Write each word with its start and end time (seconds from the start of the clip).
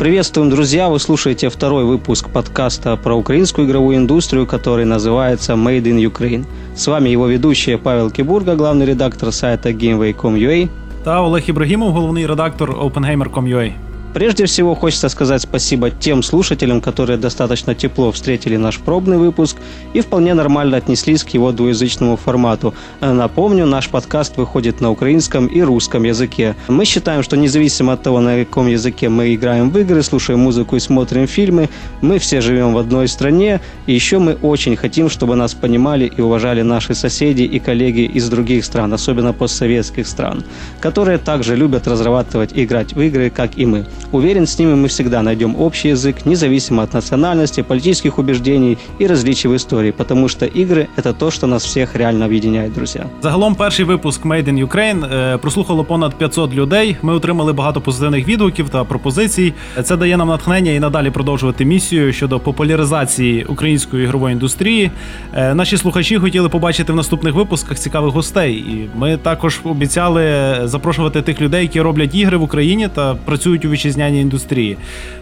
Приветствуем, 0.00 0.48
друзья! 0.48 0.88
Вы 0.88 0.98
слушаете 0.98 1.50
второй 1.50 1.84
выпуск 1.84 2.30
подкаста 2.30 2.96
про 2.96 3.14
украинскую 3.14 3.66
игровую 3.66 3.98
индустрию, 3.98 4.46
который 4.46 4.86
называется 4.86 5.52
Made 5.52 5.82
in 5.82 6.10
Ukraine. 6.10 6.46
С 6.74 6.86
вами 6.86 7.10
его 7.10 7.26
ведущий 7.26 7.76
Павел 7.76 8.10
Кибурга, 8.10 8.56
главный 8.56 8.86
редактор 8.86 9.30
сайта 9.30 9.72
GameWay.com.ua. 9.72 10.70
Та 11.04 11.22
Олег 11.22 11.48
Ібрагімов, 11.50 11.92
головний 11.92 12.26
редактор 12.26 12.70
OpenGamer.com.ua. 12.70 13.72
Прежде 14.12 14.46
всего 14.46 14.74
хочется 14.74 15.08
сказать 15.08 15.42
спасибо 15.42 15.90
тем 15.90 16.24
слушателям, 16.24 16.80
которые 16.80 17.16
достаточно 17.16 17.76
тепло 17.76 18.10
встретили 18.10 18.56
наш 18.56 18.78
пробный 18.78 19.18
выпуск 19.18 19.56
и 19.92 20.00
вполне 20.00 20.34
нормально 20.34 20.76
отнеслись 20.78 21.22
к 21.22 21.28
его 21.30 21.52
двуязычному 21.52 22.16
формату. 22.16 22.74
Напомню, 23.00 23.66
наш 23.66 23.88
подкаст 23.88 24.36
выходит 24.36 24.80
на 24.80 24.90
украинском 24.90 25.46
и 25.46 25.60
русском 25.62 26.02
языке. 26.02 26.56
Мы 26.66 26.84
считаем, 26.86 27.22
что 27.22 27.36
независимо 27.36 27.92
от 27.92 28.02
того, 28.02 28.20
на 28.20 28.44
каком 28.44 28.66
языке 28.66 29.08
мы 29.08 29.32
играем 29.32 29.70
в 29.70 29.78
игры, 29.78 30.02
слушаем 30.02 30.40
музыку 30.40 30.74
и 30.74 30.80
смотрим 30.80 31.28
фильмы, 31.28 31.68
мы 32.00 32.18
все 32.18 32.40
живем 32.40 32.74
в 32.74 32.78
одной 32.78 33.06
стране, 33.06 33.60
и 33.86 33.94
еще 33.94 34.18
мы 34.18 34.34
очень 34.42 34.74
хотим, 34.74 35.08
чтобы 35.08 35.36
нас 35.36 35.54
понимали 35.54 36.06
и 36.06 36.20
уважали 36.20 36.62
наши 36.62 36.94
соседи 36.94 37.42
и 37.42 37.60
коллеги 37.60 38.00
из 38.00 38.28
других 38.28 38.64
стран, 38.64 38.92
особенно 38.92 39.32
постсоветских 39.32 40.08
стран, 40.08 40.42
которые 40.80 41.18
также 41.18 41.54
любят 41.54 41.86
разрабатывать 41.86 42.52
и 42.54 42.64
играть 42.64 42.92
в 42.92 43.00
игры, 43.00 43.30
как 43.30 43.56
и 43.56 43.66
мы. 43.66 43.86
Уверен, 44.11 44.47
с 44.47 44.59
ними 44.59 44.75
мы 44.75 44.87
всегда 44.87 45.21
найдем 45.21 45.55
общий 45.55 45.89
язык, 45.89 46.25
независимо 46.25 46.83
от 46.83 46.93
национальности, 46.93 47.63
политических 47.63 48.19
убеждений 48.19 48.77
и 48.99 49.07
различий 49.07 49.49
в 49.49 49.55
истории, 49.55 49.91
потому 49.91 50.29
что 50.29 50.45
игры – 50.45 50.97
это 50.97 51.13
то, 51.13 51.31
что 51.31 51.47
нас 51.47 51.65
всех 51.65 51.95
реально 51.95 52.25
объединяет, 52.25 52.73
друзья. 52.73 53.05
Загалом 53.21 53.55
перший 53.55 53.85
випуск 53.85 54.25
Made 54.25 54.45
in 54.45 54.67
Ukraine 54.67 55.37
прослухало 55.37 55.83
понад 55.83 56.15
500 56.15 56.53
людей. 56.53 56.97
Ми 57.01 57.13
отримали 57.13 57.53
багато 57.53 57.81
позитивних 57.81 58.27
відгуків 58.27 58.69
та 58.69 58.83
пропозицій. 58.83 59.53
Це 59.83 59.97
дає 59.97 60.17
нам 60.17 60.27
натхнення 60.27 60.71
і 60.71 60.79
надалі 60.79 61.09
продовжувати 61.09 61.65
місію 61.65 62.13
щодо 62.13 62.39
популяризації 62.39 63.43
української 63.43 64.03
ігрової 64.03 64.33
індустрії. 64.33 64.91
Наші 65.33 65.77
слухачі 65.77 66.17
хотіли 66.17 66.49
побачити 66.49 66.93
в 66.93 66.95
наступних 66.95 67.33
випусках 67.33 67.79
цікавих 67.79 68.13
гостей, 68.13 68.53
і 68.55 68.89
ми 68.95 69.17
також 69.17 69.59
обіцяли 69.63 70.23
запрошувати 70.63 71.21
тих 71.21 71.41
людей, 71.41 71.61
які 71.61 71.81
роблять 71.81 72.15
ігри 72.15 72.37
в 72.37 72.41
Україні 72.41 72.87
та 72.93 73.15
працюють 73.15 73.65
у 73.65 73.69
вітчизняній 73.69 73.98
вітчизняній 74.00 74.20
індустрії. 74.20 74.76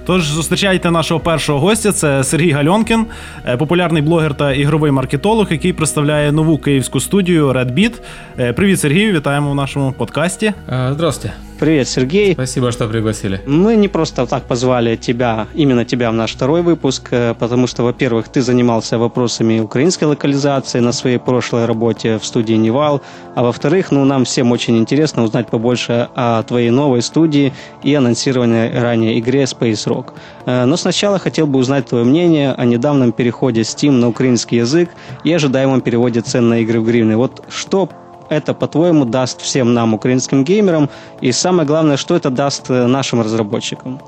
Тож 0.06 0.30
зустрічайте 0.30 0.90
нашого 0.90 1.20
першого 1.20 1.60
гостя. 1.60 1.92
Це 1.92 2.24
Сергій 2.24 2.50
Гальонкін, 2.50 3.06
е, 3.46 3.56
популярний 3.56 4.02
блогер 4.02 4.34
та 4.34 4.52
ігровий 4.52 4.90
маркетолог, 4.90 5.52
який 5.52 5.72
представляє 5.72 6.32
нову 6.32 6.58
київську 6.58 7.00
студію 7.00 7.52
Red 7.52 7.72
Beat. 7.74 8.52
Привіт, 8.52 8.80
Сергію! 8.80 9.12
Вітаємо 9.12 9.50
в 9.50 9.54
нашому 9.54 9.92
подкасті. 9.92 10.46
Е, 10.68 10.90
здравствуйте. 10.92 11.47
Привет, 11.58 11.88
Сергей. 11.88 12.34
Спасибо, 12.34 12.70
что 12.70 12.86
пригласили. 12.86 13.40
Мы 13.44 13.74
не 13.74 13.88
просто 13.88 14.26
так 14.26 14.44
позвали 14.44 14.94
тебя, 14.94 15.48
именно 15.54 15.84
тебя 15.84 16.12
в 16.12 16.14
наш 16.14 16.32
второй 16.32 16.62
выпуск, 16.62 17.08
э, 17.10 17.34
потому 17.34 17.66
что, 17.66 17.82
во-первых, 17.82 18.28
ты 18.28 18.42
занимался 18.42 18.96
вопросами 18.96 19.58
украинской 19.58 20.04
локализации 20.04 20.78
на 20.78 20.92
своей 20.92 21.18
прошлой 21.18 21.66
работе 21.66 22.18
в 22.18 22.24
студии 22.24 22.54
Невал, 22.54 23.02
а 23.34 23.42
во-вторых, 23.42 23.90
ну, 23.90 24.04
нам 24.04 24.24
всем 24.24 24.52
очень 24.52 24.78
интересно 24.78 25.24
узнать 25.24 25.48
побольше 25.48 26.08
о 26.14 26.44
твоей 26.44 26.70
новой 26.70 27.02
студии 27.02 27.52
и 27.82 27.92
анонсированной 27.92 28.80
ранее 28.80 29.18
игре 29.18 29.42
Space 29.42 29.84
Rock. 29.88 30.12
Э, 30.46 30.64
но 30.64 30.76
сначала 30.76 31.18
хотел 31.18 31.48
бы 31.48 31.58
узнать 31.58 31.86
твое 31.86 32.04
мнение 32.04 32.52
о 32.52 32.64
недавнем 32.66 33.10
переходе 33.10 33.62
Steam 33.62 33.90
на 33.90 34.08
украинский 34.08 34.58
язык 34.58 34.90
и 35.24 35.32
ожидаемом 35.32 35.80
переводе 35.80 36.20
цен 36.20 36.48
на 36.48 36.60
игры 36.60 36.78
в 36.78 36.84
гривны. 36.84 37.16
Вот 37.16 37.42
что 37.48 37.88
это, 38.28 38.54
по-твоему, 38.54 39.04
даст 39.04 39.40
всем 39.40 39.74
нам, 39.74 39.94
украинским 39.94 40.44
геймерам? 40.44 40.88
И 41.20 41.32
самое 41.32 41.66
главное, 41.66 41.96
что 41.96 42.16
это 42.16 42.30
даст 42.30 42.70
э, 42.70 42.86
нашим 42.86 43.20
разработчикам? 43.20 44.00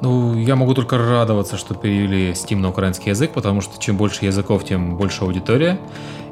Ну, 0.00 0.34
я 0.36 0.56
могу 0.56 0.74
только 0.74 0.96
радоваться, 0.96 1.56
что 1.56 1.74
перевели 1.74 2.30
Steam 2.32 2.56
на 2.56 2.68
украинский 2.68 3.10
язык, 3.10 3.32
потому 3.32 3.60
что 3.60 3.80
чем 3.80 3.96
больше 3.96 4.24
языков, 4.24 4.64
тем 4.64 4.96
больше 4.96 5.24
аудитория. 5.24 5.78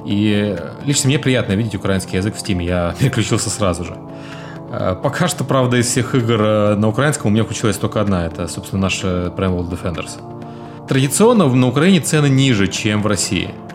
И 0.05 0.56
лично 0.84 1.09
мне 1.09 1.19
приятно 1.19 1.55
видеть 1.55 1.75
украинский 1.75 2.16
язык 2.16 2.37
в 2.37 2.38
Steam, 2.38 2.62
я 2.62 2.94
переключился 2.99 3.50
сразу 3.50 3.84
же. 3.84 3.97
Э, 4.71 4.97
пока 5.03 5.28
что, 5.28 5.44
правда, 5.44 5.77
из 5.77 5.87
всех 5.87 6.15
игр 6.15 6.41
э, 6.41 6.75
на 6.77 6.89
украинском 6.89 7.31
у 7.31 7.34
меня 7.34 7.44
включилась 7.44 7.77
только 7.77 8.00
одна, 8.00 8.27
это, 8.27 8.49
собственно, 8.49 8.83
наша 8.83 9.33
Prime 9.37 9.59
World 9.59 9.71
Defenders. 9.71 10.10
Традиционно 10.89 11.49
на 11.49 11.66
Украине 11.66 12.00
цены 12.00 12.28
ниже, 12.28 12.69
чем 12.69 13.03
в 13.03 13.06
России– 13.06 13.50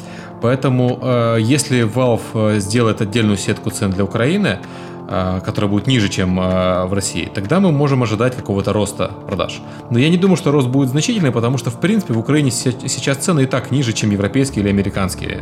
Поэтому, 0.42 1.00
э, 1.02 1.38
если 1.40 1.84
Valve 1.84 2.22
э, 2.34 2.60
сделает 2.60 3.02
отдельную 3.02 3.38
сетку 3.38 3.70
цен 3.70 3.92
для 3.92 4.04
Украины, 4.04 4.60
э, 5.08 5.42
которая 5.46 5.70
будет 5.70 5.88
ниже, 5.88 6.10
чем 6.10 6.36
в 6.36 6.94
России, 6.94 7.30
тогда 7.34 7.60
мы 7.60 7.72
можем 7.72 8.02
ожидать 8.04 8.36
какого-то 8.36 8.74
роста 8.74 9.12
продаж. 9.28 9.62
Но 9.92 10.00
я 10.00 10.10
не 10.10 10.18
думаю, 10.18 10.38
что 10.38 10.52
рост 10.52 10.68
будет 10.68 10.90
значительный, 10.90 11.32
потому 11.32 11.58
что, 11.58 11.70
в 11.70 11.80
принципе, 11.80 12.14
в 12.14 12.20
Украине 12.20 12.52
сейчас 12.52 13.18
цены 13.18 13.42
и 13.42 13.46
так 13.46 13.72
ниже, 13.72 13.94
чем 13.94 14.12
европейские 14.12 14.64
или 14.64 14.70
американские. 14.70 15.42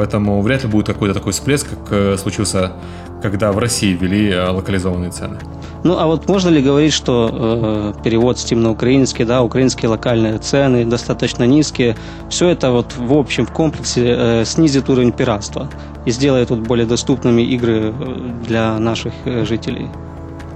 Поэтому 0.00 0.40
вряд 0.40 0.62
ли 0.62 0.68
будет 0.70 0.86
какой-то 0.86 1.12
такой 1.12 1.34
всплеск, 1.34 1.66
как 1.86 2.18
случился, 2.18 2.72
когда 3.20 3.52
в 3.52 3.58
России 3.58 3.92
ввели 3.92 4.34
локализованные 4.34 5.10
цены. 5.10 5.36
Ну, 5.84 5.98
а 5.98 6.06
вот 6.06 6.26
можно 6.26 6.48
ли 6.48 6.62
говорить, 6.62 6.94
что 6.94 7.28
э, 7.30 8.02
перевод 8.02 8.38
Steam 8.38 8.60
на 8.60 8.70
украинский, 8.70 9.26
да, 9.26 9.42
украинские 9.42 9.90
локальные 9.90 10.38
цены 10.38 10.86
достаточно 10.86 11.44
низкие, 11.44 11.98
все 12.30 12.48
это 12.48 12.70
вот 12.70 12.94
в 12.96 13.12
общем 13.12 13.44
в 13.44 13.52
комплексе 13.52 14.06
э, 14.06 14.44
снизит 14.46 14.88
уровень 14.88 15.12
пиратства 15.12 15.68
и 16.06 16.10
сделает 16.12 16.48
вот 16.48 16.60
более 16.60 16.86
доступными 16.86 17.42
игры 17.42 17.92
э, 17.92 18.32
для 18.46 18.78
наших 18.78 19.12
э, 19.26 19.44
жителей? 19.44 19.90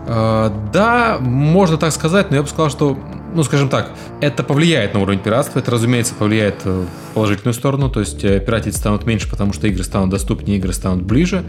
Э, 0.06 0.50
да, 0.72 1.18
можно 1.20 1.76
так 1.76 1.92
сказать, 1.92 2.30
но 2.30 2.36
я 2.36 2.42
бы 2.42 2.48
сказал, 2.48 2.70
что 2.70 2.96
ну, 3.34 3.42
скажем 3.42 3.68
так, 3.68 3.92
это 4.20 4.42
повлияет 4.42 4.94
на 4.94 5.00
уровень 5.00 5.18
пиратства, 5.18 5.58
это, 5.58 5.70
разумеется, 5.70 6.14
повлияет 6.14 6.64
в 6.64 6.86
положительную 7.14 7.54
сторону, 7.54 7.90
то 7.90 8.00
есть 8.00 8.24
э, 8.24 8.40
пиратить 8.40 8.76
станут 8.76 9.06
меньше, 9.06 9.28
потому 9.28 9.52
что 9.52 9.66
игры 9.66 9.84
станут 9.84 10.10
доступнее, 10.10 10.58
игры 10.58 10.72
станут 10.72 11.02
ближе, 11.02 11.44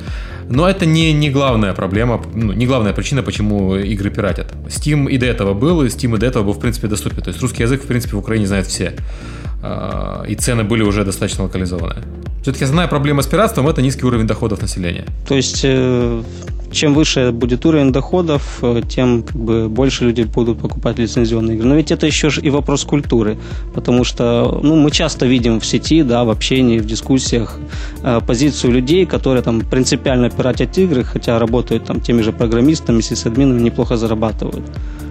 но 0.49 0.67
это 0.67 0.85
не, 0.85 1.13
не 1.13 1.29
главная 1.29 1.73
проблема, 1.73 2.21
ну, 2.33 2.53
не 2.53 2.65
главная 2.65 2.93
причина, 2.93 3.23
почему 3.23 3.75
игры 3.75 4.09
пиратят. 4.09 4.53
Steam 4.67 5.09
и 5.09 5.17
до 5.17 5.25
этого 5.25 5.53
был, 5.53 5.83
и 5.83 5.87
Steam 5.87 6.15
и 6.15 6.19
до 6.19 6.25
этого 6.25 6.43
был, 6.43 6.53
в 6.53 6.59
принципе, 6.59 6.87
доступен, 6.87 7.21
то 7.21 7.29
есть 7.29 7.41
русский 7.41 7.63
язык, 7.63 7.83
в 7.83 7.87
принципе, 7.87 8.15
в 8.15 8.19
Украине 8.19 8.47
знают 8.47 8.67
все, 8.67 8.95
а, 9.61 10.23
и 10.27 10.35
цены 10.35 10.63
были 10.63 10.83
уже 10.83 11.03
достаточно 11.03 11.43
локализованы. 11.43 12.03
Все-таки 12.41 12.65
основная 12.65 12.87
проблема 12.87 13.23
с 13.23 13.27
пиратством– 13.27 13.67
это 13.69 13.81
низкий 13.81 14.05
уровень 14.05 14.27
доходов 14.27 14.61
населения. 14.61 15.05
То 15.27 15.33
есть 15.33 15.61
э, 15.63 16.21
чем 16.71 16.93
выше 16.93 17.31
будет 17.31 17.65
уровень 17.65 17.91
доходов, 17.91 18.59
э, 18.61 18.81
тем 18.87 19.23
как 19.23 19.35
бы 19.35 19.69
больше 19.69 20.05
людей 20.05 20.25
будут 20.25 20.59
покупать 20.59 20.99
лицензионные 20.99 21.55
игры. 21.55 21.67
Но 21.67 21.75
ведь 21.75 21.91
это 21.91 22.05
еще 22.07 22.29
и 22.41 22.49
вопрос 22.49 22.83
культуры, 22.83 23.37
потому 23.73 24.03
что 24.03 24.59
ну, 24.63 24.75
мы 24.75 24.91
часто 24.91 25.25
видим 25.25 25.59
в 25.59 25.65
сети, 25.65 26.03
да, 26.03 26.23
в 26.23 26.29
общении, 26.29 26.79
в 26.79 26.85
дискуссиях 26.85 27.59
э, 28.03 28.19
позицию 28.25 28.73
людей, 28.73 29.05
которые 29.05 29.41
там 29.41 29.61
принципиально 29.61 30.29
пиратят 30.29 30.77
игры, 30.77 31.03
хотя 31.03 31.39
работают 31.39 31.85
там 31.85 32.01
теми 32.01 32.21
же 32.21 32.31
программистами, 32.31 33.01
сисадминами, 33.01 33.61
неплохо 33.61 33.97
зарабатывают. 33.97 34.65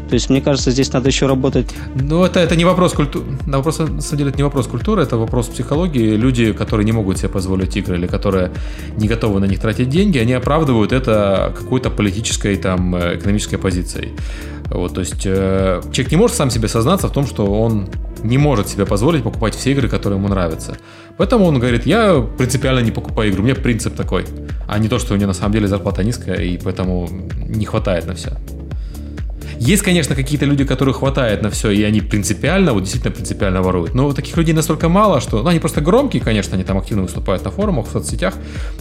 То 0.08 0.14
есть, 0.14 0.30
мне 0.30 0.40
кажется, 0.40 0.70
здесь 0.70 0.92
надо 0.92 1.08
еще 1.08 1.26
работать. 1.26 1.66
Ну, 1.94 2.24
это, 2.24 2.40
это 2.40 2.56
не 2.56 2.64
вопрос 2.64 2.92
культуры. 2.92 3.24
На 3.46 3.58
вопрос, 3.58 3.78
на 3.78 4.00
самом 4.00 4.18
деле, 4.18 4.30
это 4.30 4.38
не 4.38 4.44
вопрос 4.44 4.66
культуры, 4.66 5.02
это 5.02 5.16
вопрос 5.16 5.46
психологии. 5.46 6.16
Люди, 6.16 6.52
которые 6.52 6.84
не 6.84 6.92
могут 6.92 7.18
себе 7.18 7.28
позволить 7.28 7.76
игры 7.76 7.96
или 7.96 8.06
которые 8.06 8.50
не 8.96 9.08
готовы 9.08 9.40
на 9.40 9.46
них 9.46 9.60
тратить 9.60 9.88
деньги, 9.88 10.18
они 10.18 10.32
оправдывают 10.32 10.92
это 10.92 11.52
какой-то 11.58 11.90
политической, 11.90 12.56
там, 12.56 12.96
экономической 12.96 13.56
позицией. 13.56 14.12
Вот, 14.70 14.94
то 14.94 15.00
есть 15.00 15.26
э, 15.26 15.82
человек 15.92 16.10
не 16.10 16.16
может 16.16 16.36
сам 16.36 16.50
себе 16.50 16.68
сознаться 16.68 17.08
в 17.08 17.12
том, 17.12 17.26
что 17.26 17.44
он 17.44 17.88
не 18.22 18.38
может 18.38 18.68
себе 18.68 18.86
позволить 18.86 19.22
покупать 19.22 19.54
все 19.54 19.72
игры, 19.72 19.88
которые 19.88 20.18
ему 20.18 20.28
нравятся. 20.28 20.76
Поэтому 21.18 21.44
он 21.44 21.58
говорит, 21.58 21.86
я 21.86 22.26
принципиально 22.38 22.80
не 22.80 22.90
покупаю 22.90 23.30
игры, 23.30 23.42
у 23.42 23.44
меня 23.44 23.54
принцип 23.54 23.94
такой, 23.94 24.24
а 24.66 24.78
не 24.78 24.88
то, 24.88 24.98
что 24.98 25.12
у 25.14 25.16
меня 25.16 25.26
на 25.26 25.34
самом 25.34 25.52
деле 25.52 25.68
зарплата 25.68 26.02
низкая, 26.02 26.40
и 26.40 26.58
поэтому 26.58 27.08
не 27.46 27.66
хватает 27.66 28.06
на 28.06 28.14
все. 28.14 28.32
Есть, 29.58 29.82
конечно, 29.82 30.14
какие-то 30.14 30.46
люди, 30.46 30.64
которых 30.64 30.96
хватает 30.96 31.42
на 31.42 31.50
все, 31.50 31.70
и 31.70 31.82
они 31.82 32.00
принципиально, 32.00 32.72
вот 32.72 32.80
действительно 32.80 33.12
принципиально 33.14 33.62
воруют. 33.62 33.94
Но 33.94 34.12
таких 34.12 34.36
людей 34.36 34.54
настолько 34.54 34.88
мало, 34.88 35.20
что... 35.20 35.42
Ну, 35.42 35.48
они 35.48 35.60
просто 35.60 35.80
громкие, 35.80 36.22
конечно, 36.22 36.54
они 36.54 36.64
там 36.64 36.78
активно 36.78 37.02
выступают 37.02 37.44
на 37.44 37.50
форумах, 37.50 37.86
в 37.86 37.90
соцсетях, 37.90 38.34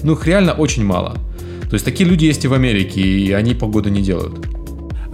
но 0.04 0.14
их 0.14 0.26
реально 0.28 0.54
очень 0.54 0.84
мало. 0.84 1.18
То 1.70 1.76
есть 1.76 1.86
такие 1.86 2.10
люди 2.10 2.26
есть 2.26 2.46
и 2.46 2.48
в 2.48 2.54
Америке, 2.54 3.02
и 3.02 3.32
они 3.32 3.56
погоду 3.56 3.90
не 3.90 4.02
делают. 4.02 4.53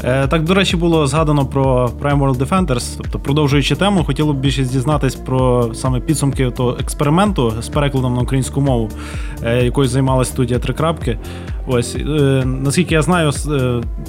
Е, 0.03 0.27
так, 0.27 0.43
до 0.43 0.53
речі, 0.53 0.77
було 0.77 1.07
згадано 1.07 1.45
про 1.45 1.91
Prime 2.01 2.19
World 2.19 2.37
Defenders. 2.37 2.97
Тобто, 2.97 3.19
продовжуючи 3.19 3.75
тему, 3.75 4.03
хотіло 4.03 4.33
б 4.33 4.39
більше 4.39 4.63
дізнатись 4.63 5.15
про 5.15 5.69
саме 5.73 5.99
підсумки 5.99 6.51
того 6.51 6.77
експерименту 6.79 7.53
з 7.61 7.69
перекладом 7.69 8.13
на 8.15 8.21
українську 8.21 8.61
мову, 8.61 8.89
е, 9.43 9.63
якою 9.63 9.87
займалася 9.87 10.31
студія 10.31 10.59
Три 10.59 10.73
крапки. 10.73 11.17
Ось 11.67 11.95
е, 11.95 12.43
наскільки 12.45 12.93
я 12.93 13.01
знаю, 13.01 13.31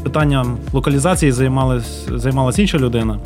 питанням 0.02 0.56
локалізації 0.72 1.32
займалась, 1.32 2.08
займалась 2.08 2.58
інша 2.58 2.78
людина. 2.78 3.18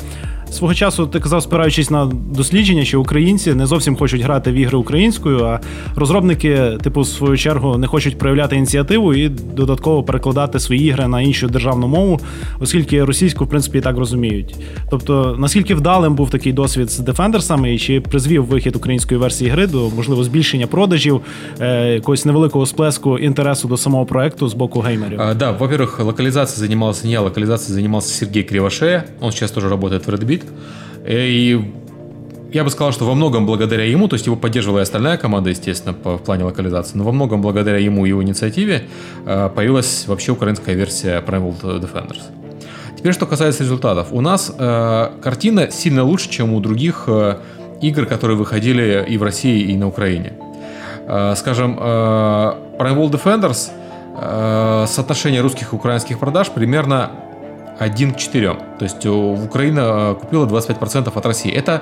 Свого 0.51 0.73
часу 0.73 1.07
ти 1.07 1.19
казав, 1.19 1.43
спираючись 1.43 1.89
на 1.89 2.05
дослідження, 2.31 2.85
що 2.85 3.01
українці 3.01 3.53
не 3.53 3.65
зовсім 3.65 3.95
хочуть 3.95 4.21
грати 4.21 4.51
в 4.51 4.53
ігри 4.53 4.77
українською, 4.77 5.45
а 5.45 5.59
розробники, 5.95 6.77
типу, 6.83 7.01
в 7.01 7.07
свою 7.07 7.37
чергу, 7.37 7.77
не 7.77 7.87
хочуть 7.87 8.17
проявляти 8.17 8.55
ініціативу 8.55 9.13
і 9.13 9.29
додатково 9.29 10.03
перекладати 10.03 10.59
свої 10.59 10.87
ігри 10.87 11.07
на 11.07 11.21
іншу 11.21 11.47
державну 11.47 11.87
мову, 11.87 12.19
оскільки 12.59 13.03
російську, 13.03 13.45
в 13.45 13.49
принципі, 13.49 13.77
і 13.77 13.81
так 13.81 13.97
розуміють. 13.97 14.55
Тобто, 14.89 15.35
наскільки 15.39 15.75
вдалим 15.75 16.15
був 16.15 16.29
такий 16.29 16.53
досвід 16.53 16.91
з 16.91 16.99
Defenders'ами 16.99 17.67
і 17.67 17.79
чи 17.79 18.01
призвів 18.01 18.45
вихід 18.45 18.75
української 18.75 19.19
версії 19.19 19.49
гри 19.49 19.67
до 19.67 19.89
можливо 19.89 20.23
збільшення 20.23 20.67
продажів, 20.67 21.21
е, 21.59 21.93
якогось 21.93 22.25
невеликого 22.25 22.65
сплеску 22.65 23.17
інтересу 23.17 23.67
до 23.67 23.77
самого 23.77 24.05
проекту 24.05 24.47
з 24.47 24.53
боку 24.53 24.79
геймерів? 24.79 25.21
А, 25.21 25.33
да, 25.33 25.51
во-первых, 25.51 26.03
локализацией 26.03 26.67
занимался 26.67 27.07
не 27.07 27.13
я, 27.13 27.21
локализацией 27.21 27.75
занимался 27.75 28.13
Сергей 28.13 28.43
Кривошея. 28.43 29.03
Он 29.21 29.31
сейчас 29.31 29.51
тоже 29.51 29.69
работает 29.69 30.07
в 30.07 30.09
Red 30.09 30.25
Beat. 30.35 30.43
И 31.07 31.73
я 32.51 32.63
бы 32.63 32.69
сказал, 32.69 32.93
что 32.93 33.05
во 33.05 33.15
многом 33.15 33.45
благодаря 33.45 33.83
ему, 33.83 34.07
то 34.07 34.13
есть 34.13 34.25
его 34.27 34.35
поддерживала 34.35 34.79
и 34.79 34.81
остальная 34.83 35.17
команда, 35.17 35.49
естественно, 35.49 35.93
по, 35.93 36.17
в 36.17 36.23
плане 36.23 36.45
локализации, 36.45 36.97
но 36.97 37.03
во 37.03 37.11
многом 37.11 37.41
благодаря 37.41 37.77
ему 37.77 38.05
и 38.05 38.09
его 38.09 38.23
инициативе 38.23 38.83
э, 39.25 39.49
появилась 39.53 40.05
вообще 40.07 40.31
украинская 40.31 40.73
версия 40.73 41.21
Primal 41.21 41.59
Defenders. 41.61 42.21
Теперь, 42.97 43.13
что 43.13 43.25
касается 43.25 43.63
результатов. 43.63 44.07
У 44.11 44.21
нас 44.21 44.53
э, 44.57 45.09
картина 45.21 45.69
сильно 45.69 46.03
лучше, 46.03 46.29
чем 46.29 46.53
у 46.53 46.59
других 46.61 47.03
э, 47.07 47.39
игр, 47.81 48.05
которые 48.05 48.37
выходили 48.37 49.05
и 49.07 49.17
в 49.17 49.23
России, 49.23 49.71
и 49.71 49.75
на 49.75 49.87
Украине. 49.87 50.33
Э, 51.07 51.33
скажем, 51.35 51.77
э, 51.77 51.83
Primal 52.79 53.11
Defenders 53.11 53.69
э, 54.17 54.85
соотношение 54.87 55.41
русских 55.41 55.73
и 55.73 55.75
украинских 55.75 56.19
продаж 56.19 56.49
примерно 56.51 57.11
1 57.79 58.13
к 58.13 58.17
4. 58.17 58.53
То 58.79 58.83
есть 58.85 59.05
Украина 59.05 60.15
купила 60.19 60.45
25% 60.45 61.11
от 61.15 61.25
России. 61.25 61.51
Это 61.51 61.81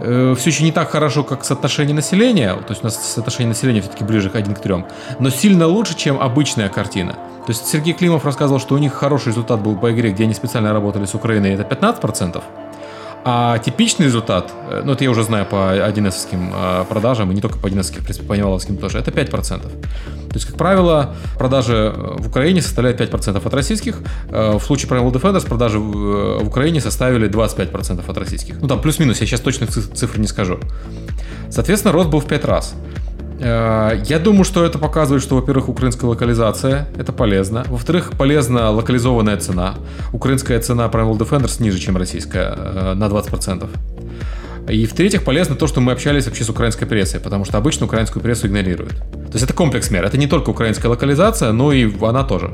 все 0.00 0.50
еще 0.50 0.64
не 0.64 0.72
так 0.72 0.90
хорошо, 0.90 1.22
как 1.22 1.44
соотношение 1.44 1.94
населения. 1.94 2.54
То 2.54 2.70
есть 2.70 2.82
у 2.82 2.86
нас 2.86 2.96
соотношение 2.96 3.48
населения 3.48 3.80
все-таки 3.80 4.04
ближе 4.04 4.30
к 4.30 4.36
1 4.36 4.54
к 4.54 4.60
3. 4.60 4.84
Но 5.20 5.30
сильно 5.30 5.66
лучше, 5.66 5.94
чем 5.96 6.20
обычная 6.20 6.68
картина. 6.68 7.12
То 7.12 7.50
есть 7.50 7.66
Сергей 7.66 7.92
Климов 7.92 8.24
рассказывал, 8.24 8.60
что 8.60 8.74
у 8.74 8.78
них 8.78 8.94
хороший 8.94 9.28
результат 9.28 9.60
был 9.60 9.76
по 9.76 9.92
игре, 9.92 10.10
где 10.10 10.24
они 10.24 10.34
специально 10.34 10.72
работали 10.72 11.06
с 11.06 11.14
Украиной, 11.14 11.54
это 11.54 11.64
15%. 11.64 12.42
А 13.24 13.58
типичный 13.58 14.06
результат, 14.06 14.52
э, 14.68 14.82
ну 14.84 14.92
это 14.92 15.04
я 15.04 15.10
уже 15.10 15.22
знаю 15.22 15.46
по 15.46 15.76
1С 15.76 16.28
э, 16.32 16.84
продажам, 16.88 17.30
и 17.30 17.34
не 17.34 17.40
только 17.40 17.56
по 17.56 17.68
1С, 17.68 17.92
в 17.92 18.02
принципе, 18.02 18.26
по 18.26 18.32
Nival 18.32 18.52
овским 18.52 18.76
тоже, 18.76 18.98
это 18.98 19.12
5%. 19.12 19.60
То 19.60 20.34
есть, 20.34 20.46
как 20.46 20.56
правило, 20.56 21.14
продажи 21.38 21.74
э, 21.74 22.16
в 22.18 22.28
Украине 22.28 22.62
составляют 22.62 23.00
5% 23.00 23.46
от 23.46 23.54
российских. 23.54 24.00
В 24.28 24.60
случае 24.60 24.90
Prime 24.90 25.01
World 25.01 25.12
Defenders 25.12 25.46
продажи 25.46 25.78
в 25.78 26.46
Украине 26.46 26.80
составили 26.80 27.30
25% 27.30 28.02
от 28.08 28.18
российских. 28.18 28.60
Ну 28.60 28.66
там 28.66 28.80
плюс-минус, 28.80 29.20
я 29.20 29.26
сейчас 29.26 29.40
точных 29.40 29.70
цифр 29.70 30.18
не 30.18 30.26
скажу. 30.26 30.58
Соответственно, 31.50 31.92
рост 31.92 32.08
был 32.08 32.20
в 32.20 32.26
5 32.26 32.44
раз. 32.44 32.74
Э, 33.42 34.00
я 34.06 34.18
думаю, 34.18 34.44
что 34.44 34.64
это 34.64 34.78
показывает, 34.78 35.22
что, 35.22 35.34
во-первых, 35.34 35.68
украинская 35.68 36.08
локализация, 36.08 36.86
это 36.96 37.12
полезно. 37.12 37.64
Во-вторых, 37.68 38.12
полезна 38.16 38.70
локализованная 38.70 39.36
цена. 39.36 39.74
Украинская 40.12 40.60
цена 40.60 40.86
Primal 40.86 41.18
Defenders 41.18 41.62
ниже, 41.62 41.78
чем 41.78 41.96
российская, 41.96 42.54
э, 42.56 42.94
на 42.94 43.08
20%. 43.08 43.68
И 44.68 44.86
в-третьих, 44.86 45.24
полезно 45.24 45.56
то, 45.56 45.66
что 45.66 45.80
мы 45.80 45.92
общались 45.92 46.26
вообще 46.26 46.44
с 46.44 46.50
украинской 46.50 46.86
прессой, 46.86 47.20
потому 47.20 47.44
что 47.44 47.58
обычно 47.58 47.86
украинскую 47.86 48.22
прессу 48.22 48.46
игнорируют. 48.46 48.94
То 48.96 49.32
есть 49.34 49.44
это 49.44 49.54
комплекс 49.54 49.90
мер. 49.90 50.04
Это 50.04 50.18
не 50.18 50.26
только 50.26 50.50
украинская 50.50 50.90
локализация, 50.90 51.52
но 51.52 51.72
и 51.72 51.90
она 52.00 52.22
тоже. 52.22 52.52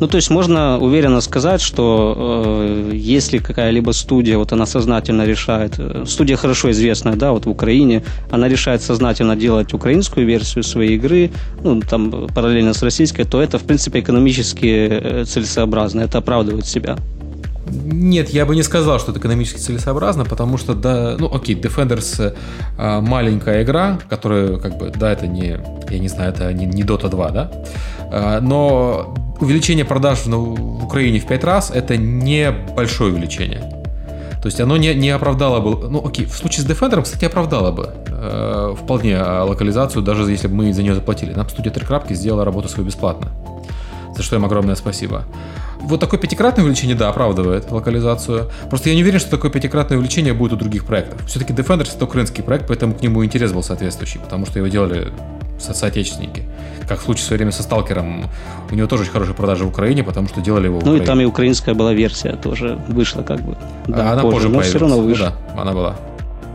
Ну, 0.00 0.08
то 0.08 0.16
есть 0.16 0.30
можно 0.30 0.78
уверенно 0.78 1.20
сказать, 1.20 1.60
что 1.60 2.14
э, 2.16 2.90
если 2.94 3.36
какая-либо 3.36 3.92
студия, 3.92 4.38
вот 4.38 4.52
она 4.52 4.64
сознательно 4.64 5.26
решает, 5.26 5.74
э, 5.78 6.04
студия 6.06 6.36
хорошо 6.36 6.70
известная, 6.70 7.16
да, 7.16 7.32
вот 7.32 7.44
в 7.44 7.50
Украине, 7.50 8.02
она 8.30 8.48
решает 8.48 8.82
сознательно 8.82 9.36
делать 9.36 9.74
украинскую 9.74 10.26
версию 10.26 10.64
своей 10.64 10.94
игры, 10.96 11.30
ну, 11.62 11.82
там, 11.82 12.28
параллельно 12.34 12.72
с 12.72 12.82
российской, 12.82 13.24
то 13.24 13.42
это, 13.42 13.58
в 13.58 13.64
принципе, 13.64 14.00
экономически 14.00 14.88
э, 14.90 15.24
целесообразно, 15.26 16.00
это 16.00 16.18
оправдывает 16.18 16.64
себя. 16.64 16.96
Нет, 17.70 18.30
я 18.30 18.46
бы 18.46 18.56
не 18.56 18.62
сказал, 18.62 18.98
что 18.98 19.12
это 19.12 19.20
экономически 19.20 19.58
целесообразно, 19.58 20.24
потому 20.24 20.58
что, 20.58 20.74
да, 20.74 21.16
ну, 21.18 21.32
окей, 21.32 21.54
Defenders 21.54 22.34
э, 22.78 23.00
маленькая 23.00 23.62
игра, 23.62 23.98
которая, 24.08 24.56
как 24.56 24.78
бы, 24.78 24.90
да, 24.90 25.12
это 25.12 25.26
не, 25.26 25.58
я 25.88 25.98
не 25.98 26.08
знаю, 26.08 26.32
это 26.32 26.52
не, 26.52 26.66
не 26.66 26.82
Dota 26.82 27.08
2, 27.08 27.30
да, 27.30 27.50
э, 28.10 28.40
но 28.40 29.14
увеличение 29.40 29.84
продаж 29.84 30.26
в, 30.26 30.30
в 30.30 30.84
Украине 30.84 31.20
в 31.20 31.26
5 31.26 31.44
раз 31.44 31.70
это 31.70 31.96
не 31.96 32.50
большое 32.50 33.12
увеличение. 33.12 33.80
То 34.42 34.46
есть 34.46 34.60
оно 34.60 34.76
не, 34.78 34.94
не 34.94 35.10
оправдало 35.10 35.60
бы, 35.60 35.88
ну 35.88 36.06
окей, 36.06 36.24
в 36.24 36.34
случае 36.34 36.64
с 36.64 36.66
Defender, 36.66 37.02
кстати, 37.02 37.26
оправдало 37.26 37.72
бы 37.72 37.90
э, 38.06 38.74
вполне 38.82 39.12
э, 39.12 39.42
локализацию, 39.42 40.02
даже 40.02 40.30
если 40.30 40.48
бы 40.48 40.54
мы 40.54 40.72
за 40.72 40.82
нее 40.82 40.94
заплатили. 40.94 41.34
Нам 41.34 41.48
студия 41.48 41.70
Три 41.70 42.14
сделала 42.14 42.44
работу 42.44 42.68
свою 42.68 42.86
бесплатно, 42.86 43.30
за 44.16 44.22
что 44.22 44.36
им 44.36 44.44
огромное 44.44 44.76
спасибо. 44.76 45.24
Вот 45.80 46.00
такое 46.00 46.20
пятикратное 46.20 46.64
увеличение, 46.64 46.96
да, 46.96 47.08
оправдывает 47.08 47.70
локализацию. 47.70 48.50
Просто 48.68 48.90
я 48.90 48.94
не 48.94 49.02
уверен, 49.02 49.18
что 49.18 49.30
такое 49.30 49.50
пятикратное 49.50 49.98
увеличение 49.98 50.34
будет 50.34 50.52
у 50.52 50.56
других 50.56 50.84
проектов. 50.84 51.20
Все-таки 51.26 51.52
Defenders 51.52 51.94
это 51.94 52.04
украинский 52.04 52.42
проект, 52.42 52.66
поэтому 52.66 52.94
к 52.94 53.02
нему 53.02 53.24
интерес 53.24 53.52
был 53.52 53.62
соответствующий, 53.62 54.20
потому 54.20 54.46
что 54.46 54.58
его 54.58 54.68
делали 54.68 55.12
со 55.58 55.74
соотечественники. 55.74 56.44
Как 56.88 57.00
в 57.00 57.04
случае 57.04 57.22
в 57.22 57.26
свое 57.26 57.38
время 57.38 57.52
со 57.52 57.62
Сталкером. 57.62 58.24
У 58.70 58.74
него 58.74 58.88
тоже 58.88 59.02
очень 59.02 59.12
хорошие 59.12 59.34
продажи 59.34 59.64
в 59.64 59.68
Украине, 59.68 60.02
потому 60.02 60.28
что 60.28 60.40
делали 60.40 60.66
его 60.66 60.80
в 60.80 60.84
Ну 60.84 60.96
и 60.96 61.00
там 61.00 61.20
и 61.20 61.24
украинская 61.24 61.74
была 61.74 61.92
версия 61.92 62.32
тоже 62.36 62.78
вышла 62.88 63.22
как 63.22 63.40
бы. 63.40 63.56
Да, 63.86 64.12
она 64.12 64.22
позже, 64.22 64.48
позже 64.48 64.48
но 64.48 64.60
все 64.62 64.78
равно 64.78 65.00
вышла. 65.00 65.34
Ну, 65.50 65.56
да, 65.56 65.62
она 65.62 65.72
была. 65.72 65.96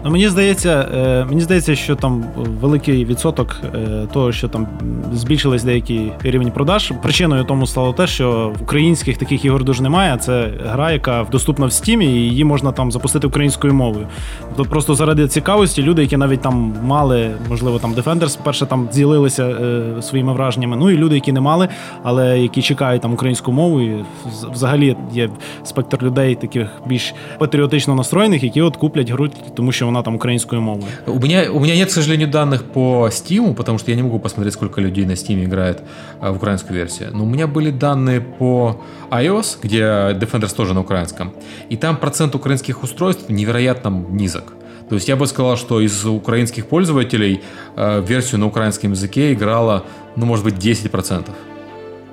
Ну, 0.06 0.12
Мені 0.12 0.30
здається, 0.30 0.90
е, 0.96 1.26
мені 1.30 1.42
здається, 1.42 1.76
що 1.76 1.96
там 1.96 2.26
великий 2.62 3.06
відсоток 3.06 3.62
е, 3.76 4.08
того, 4.14 4.32
що 4.32 4.48
там 4.48 4.68
збільшились 5.14 5.64
деякі 5.64 6.12
рівень 6.24 6.52
продаж. 6.52 6.94
Причиною 7.04 7.44
тому 7.44 7.68
стало 7.68 7.94
те, 7.94 8.08
що 8.08 8.54
українських 8.62 9.18
таких 9.18 9.46
ігор 9.46 9.64
дуже 9.64 9.84
немає. 9.84 10.18
Це 10.18 10.50
гра, 10.66 10.92
яка 10.92 11.26
доступна 11.32 11.66
в 11.66 11.72
стімі, 11.72 12.06
і 12.06 12.10
її 12.10 12.44
можна 12.44 12.72
там 12.72 12.92
запустити 12.92 13.28
українською 13.28 13.74
мовою. 13.74 14.08
Тобто 14.56 14.72
просто 14.72 14.96
заради 14.96 15.28
цікавості 15.28 15.84
люди, 15.84 16.02
які 16.02 16.18
навіть 16.18 16.42
там 16.42 16.74
мали, 16.84 17.32
можливо, 17.50 17.80
там 17.80 17.94
Defenders, 17.94 18.40
перше 18.44 18.66
там 18.66 18.90
ділилися 18.94 19.44
е, 19.46 20.02
своїми 20.02 20.34
враженнями. 20.34 20.78
Ну 20.78 20.90
і 20.90 20.98
люди, 20.98 21.16
які 21.16 21.32
не 21.32 21.42
мали, 21.42 21.68
але 22.04 22.40
які 22.40 22.62
чекають 22.62 23.02
там 23.02 23.14
українську 23.14 23.52
мову. 23.52 23.82
І 23.82 24.06
взагалі 24.54 24.96
є 25.14 25.30
спектр 25.64 26.04
людей, 26.04 26.36
таких 26.36 26.68
більш 26.86 27.14
патріотично 27.40 27.96
настроєних, 27.96 28.44
які 28.44 28.62
от 28.62 28.78
куплять 28.78 29.12
гру, 29.12 29.30
тому 29.56 29.72
що 29.72 29.86
вона 29.95 29.95
там 30.04 30.16
украинскую 30.16 30.62
мову. 30.62 30.84
У 31.06 31.20
меня, 31.20 31.52
у 31.52 31.60
меня 31.60 31.76
нет, 31.76 31.90
к 31.90 31.92
сожалению, 31.92 32.28
данных 32.28 32.64
по 32.64 33.08
Steam, 33.10 33.54
потому 33.54 33.78
что 33.78 33.92
я 33.92 33.98
не 33.98 34.04
могу 34.04 34.20
посмотреть, 34.20 34.54
сколько 34.54 34.82
людей 34.82 35.06
на 35.06 35.14
Steam 35.14 35.44
играет 35.44 35.82
а, 36.20 36.32
в 36.32 36.38
украинскую 36.38 36.76
версию. 36.76 37.10
Но 37.14 37.24
у 37.24 37.28
меня 37.28 37.48
были 37.48 37.72
данные 37.72 38.22
по 38.22 38.82
iOS, 39.12 39.60
где 39.62 39.82
Defenders 39.82 40.56
тоже 40.56 40.74
на 40.74 40.82
украинском. 40.82 41.34
И 41.70 41.78
там 41.78 41.98
процент 41.98 42.36
украинских 42.36 42.84
устройств 42.84 43.30
невероятно 43.30 43.90
низок. 43.90 44.54
То 44.90 44.96
есть 44.96 45.08
я 45.08 45.16
бы 45.16 45.26
сказал, 45.28 45.58
что 45.58 45.82
из 45.82 46.06
украинских 46.06 46.68
пользователей 46.68 47.42
э, 47.76 48.02
версию 48.08 48.42
на 48.42 48.48
украинском 48.48 48.92
языке 48.92 49.34
играла, 49.34 49.84
ну, 50.16 50.26
может 50.26 50.46
быть, 50.46 50.56
10%. 50.56 51.30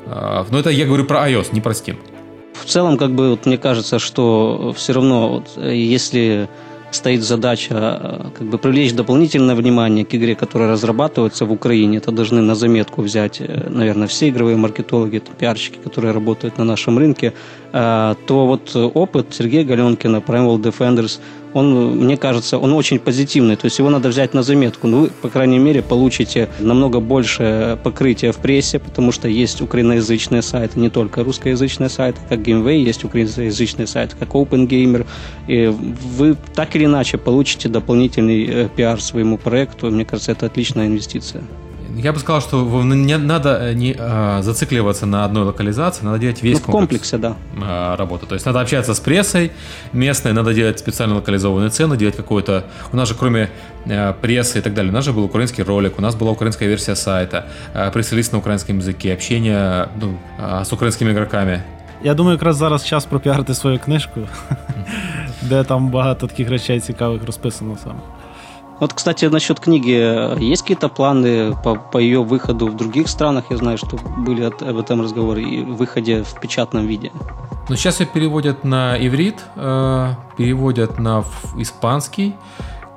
Э, 0.07 0.45
но 0.51 0.59
это 0.59 0.71
я 0.71 0.87
говорю 0.87 1.05
про 1.05 1.29
iOS, 1.29 1.49
не 1.53 1.61
про 1.61 1.73
Steam. 1.73 1.99
В 2.55 2.65
целом, 2.65 2.97
как 2.97 3.11
бы, 3.11 3.31
вот 3.31 3.47
мне 3.47 3.59
кажется, 3.59 3.99
что 3.99 4.73
все 4.77 4.93
равно, 4.93 5.29
вот, 5.29 5.65
если 5.65 6.49
стоит 6.93 7.23
задача 7.23 7.75
э, 7.75 8.31
как 8.39 8.47
бы 8.47 8.59
привлечь 8.59 8.93
дополнительное 8.93 9.55
внимание 9.55 10.05
к 10.05 10.15
игре, 10.15 10.35
которая 10.35 10.71
разрабатывается 10.71 11.45
в 11.45 11.53
Украине. 11.53 11.99
Это 11.99 12.13
должны 12.13 12.41
на 12.43 12.55
заметку 12.55 13.03
взять, 13.03 13.41
э, 13.41 13.69
наверное, 13.69 14.07
все 14.07 14.29
игровые 14.29 14.57
маркетологи, 14.57 15.23
пиарщики, 15.39 15.79
которые 15.85 16.13
работают 16.13 16.59
на 16.59 16.65
нашем 16.65 16.99
рынке. 16.99 17.33
Э, 17.73 18.15
то 18.27 18.47
вот 18.47 18.77
опыт 18.77 19.27
Сергея 19.31 19.65
Галенкина, 19.65 20.17
Primal 20.17 20.59
Defenders– 20.59 21.21
он, 21.55 21.97
мне 21.99 22.17
кажется, 22.17 22.59
он 22.59 22.73
очень 22.73 22.99
позитивный. 22.99 23.57
То 23.57 23.67
есть 23.67 23.79
его 23.79 23.91
надо 23.91 24.09
взять 24.09 24.35
на 24.35 24.43
заметку. 24.43 24.87
Ну, 24.87 25.01
вы, 25.03 25.09
по 25.09 25.29
крайней 25.29 25.59
мере, 25.59 25.83
получите 25.83 26.49
намного 26.61 27.01
больше 27.01 27.79
покрытия 27.83 28.33
в 28.33 28.37
прессе, 28.39 28.79
потому 28.79 29.13
что 29.13 29.29
есть 29.29 29.61
украиноязычные 29.61 30.43
сайты, 30.43 30.81
не 30.81 30.91
только 30.91 31.25
русскоязычные 31.25 31.89
сайты, 31.89 32.21
как 32.29 32.41
GameWay, 32.41 32.79
есть 32.79 33.05
украиноязычные 33.05 33.87
сайты, 33.87 34.17
как 34.19 34.31
OpenGamer. 34.31 35.07
И 35.49 35.67
вы 35.67 36.37
так 36.55 36.75
или 36.77 36.85
иначе 36.85 37.19
получите 37.19 37.69
дополнительный 37.69 38.47
э, 38.47 38.69
пиар 38.75 39.01
своему 39.01 39.39
проекту. 39.39 39.91
Мне 39.91 40.05
кажется, 40.05 40.33
это 40.33 40.47
отличная 40.47 40.87
инвестиция. 40.87 41.43
Я 41.97 42.13
бы 42.13 42.19
сказал, 42.19 42.41
что 42.41 42.83
не 42.85 43.19
надо 43.19 43.59
э, 43.61 43.75
не 43.75 43.95
а, 43.99 44.41
зацикливаться 44.43 45.07
на 45.07 45.25
одной 45.25 45.45
локализации, 45.45 46.05
надо 46.05 46.19
делать 46.19 46.43
весь 46.43 46.59
ну, 46.67 46.73
комплекс, 46.73 47.11
комплексе, 47.11 47.19
да. 47.19 47.37
А, 47.63 47.97
работы. 47.97 48.27
То 48.27 48.35
есть 48.35 48.47
надо 48.47 48.61
общаться 48.61 48.95
с 48.95 49.01
прессой 49.01 49.53
местной, 49.93 50.33
надо 50.33 50.55
делать 50.55 50.79
специально 50.79 51.17
локализованные 51.17 51.71
цены, 51.71 51.97
делать 51.97 52.17
какой-то... 52.17 52.65
У 52.93 52.97
нас 52.97 53.09
же 53.09 53.15
кроме 53.15 53.51
а, 53.87 54.13
прессы 54.15 54.59
и 54.59 54.63
так 54.63 54.75
далее, 54.75 54.91
у 54.91 54.95
нас 54.95 55.05
же 55.05 55.13
был 55.13 55.25
украинский 55.25 55.65
ролик, 55.65 55.99
у 55.99 56.03
нас 56.03 56.15
была 56.15 56.31
украинская 56.31 56.69
версия 56.69 56.97
сайта, 56.97 57.47
а, 57.75 57.91
пресс-лист 57.91 58.33
на 58.33 58.39
украинском 58.39 58.79
языке, 58.79 59.13
общение 59.13 59.89
ну, 60.01 60.19
а, 60.39 60.65
с 60.65 60.73
украинскими 60.73 61.13
игроками. 61.13 61.63
Я 62.05 62.15
думаю, 62.15 62.35
якраз 62.35 62.57
зараз 62.57 62.87
час 62.87 63.05
пропіарити 63.05 63.55
свою 63.55 63.79
книжку. 63.79 64.21
де 65.43 65.65
там 65.65 65.89
багато 65.89 66.27
таких 66.27 66.51
речей 66.51 66.81
цікавих 66.81 67.25
розписано 67.27 67.77
саме. 67.83 68.01
Вот, 68.83 68.95
кстати, 68.95 69.27
насчет 69.27 69.61
книги. 69.61 70.41
Есть 70.41 70.63
какие-то 70.63 70.89
планы 70.89 71.55
по, 71.63 71.77
по 71.77 71.99
ее 71.99 72.25
выходу 72.25 72.67
в 72.67 72.77
других 72.77 73.07
странах? 73.07 73.45
Я 73.51 73.57
знаю, 73.59 73.79
что 73.79 73.97
были 73.97 74.43
от, 74.43 74.61
об 74.61 74.77
этом 74.77 75.01
разговоры 75.03 75.41
и 75.41 75.63
выходе 75.63 76.25
в 76.25 76.41
печатном 76.41 76.89
виде. 76.89 77.13
Ну, 77.69 77.77
сейчас 77.77 78.01
ее 78.01 78.07
переводят 78.07 78.65
на 78.65 78.97
иврит, 78.99 79.37
э, 79.55 80.15
переводят 80.37 80.99
на 80.99 81.25
испанский, 81.57 82.35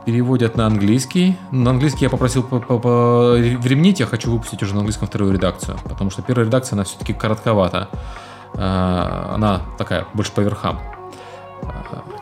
переводят 0.07 0.57
на 0.57 0.65
английский. 0.65 1.37
На 1.51 1.69
английский 1.69 2.05
я 2.05 2.09
попросил 2.09 2.41
времнить, 2.49 3.99
я 3.99 4.07
хочу 4.07 4.31
выпустить 4.31 4.63
уже 4.63 4.73
на 4.73 4.79
английском 4.79 5.07
вторую 5.07 5.33
редакцию, 5.33 5.77
потому 5.83 6.09
что 6.09 6.23
первая 6.23 6.47
редакция, 6.47 6.77
она 6.77 6.83
все-таки 6.83 7.13
коротковата. 7.13 7.89
Э, 8.55 9.33
она 9.35 9.61
такая, 9.77 10.07
больше 10.15 10.31
по 10.31 10.41
верхам. 10.41 10.79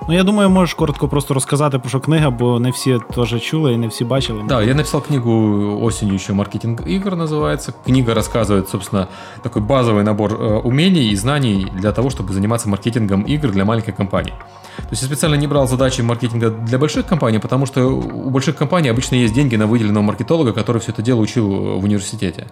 Ну, 0.08 0.14
я 0.14 0.22
думаю, 0.22 0.50
можеш 0.50 0.74
коротко 0.74 1.08
просто 1.08 1.34
розказати 1.34 1.78
про 1.78 1.88
що 1.88 2.00
книга, 2.00 2.30
бо 2.30 2.60
не 2.60 2.70
всі 2.70 2.98
теж 3.14 3.42
чули 3.42 3.72
і 3.72 3.76
не 3.76 3.88
всі 3.88 4.04
бачили. 4.04 4.42
Да, 4.48 4.62
я 4.62 4.74
написал 4.74 5.02
книгу 5.02 5.78
осенью 5.82 6.14
еще 6.14 6.32
«Маркетинг 6.32 6.80
игр» 6.86 7.16
называется. 7.16 7.72
Книга 7.86 8.14
рассказывает, 8.14 8.68
собственно, 8.68 9.08
такой 9.42 9.62
базовый 9.62 10.04
набор 10.04 10.32
э, 10.32 10.60
умений 10.64 11.10
и 11.10 11.16
знаний 11.16 11.66
для 11.74 11.92
того, 11.92 12.10
чтобы 12.10 12.32
заниматься 12.32 12.68
маркетингом 12.68 13.22
игр 13.22 13.50
для 13.50 13.64
маленькой 13.64 13.92
компании. 13.92 14.34
То 14.76 14.90
есть 14.90 15.02
я 15.02 15.08
специально 15.08 15.36
не 15.36 15.46
брал 15.46 15.68
задачи 15.68 16.02
маркетинга 16.02 16.50
для 16.50 16.78
больших 16.78 17.06
компаний, 17.06 17.38
потому 17.38 17.66
что 17.66 17.86
у 17.86 18.30
больших 18.30 18.56
компаний 18.56 18.88
обычно 18.90 19.16
есть 19.16 19.34
деньги 19.34 19.56
на 19.56 19.66
выделенного 19.66 20.02
маркетолога, 20.02 20.52
который 20.52 20.78
все 20.78 20.92
это 20.92 21.02
дело 21.02 21.20
учил 21.20 21.48
в 21.80 21.84
университете. 21.84 22.46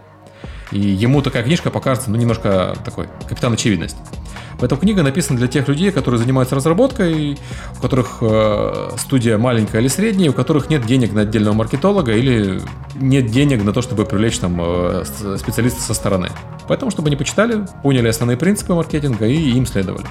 И 0.73 0.80
ему 0.80 1.23
такая 1.23 1.42
книжка 1.42 1.71
покажется, 1.71 2.11
ну, 2.11 2.16
немножко 2.16 2.75
такой, 2.85 3.09
капитан 3.28 3.52
очевидность. 3.52 3.97
Поэтому 4.62 4.80
книга 4.80 5.01
написана 5.01 5.39
для 5.39 5.48
тех 5.48 5.68
людей, 5.68 5.91
которые 5.91 6.20
занимаются 6.20 6.56
разработкой, 6.56 7.39
у 7.77 7.82
которых 7.82 8.20
э, 8.22 8.91
студия 8.98 9.39
маленькая 9.39 9.82
или 9.82 9.88
средняя, 9.88 10.30
у 10.30 10.34
которых 10.34 10.70
нет 10.70 10.86
денег 10.86 11.13
на 11.13 11.22
отдельного 11.22 11.56
маркетолога 11.56 12.13
или 12.13 12.62
нет 12.96 13.25
денег 13.25 13.63
на 13.63 13.74
то, 13.74 13.82
чтобы 13.82 14.06
привлечь 14.06 14.38
там 14.38 14.62
э, 14.62 15.03
специалиста 15.38 15.82
со 15.82 15.96
стороны. 15.96 16.30
Поэтому, 16.68 16.91
чтобы 16.91 17.08
они 17.08 17.15
почитали, 17.15 17.65
поняли 17.82 18.08
основные 18.08 18.38
принципы 18.38 18.75
маркетинга 18.75 19.25
и 19.25 19.50
им 19.50 19.65
следовали. 19.65 20.06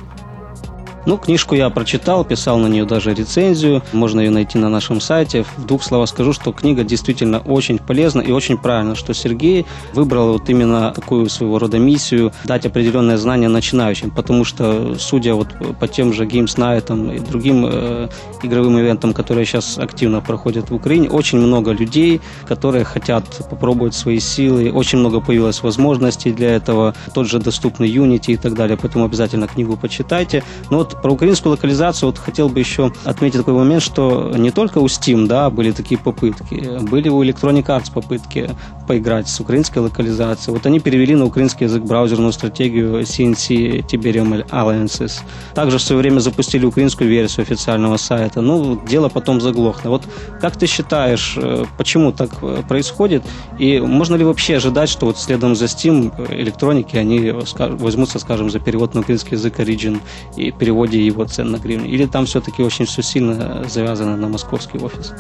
Ну, 1.10 1.18
книжку 1.18 1.56
я 1.56 1.68
прочитал, 1.70 2.24
писал 2.24 2.58
на 2.58 2.68
нее 2.68 2.84
даже 2.84 3.12
рецензию. 3.12 3.82
Можно 3.92 4.20
ее 4.20 4.30
найти 4.30 4.58
на 4.58 4.68
нашем 4.68 5.00
сайте. 5.00 5.44
В 5.56 5.66
двух 5.66 5.82
словах 5.82 6.08
скажу, 6.08 6.32
что 6.32 6.52
книга 6.52 6.84
действительно 6.84 7.40
очень 7.40 7.78
полезна 7.78 8.20
и 8.20 8.30
очень 8.30 8.56
правильно, 8.56 8.94
что 8.94 9.12
Сергей 9.12 9.66
выбрал 9.92 10.34
вот 10.34 10.48
именно 10.48 10.92
такую 10.92 11.28
своего 11.28 11.58
рода 11.58 11.80
миссию 11.80 12.32
дать 12.44 12.64
определенное 12.64 13.16
знание 13.16 13.48
начинающим, 13.48 14.12
потому 14.12 14.44
что, 14.44 14.94
судя 15.00 15.34
вот 15.34 15.48
по 15.80 15.88
тем 15.88 16.12
же 16.12 16.26
Games 16.26 16.56
Night 16.56 17.16
и 17.16 17.18
другим 17.18 17.66
э, 17.68 18.08
игровым 18.44 18.78
ивентам, 18.78 19.12
которые 19.12 19.46
сейчас 19.46 19.78
активно 19.78 20.20
проходят 20.20 20.70
в 20.70 20.74
Украине, 20.76 21.10
очень 21.10 21.38
много 21.38 21.72
людей, 21.72 22.20
которые 22.46 22.84
хотят 22.84 23.24
попробовать 23.50 23.96
свои 23.96 24.20
силы, 24.20 24.70
очень 24.70 24.98
много 24.98 25.20
появилось 25.20 25.60
возможностей 25.64 26.30
для 26.30 26.54
этого, 26.54 26.94
тот 27.12 27.26
же 27.26 27.40
доступный 27.40 27.90
Unity 27.90 28.34
и 28.34 28.36
так 28.36 28.54
далее, 28.54 28.78
поэтому 28.80 29.06
обязательно 29.06 29.48
книгу 29.48 29.76
почитайте. 29.76 30.44
Но 30.70 30.78
вот 30.78 30.99
про 31.02 31.12
украинскую 31.12 31.52
локализацию 31.52 32.08
вот 32.08 32.18
хотел 32.18 32.48
бы 32.48 32.58
еще 32.58 32.92
отметить 33.04 33.38
такой 33.38 33.54
момент, 33.54 33.82
что 33.82 34.32
не 34.36 34.50
только 34.50 34.78
у 34.78 34.86
Steam, 34.86 35.26
да, 35.26 35.50
были 35.50 35.72
такие 35.72 35.98
попытки, 35.98 36.78
были 36.80 37.08
у 37.08 37.22
Electronic 37.22 37.66
Arts 37.66 37.92
попытки 37.92 38.50
поиграть 38.86 39.28
с 39.28 39.40
украинской 39.40 39.78
локализацией. 39.78 40.54
Вот 40.54 40.66
они 40.66 40.80
перевели 40.80 41.14
на 41.14 41.24
украинский 41.24 41.66
язык 41.66 41.84
браузерную 41.84 42.32
стратегию 42.32 43.02
CNC 43.02 43.86
Tiberium 43.86 44.44
Alliances. 44.50 45.20
Также 45.54 45.78
в 45.78 45.82
свое 45.82 46.02
время 46.02 46.20
запустили 46.20 46.66
украинскую 46.66 47.08
версию 47.08 47.42
официального 47.42 47.96
сайта. 47.96 48.40
Ну, 48.40 48.80
дело 48.88 49.08
потом 49.08 49.40
заглохло. 49.40 49.90
Вот 49.90 50.02
как 50.40 50.56
ты 50.56 50.66
считаешь, 50.66 51.34
э, 51.36 51.64
почему 51.78 52.12
так 52.12 52.30
э, 52.42 52.62
происходит? 52.68 53.22
И 53.58 53.80
можно 53.80 54.16
ли 54.16 54.24
вообще 54.24 54.56
ожидать, 54.56 54.88
что 54.88 55.06
вот 55.06 55.18
следом 55.18 55.54
за 55.54 55.66
Steam 55.66 56.12
электроники, 56.34 56.96
они 56.96 57.32
возьмутся, 57.58 58.18
скажем, 58.18 58.50
за 58.50 58.58
перевод 58.58 58.94
на 58.94 59.00
украинский 59.00 59.36
язык 59.36 59.60
Origin 59.60 60.00
и 60.36 60.50
перевод 60.50 60.79
переводе 60.80 61.06
его 61.06 61.24
цен 61.24 61.50
на 61.50 61.56
гривны? 61.56 61.86
Или 61.86 62.06
там 62.06 62.26
все-таки 62.26 62.62
очень 62.62 62.84
все 62.86 63.02
сильно 63.02 63.64
завязано 63.68 64.16
на 64.16 64.28
московский 64.28 64.78
офис? 64.78 65.12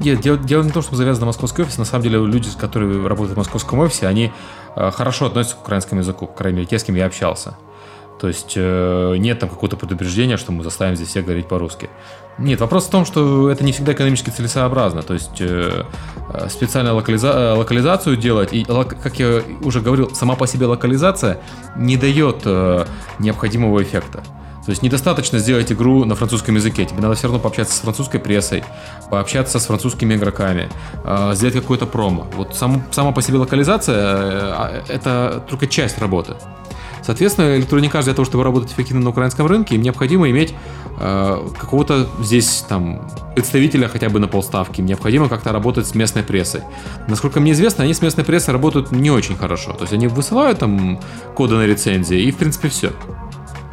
Нет, 0.00 0.20
дело, 0.20 0.38
дело 0.38 0.62
не 0.62 0.70
в 0.70 0.72
том, 0.72 0.82
что 0.82 0.96
завязано 0.96 1.20
на 1.20 1.26
московский 1.26 1.62
офис. 1.62 1.78
На 1.78 1.84
самом 1.84 2.04
деле 2.04 2.18
люди, 2.18 2.48
которые 2.58 3.06
работают 3.06 3.34
в 3.34 3.38
московском 3.38 3.78
офисе, 3.80 4.06
они 4.06 4.30
э, 4.76 4.90
хорошо 4.90 5.26
относятся 5.26 5.56
к 5.56 5.62
украинскому 5.62 6.00
языку, 6.00 6.26
по 6.26 6.32
крайней 6.32 6.58
мере, 6.58 6.68
те, 6.68 6.78
с 6.78 6.84
кем 6.84 6.94
я 6.94 7.06
общался. 7.06 7.54
То 8.20 8.28
есть 8.28 8.52
э, 8.54 9.16
нет 9.18 9.38
там 9.38 9.48
какого-то 9.48 9.76
предупреждения, 9.76 10.36
что 10.36 10.52
мы 10.52 10.62
заставим 10.62 10.94
здесь 10.94 11.08
всех 11.08 11.24
говорить 11.24 11.48
по-русски. 11.48 11.88
Нет, 12.38 12.60
вопрос 12.60 12.86
в 12.86 12.90
том, 12.90 13.04
что 13.04 13.50
это 13.50 13.64
не 13.64 13.72
всегда 13.72 13.92
экономически 13.92 14.30
целесообразно. 14.30 15.02
То 15.02 15.14
есть 15.14 15.40
э, 15.40 15.84
э 16.32 16.48
специально 16.48 16.90
локализа- 16.90 17.34
э, 17.34 17.52
локализацию 17.54 18.16
делать, 18.16 18.52
и, 18.52 18.64
как 18.64 19.18
я 19.18 19.42
уже 19.62 19.80
говорил, 19.80 20.14
сама 20.14 20.34
по 20.36 20.46
себе 20.46 20.66
локализация 20.66 21.38
не 21.76 21.96
дает 21.96 22.42
э, 22.44 22.84
необходимого 23.18 23.82
эффекта. 23.82 24.22
То 24.64 24.70
есть 24.70 24.82
недостаточно 24.82 25.38
сделать 25.38 25.72
игру 25.72 26.04
на 26.04 26.14
французском 26.14 26.54
языке, 26.54 26.84
тебе 26.84 27.00
надо 27.00 27.14
все 27.14 27.24
равно 27.24 27.38
пообщаться 27.38 27.74
с 27.74 27.80
французской 27.80 28.20
прессой, 28.20 28.62
пообщаться 29.10 29.58
с 29.58 29.66
французскими 29.66 30.14
игроками, 30.14 30.68
э, 31.04 31.32
сделать 31.34 31.54
какое-то 31.54 31.86
промо. 31.86 32.26
Вот 32.36 32.54
сам, 32.54 32.82
сама 32.90 33.12
по 33.12 33.22
себе 33.22 33.38
локализация 33.38 33.96
э, 33.96 34.82
это 34.88 35.42
только 35.48 35.66
часть 35.66 35.98
работы. 35.98 36.34
Соответственно, 37.02 37.56
Electronic 37.56 37.92
Arts 37.92 38.04
для 38.04 38.14
того, 38.14 38.24
чтобы 38.24 38.44
работать 38.44 38.72
эффективно 38.72 39.02
на 39.02 39.10
украинском 39.10 39.46
рынке, 39.46 39.74
им 39.74 39.82
необходимо 39.82 40.30
иметь 40.30 40.54
э, 40.98 41.48
какого-то 41.58 42.06
здесь 42.20 42.64
там 42.68 43.10
представителя 43.34 43.88
хотя 43.88 44.08
бы 44.10 44.20
на 44.20 44.28
полставки. 44.28 44.80
Им 44.80 44.86
необходимо 44.86 45.28
как-то 45.28 45.52
работать 45.52 45.86
с 45.86 45.94
местной 45.94 46.22
прессой. 46.22 46.62
Насколько 47.08 47.40
мне 47.40 47.52
известно, 47.52 47.84
они 47.84 47.94
с 47.94 48.02
местной 48.02 48.24
прессой 48.24 48.52
работают 48.52 48.92
не 48.92 49.10
очень 49.10 49.36
хорошо. 49.36 49.72
То 49.72 49.82
есть 49.82 49.92
они 49.92 50.08
высылают 50.08 50.58
там 50.58 51.00
коды 51.34 51.54
на 51.56 51.66
рецензии 51.66 52.20
и 52.20 52.30
в 52.30 52.36
принципе 52.36 52.68
все. 52.68 52.92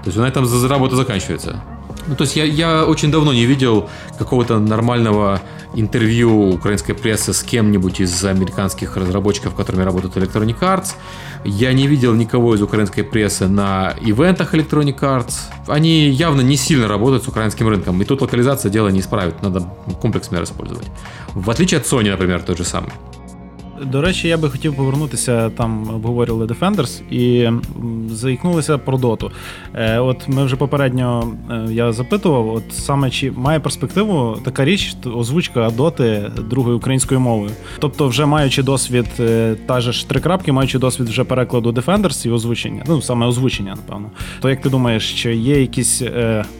То 0.07 0.09
есть 0.09 0.19
на 0.19 0.25
этом 0.25 0.69
работа 0.69 0.95
заканчивается. 0.95 1.61
Ну, 2.07 2.15
то 2.15 2.23
есть 2.23 2.37
я, 2.37 2.45
я 2.45 2.85
очень 2.85 3.11
давно 3.11 3.33
не 3.33 3.45
видел 3.45 3.89
какого-то 4.17 4.57
нормального 4.57 5.41
интервью 5.75 6.51
украинской 6.51 6.93
прессы 6.93 7.33
с 7.33 7.43
кем-нибудь 7.43 7.99
из 7.99 8.23
американских 8.23 8.95
разработчиков, 8.95 9.53
которыми 9.53 9.83
работают 9.83 10.15
Electronic 10.15 10.59
Arts. 10.61 10.93
Я 11.43 11.73
не 11.73 11.87
видел 11.87 12.13
никого 12.13 12.55
из 12.55 12.61
украинской 12.61 13.01
прессы 13.01 13.49
на 13.49 13.95
ивентах 13.99 14.53
Electronic 14.53 14.97
Arts. 15.01 15.33
Они 15.67 16.07
явно 16.07 16.39
не 16.39 16.55
сильно 16.55 16.87
работают 16.87 17.25
с 17.25 17.27
украинским 17.27 17.67
рынком. 17.67 18.01
И 18.01 18.05
тут 18.05 18.21
локализация 18.21 18.71
дела 18.71 18.87
не 18.87 19.01
исправит. 19.01 19.43
Надо 19.43 19.67
комплекс 20.01 20.31
мер 20.31 20.41
использовать. 20.43 20.87
В 21.33 21.49
отличие 21.49 21.81
от 21.81 21.85
Sony, 21.85 22.09
например, 22.11 22.43
тот 22.43 22.57
же 22.57 22.63
самый. 22.63 22.93
До 23.81 24.01
речі, 24.01 24.27
я 24.27 24.37
би 24.37 24.49
хотів 24.49 24.75
повернутися, 24.75 25.49
там 25.49 25.89
обговорювали 25.89 26.45
Defenders 26.45 27.01
і 27.11 27.51
заікнулися 28.09 28.77
про 28.77 28.97
доту. 28.97 29.31
Е, 29.73 29.99
От 29.99 30.27
ми 30.27 30.45
вже 30.45 30.55
попередньо 30.55 31.33
е, 31.51 31.67
я 31.71 31.91
запитував, 31.91 32.49
от 32.49 32.63
саме 32.71 33.09
чи 33.09 33.31
має 33.31 33.59
перспективу 33.59 34.37
така 34.45 34.65
річ, 34.65 34.95
озвучка 35.15 35.69
доти 35.69 36.31
другою 36.49 36.77
українською 36.77 37.19
мовою. 37.19 37.51
Тобто, 37.79 38.07
вже 38.07 38.25
маючи 38.25 38.63
досвід, 38.63 39.05
е, 39.19 39.55
та 39.65 39.81
ж 39.81 40.09
три 40.09 40.19
крапки, 40.19 40.51
маючи 40.51 40.79
досвід 40.79 41.09
вже 41.09 41.23
перекладу 41.23 41.71
Defenders 41.71 42.27
і 42.27 42.31
озвучення, 42.31 42.83
ну 42.87 43.01
саме 43.01 43.25
озвучення, 43.25 43.75
напевно. 43.75 44.09
То 44.41 44.49
як 44.49 44.61
ти 44.61 44.69
думаєш, 44.69 45.21
чи 45.21 45.35
є 45.35 45.61
якісь 45.61 46.03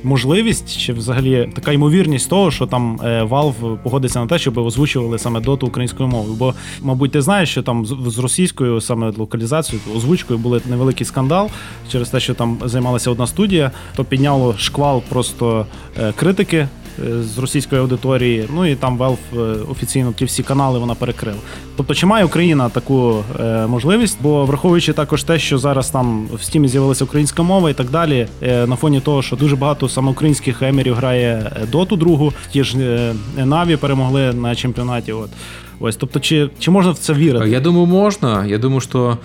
можливість, 0.04 0.80
чи 0.80 0.94
взагалі 0.94 1.50
така 1.56 1.72
ймовірність 1.72 2.30
того, 2.30 2.52
що 2.52 2.66
там 2.66 2.98
Valve 3.04 3.78
погодиться 3.78 4.20
на 4.20 4.28
те, 4.28 4.40
щоб 4.40 4.58
озвучували 4.58 5.20
саме 5.20 5.40
доту 5.40 5.68
українською 5.68 6.10
мовою? 6.10 6.36
Бо, 6.36 6.54
мабуть 6.82 7.07
мабуть, 7.08 7.14
ти 7.14 7.22
знаєш, 7.22 7.50
що 7.50 7.64
там 7.64 7.86
з 7.86 8.20
російською 8.20 8.82
саме 8.82 9.14
локалізацією, 9.18 9.82
озвучкою 9.96 10.40
були 10.40 10.62
невеликий 10.70 11.06
скандал 11.06 11.50
через 11.92 12.10
те, 12.10 12.20
що 12.20 12.34
там 12.34 12.58
займалася 12.66 13.12
одна 13.12 13.28
студія, 13.28 13.72
то 13.96 14.04
підняло 14.04 14.56
шквал 14.58 15.02
просто 15.10 15.66
е, 16.00 16.14
критики. 16.16 16.68
Е, 17.00 17.24
з 17.24 17.38
російської 17.38 17.82
аудиторії, 17.82 18.48
ну 18.54 18.66
і 18.66 18.76
там 18.76 18.98
Valve 18.98 19.18
е, 19.34 19.38
офіційно 19.70 20.14
ті 20.14 20.26
всі 20.26 20.44
канали 20.44 20.80
вона 20.80 20.96
перекрила. 20.96 21.38
Тобто, 21.76 21.94
чи 21.94 22.06
має 22.06 22.26
Україна 22.26 22.70
таку 22.70 23.24
е, 23.40 23.68
можливість? 23.68 24.18
Бо 24.22 24.46
враховуючи 24.46 24.94
також 24.94 25.24
те, 25.24 25.40
що 25.40 25.58
зараз 25.58 25.90
там 25.90 26.28
в 26.34 26.44
стімі 26.44 26.68
з'явилася 26.68 27.04
українська 27.04 27.44
мова 27.44 27.70
і 27.70 27.74
так 27.74 27.90
далі, 27.90 28.28
е, 28.42 28.68
на 28.68 28.76
фоні 28.76 29.00
того, 29.00 29.22
що 29.22 29.36
дуже 29.36 29.56
багато 29.56 29.90
саме 29.90 30.12
українських 30.12 30.62
емерів 30.62 30.96
грає 30.96 31.52
доту 31.72 31.96
другу, 31.96 32.34
ті 32.52 32.64
ж 32.64 32.80
е, 32.80 33.14
Наві 33.46 33.76
перемогли 33.76 34.34
на 34.34 34.56
чемпіонаті. 34.56 35.14
От 35.14 35.30
Ось, 35.80 35.96
тобто, 35.96 36.20
чи, 36.20 36.50
чи 36.60 36.72
можна 36.72 36.92
в 36.92 36.98
це 36.98 37.14
вірити? 37.14 37.50
Я 37.50 37.60
думаю, 37.60 37.86
можно. 37.86 38.46
Я 38.46 38.58
думаю, 38.58 38.82
что 38.82 39.18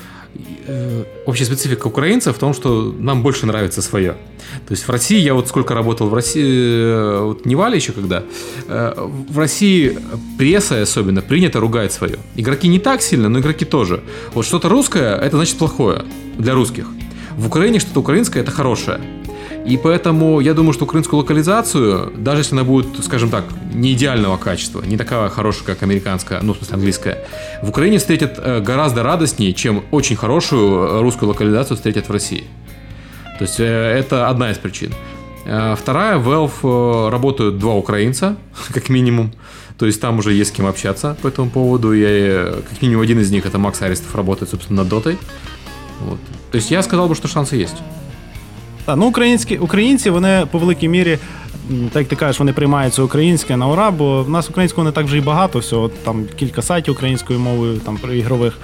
общая 1.26 1.44
специфика 1.44 1.86
украинцев 1.86 2.36
в 2.36 2.38
том, 2.38 2.54
что 2.54 2.94
нам 2.98 3.22
больше 3.22 3.46
нравится 3.46 3.82
свое. 3.82 4.16
То 4.66 4.72
есть 4.72 4.86
в 4.86 4.90
России, 4.90 5.18
я 5.18 5.34
вот 5.34 5.48
сколько 5.48 5.74
работал 5.74 6.08
в 6.08 6.14
России, 6.14 6.44
э, 6.44 7.20
вот 7.22 7.46
не 7.46 7.56
Валя 7.56 7.76
еще 7.76 7.92
когда, 7.92 8.22
э, 8.68 9.08
в 9.30 9.38
России 9.38 9.98
пресса 10.38 10.82
особенно 10.82 11.22
принято 11.22 11.60
ругать 11.60 11.92
свое. 11.92 12.18
Игроки 12.36 12.68
не 12.68 12.78
так 12.78 13.02
сильно, 13.02 13.28
но 13.28 13.38
игроки 13.38 13.64
тоже. 13.64 14.00
Вот 14.34 14.44
что-то 14.44 14.68
русское, 14.68 15.16
это 15.16 15.36
значит 15.36 15.58
плохое 15.58 16.02
для 16.38 16.54
русских. 16.54 16.86
В 17.36 17.46
Украине 17.46 17.80
что-то 17.80 18.00
украинское, 18.00 18.42
это 18.42 18.52
хорошее. 18.52 19.00
И 19.64 19.76
поэтому 19.76 20.40
я 20.40 20.54
думаю, 20.54 20.72
что 20.72 20.84
украинскую 20.84 21.20
локализацию, 21.20 22.12
даже 22.16 22.40
если 22.40 22.54
она 22.54 22.64
будет, 22.64 23.04
скажем 23.04 23.30
так, 23.30 23.44
не 23.72 23.92
идеального 23.92 24.36
качества, 24.36 24.82
не 24.82 24.96
такая 24.96 25.28
хорошая, 25.28 25.64
как 25.64 25.82
американская, 25.84 26.40
ну, 26.42 26.52
в 26.52 26.56
смысле, 26.56 26.74
английская, 26.74 27.24
в 27.62 27.68
Украине 27.68 27.98
встретят 27.98 28.38
э, 28.38 28.60
гораздо 28.60 29.04
радостнее, 29.04 29.52
чем 29.52 29.84
очень 29.92 30.16
хорошую 30.16 31.00
русскую 31.00 31.28
локализацию 31.28 31.76
встретят 31.76 32.08
в 32.08 32.12
России. 32.12 32.44
То 33.38 33.44
есть 33.44 33.60
э, 33.60 33.64
это 33.64 34.28
одна 34.28 34.50
из 34.50 34.58
причин. 34.58 34.92
Э, 35.44 35.76
вторая, 35.78 36.18
Valve 36.18 37.08
работают 37.10 37.58
два 37.58 37.74
украинца, 37.74 38.36
как 38.74 38.88
минимум. 38.88 39.32
То 39.78 39.86
есть 39.86 40.00
там 40.00 40.18
уже 40.18 40.32
есть 40.32 40.50
с 40.50 40.52
кем 40.52 40.66
общаться 40.66 41.16
по 41.22 41.28
этому 41.28 41.50
поводу. 41.50 41.92
И 41.92 42.62
как 42.68 42.82
минимум 42.82 43.02
один 43.02 43.20
из 43.20 43.30
них, 43.30 43.46
это 43.46 43.58
Макс 43.58 43.80
Аристов, 43.80 44.14
работает, 44.16 44.50
собственно, 44.50 44.82
над 44.82 44.88
Дотой. 44.88 45.18
Вот. 46.00 46.18
То 46.50 46.56
есть 46.56 46.70
я 46.70 46.82
сказал 46.82 47.08
бы, 47.08 47.14
что 47.14 47.28
шансы 47.28 47.56
есть. 47.56 47.76
Та, 48.84 48.96
ну, 48.96 49.06
українські 49.06 49.58
українці 49.58 50.10
вони 50.10 50.46
по 50.50 50.58
великій 50.58 50.88
мірі, 50.88 51.18
так 51.92 52.00
як 52.00 52.08
ти 52.08 52.16
кажеш, 52.16 52.38
вони 52.38 52.52
приймають 52.52 52.94
це 52.94 53.02
українське 53.02 53.56
на 53.56 53.68
ура, 53.68 53.90
бо 53.90 54.22
в 54.22 54.30
нас 54.30 54.50
українського 54.50 54.84
не 54.84 54.92
так 54.92 55.06
вже 55.06 55.18
і 55.18 55.20
багато, 55.20 55.58
всього 55.58 55.88
там 55.88 56.24
кілька 56.36 56.62
сайтів 56.62 56.94
українською 56.94 57.38
мовою, 57.38 57.78
там 57.78 57.98
ігрових. 58.12 58.58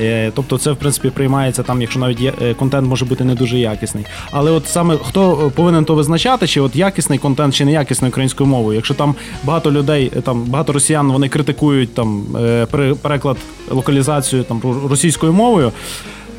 Е, 0.00 0.32
тобто, 0.34 0.58
це 0.58 0.72
в 0.72 0.76
принципі 0.76 1.10
приймається 1.10 1.62
там, 1.62 1.80
якщо 1.80 2.00
навіть 2.00 2.20
є, 2.20 2.32
е, 2.42 2.54
контент 2.54 2.88
може 2.88 3.04
бути 3.04 3.24
не 3.24 3.34
дуже 3.34 3.58
якісний. 3.58 4.04
Але 4.30 4.50
от 4.50 4.66
саме 4.68 4.96
хто 4.96 5.52
повинен 5.54 5.84
то 5.84 5.94
визначати, 5.94 6.46
чи 6.46 6.60
от 6.60 6.76
якісний 6.76 7.18
контент, 7.18 7.54
чи 7.54 7.64
неякісний 7.64 8.10
українською 8.10 8.50
мовою. 8.50 8.76
Якщо 8.76 8.94
там 8.94 9.14
багато 9.44 9.72
людей, 9.72 10.12
е, 10.16 10.20
там 10.20 10.44
багато 10.44 10.72
росіян, 10.72 11.12
вони 11.12 11.28
критикують 11.28 11.94
там 11.94 12.26
переклад 13.02 13.36
локалізацію 13.70 14.42
там 14.42 14.62
російською 14.90 15.32
мовою. 15.32 15.72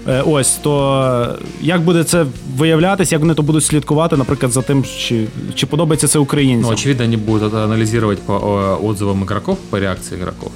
Е, 0.08 0.22
ось 0.26 0.50
то 0.50 1.38
як 1.60 1.80
буде 1.82 2.04
це 2.04 2.26
виявлятися, 2.56 3.14
як 3.14 3.20
вони 3.20 3.34
то 3.34 3.42
будуть 3.42 3.64
слідкувати, 3.64 4.16
наприклад, 4.16 4.52
за 4.52 4.62
тим, 4.62 4.84
чи 4.84 5.26
чи 5.54 5.66
подобається 5.66 6.08
це 6.08 6.18
українцям? 6.18 6.70
Ну, 6.70 6.74
очевидно, 6.74 7.04
они 7.04 7.16
будут 7.16 7.54
анализировать 7.54 8.18
по 8.22 8.32
отзывам 8.82 9.22
игроков, 9.22 9.58
по 9.70 9.78
реакции 9.78 10.18
игроков. 10.18 10.52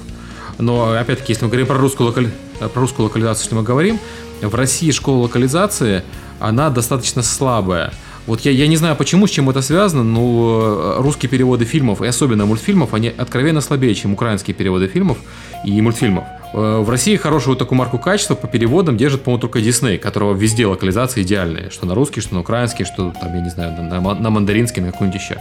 Но, 0.59 0.91
опять-таки, 1.01 1.33
если 1.33 1.45
мы 1.45 1.49
говорим 1.49 1.67
про 1.67 1.77
русскую, 1.77 2.07
локали... 2.07 2.29
про 2.73 2.81
русскую 2.81 3.07
локализацию, 3.07 3.45
что 3.45 3.55
мы 3.55 3.63
говорим, 3.63 3.99
в 4.41 4.55
России 4.55 4.91
школа 4.91 5.23
локализации, 5.23 6.03
она 6.39 6.69
достаточно 6.69 7.23
слабая. 7.23 7.91
Вот 8.26 8.40
я, 8.42 8.52
я 8.52 8.68
не 8.68 8.76
знаю, 8.76 8.94
почему, 8.94 9.26
с 9.26 9.30
чем 9.30 9.50
это 9.50 9.62
связано, 9.62 10.04
но 10.04 10.96
э, 10.98 11.02
русские 11.02 11.28
переводы 11.28 11.64
фильмов, 11.64 12.02
и 12.02 12.06
особенно 12.06 12.46
мультфильмов, 12.46 12.94
они 12.94 13.08
откровенно 13.08 13.60
слабее, 13.60 13.94
чем 13.96 14.12
украинские 14.12 14.54
переводы 14.54 14.86
фильмов 14.86 15.18
и 15.64 15.80
мультфильмов. 15.80 16.24
Э, 16.54 16.78
в 16.78 16.88
России 16.88 17.16
хорошую 17.16 17.56
такую 17.56 17.78
марку 17.78 17.98
качества 17.98 18.36
по 18.36 18.46
переводам 18.46 18.96
держит, 18.96 19.22
по-моему, 19.22 19.40
только 19.40 19.58
Disney, 19.58 19.98
которого 19.98 20.34
везде 20.34 20.66
локализации 20.66 21.22
идеальные. 21.22 21.70
Что 21.70 21.84
на 21.84 21.96
русский, 21.96 22.20
что 22.20 22.34
на 22.34 22.40
украинский, 22.40 22.84
что 22.84 23.12
там, 23.20 23.34
я 23.34 23.40
не 23.40 23.50
знаю, 23.50 23.72
на, 23.82 24.00
на 24.00 24.30
мандаринский, 24.30 24.80
на 24.80 24.92
какой-нибудь 24.92 25.20
еще. 25.20 25.38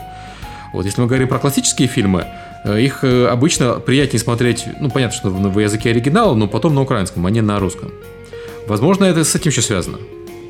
Вот 0.73 0.85
если 0.85 1.01
мы 1.01 1.07
говорим 1.07 1.27
про 1.27 1.37
классические 1.37 1.87
фильмы, 1.87 2.25
э, 2.63 2.81
их 2.81 3.03
обычно 3.03 3.73
приятнее 3.73 4.19
смотреть, 4.19 4.65
ну, 4.79 4.89
понятно, 4.89 5.15
что 5.15 5.29
в 5.29 5.59
языке 5.59 5.91
оригинала, 5.91 6.33
но 6.33 6.47
потом 6.47 6.73
на 6.73 6.81
украинском, 6.81 7.27
а 7.27 7.29
не 7.29 7.41
на 7.41 7.59
русском. 7.59 7.91
Возможно, 8.67 9.05
это 9.05 9.23
с 9.23 9.35
этим 9.35 9.51
еще 9.51 9.61
связано. 9.61 9.99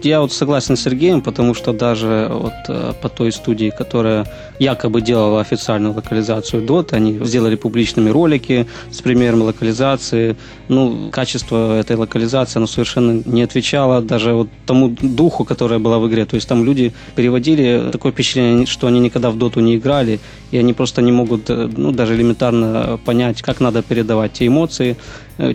Я 0.03 0.21
вот 0.21 0.31
согласен 0.31 0.75
с 0.75 0.81
Сергеем, 0.81 1.21
потому 1.21 1.53
что 1.53 1.73
даже 1.73 2.27
вот 2.31 2.53
э, 2.67 2.93
по 3.01 3.09
той 3.09 3.31
студии, 3.31 3.69
которая 3.69 4.25
якобы 4.57 5.01
делала 5.01 5.41
официальную 5.41 5.93
локализацию 5.93 6.63
DOT, 6.63 6.93
они 6.93 7.19
сделали 7.23 7.55
публичными 7.55 8.09
ролики 8.09 8.67
с 8.89 9.01
примером 9.01 9.43
локализации. 9.43 10.35
Ну, 10.69 11.09
качество 11.11 11.79
этой 11.79 11.95
локализации, 11.97 12.57
оно 12.57 12.67
совершенно 12.67 13.21
не 13.25 13.43
отвечало 13.43 14.01
даже 14.01 14.33
вот 14.33 14.49
тому 14.65 14.95
духу, 15.01 15.45
которое 15.45 15.79
было 15.79 15.99
в 15.99 16.07
игре. 16.07 16.25
То 16.25 16.35
есть 16.35 16.47
там 16.47 16.65
люди 16.65 16.93
переводили 17.15 17.89
такое 17.91 18.11
впечатление, 18.11 18.65
что 18.65 18.87
они 18.87 18.99
никогда 18.99 19.29
в 19.29 19.37
доту 19.37 19.59
не 19.59 19.75
играли, 19.75 20.19
и 20.49 20.57
они 20.57 20.73
просто 20.73 21.01
не 21.01 21.11
могут, 21.11 21.49
э, 21.49 21.69
ну, 21.77 21.91
даже 21.91 22.15
элементарно 22.15 22.99
понять, 23.05 23.41
как 23.41 23.59
надо 23.59 23.83
передавать 23.83 24.33
те 24.33 24.47
эмоции, 24.47 24.97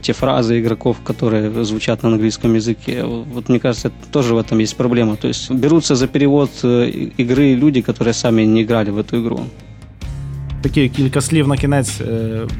те 0.02 0.12
фразы 0.12 0.60
игроков, 0.60 0.96
которые 1.04 1.64
звучат 1.64 2.02
на 2.02 2.08
английском 2.10 2.54
языке. 2.54 3.04
Вот 3.04 3.48
мне 3.48 3.60
кажется, 3.60 3.92
тоже 4.12 4.34
в 4.34 4.38
этом 4.38 4.58
есть 4.58 4.76
проблема. 4.76 5.16
То 5.16 5.28
есть 5.28 5.50
берутся 5.50 5.94
за 5.94 6.08
перевод 6.08 6.50
э, 6.62 6.88
игры 7.18 7.54
люди, 7.54 7.82
которые 7.82 8.14
сами 8.14 8.42
не 8.42 8.62
играли 8.62 8.90
в 8.90 8.98
эту 8.98 9.22
игру. 9.22 9.40
Такі 10.66 10.88
кілька 10.88 11.20
слів 11.20 11.48
на 11.48 11.56
кінець 11.56 12.00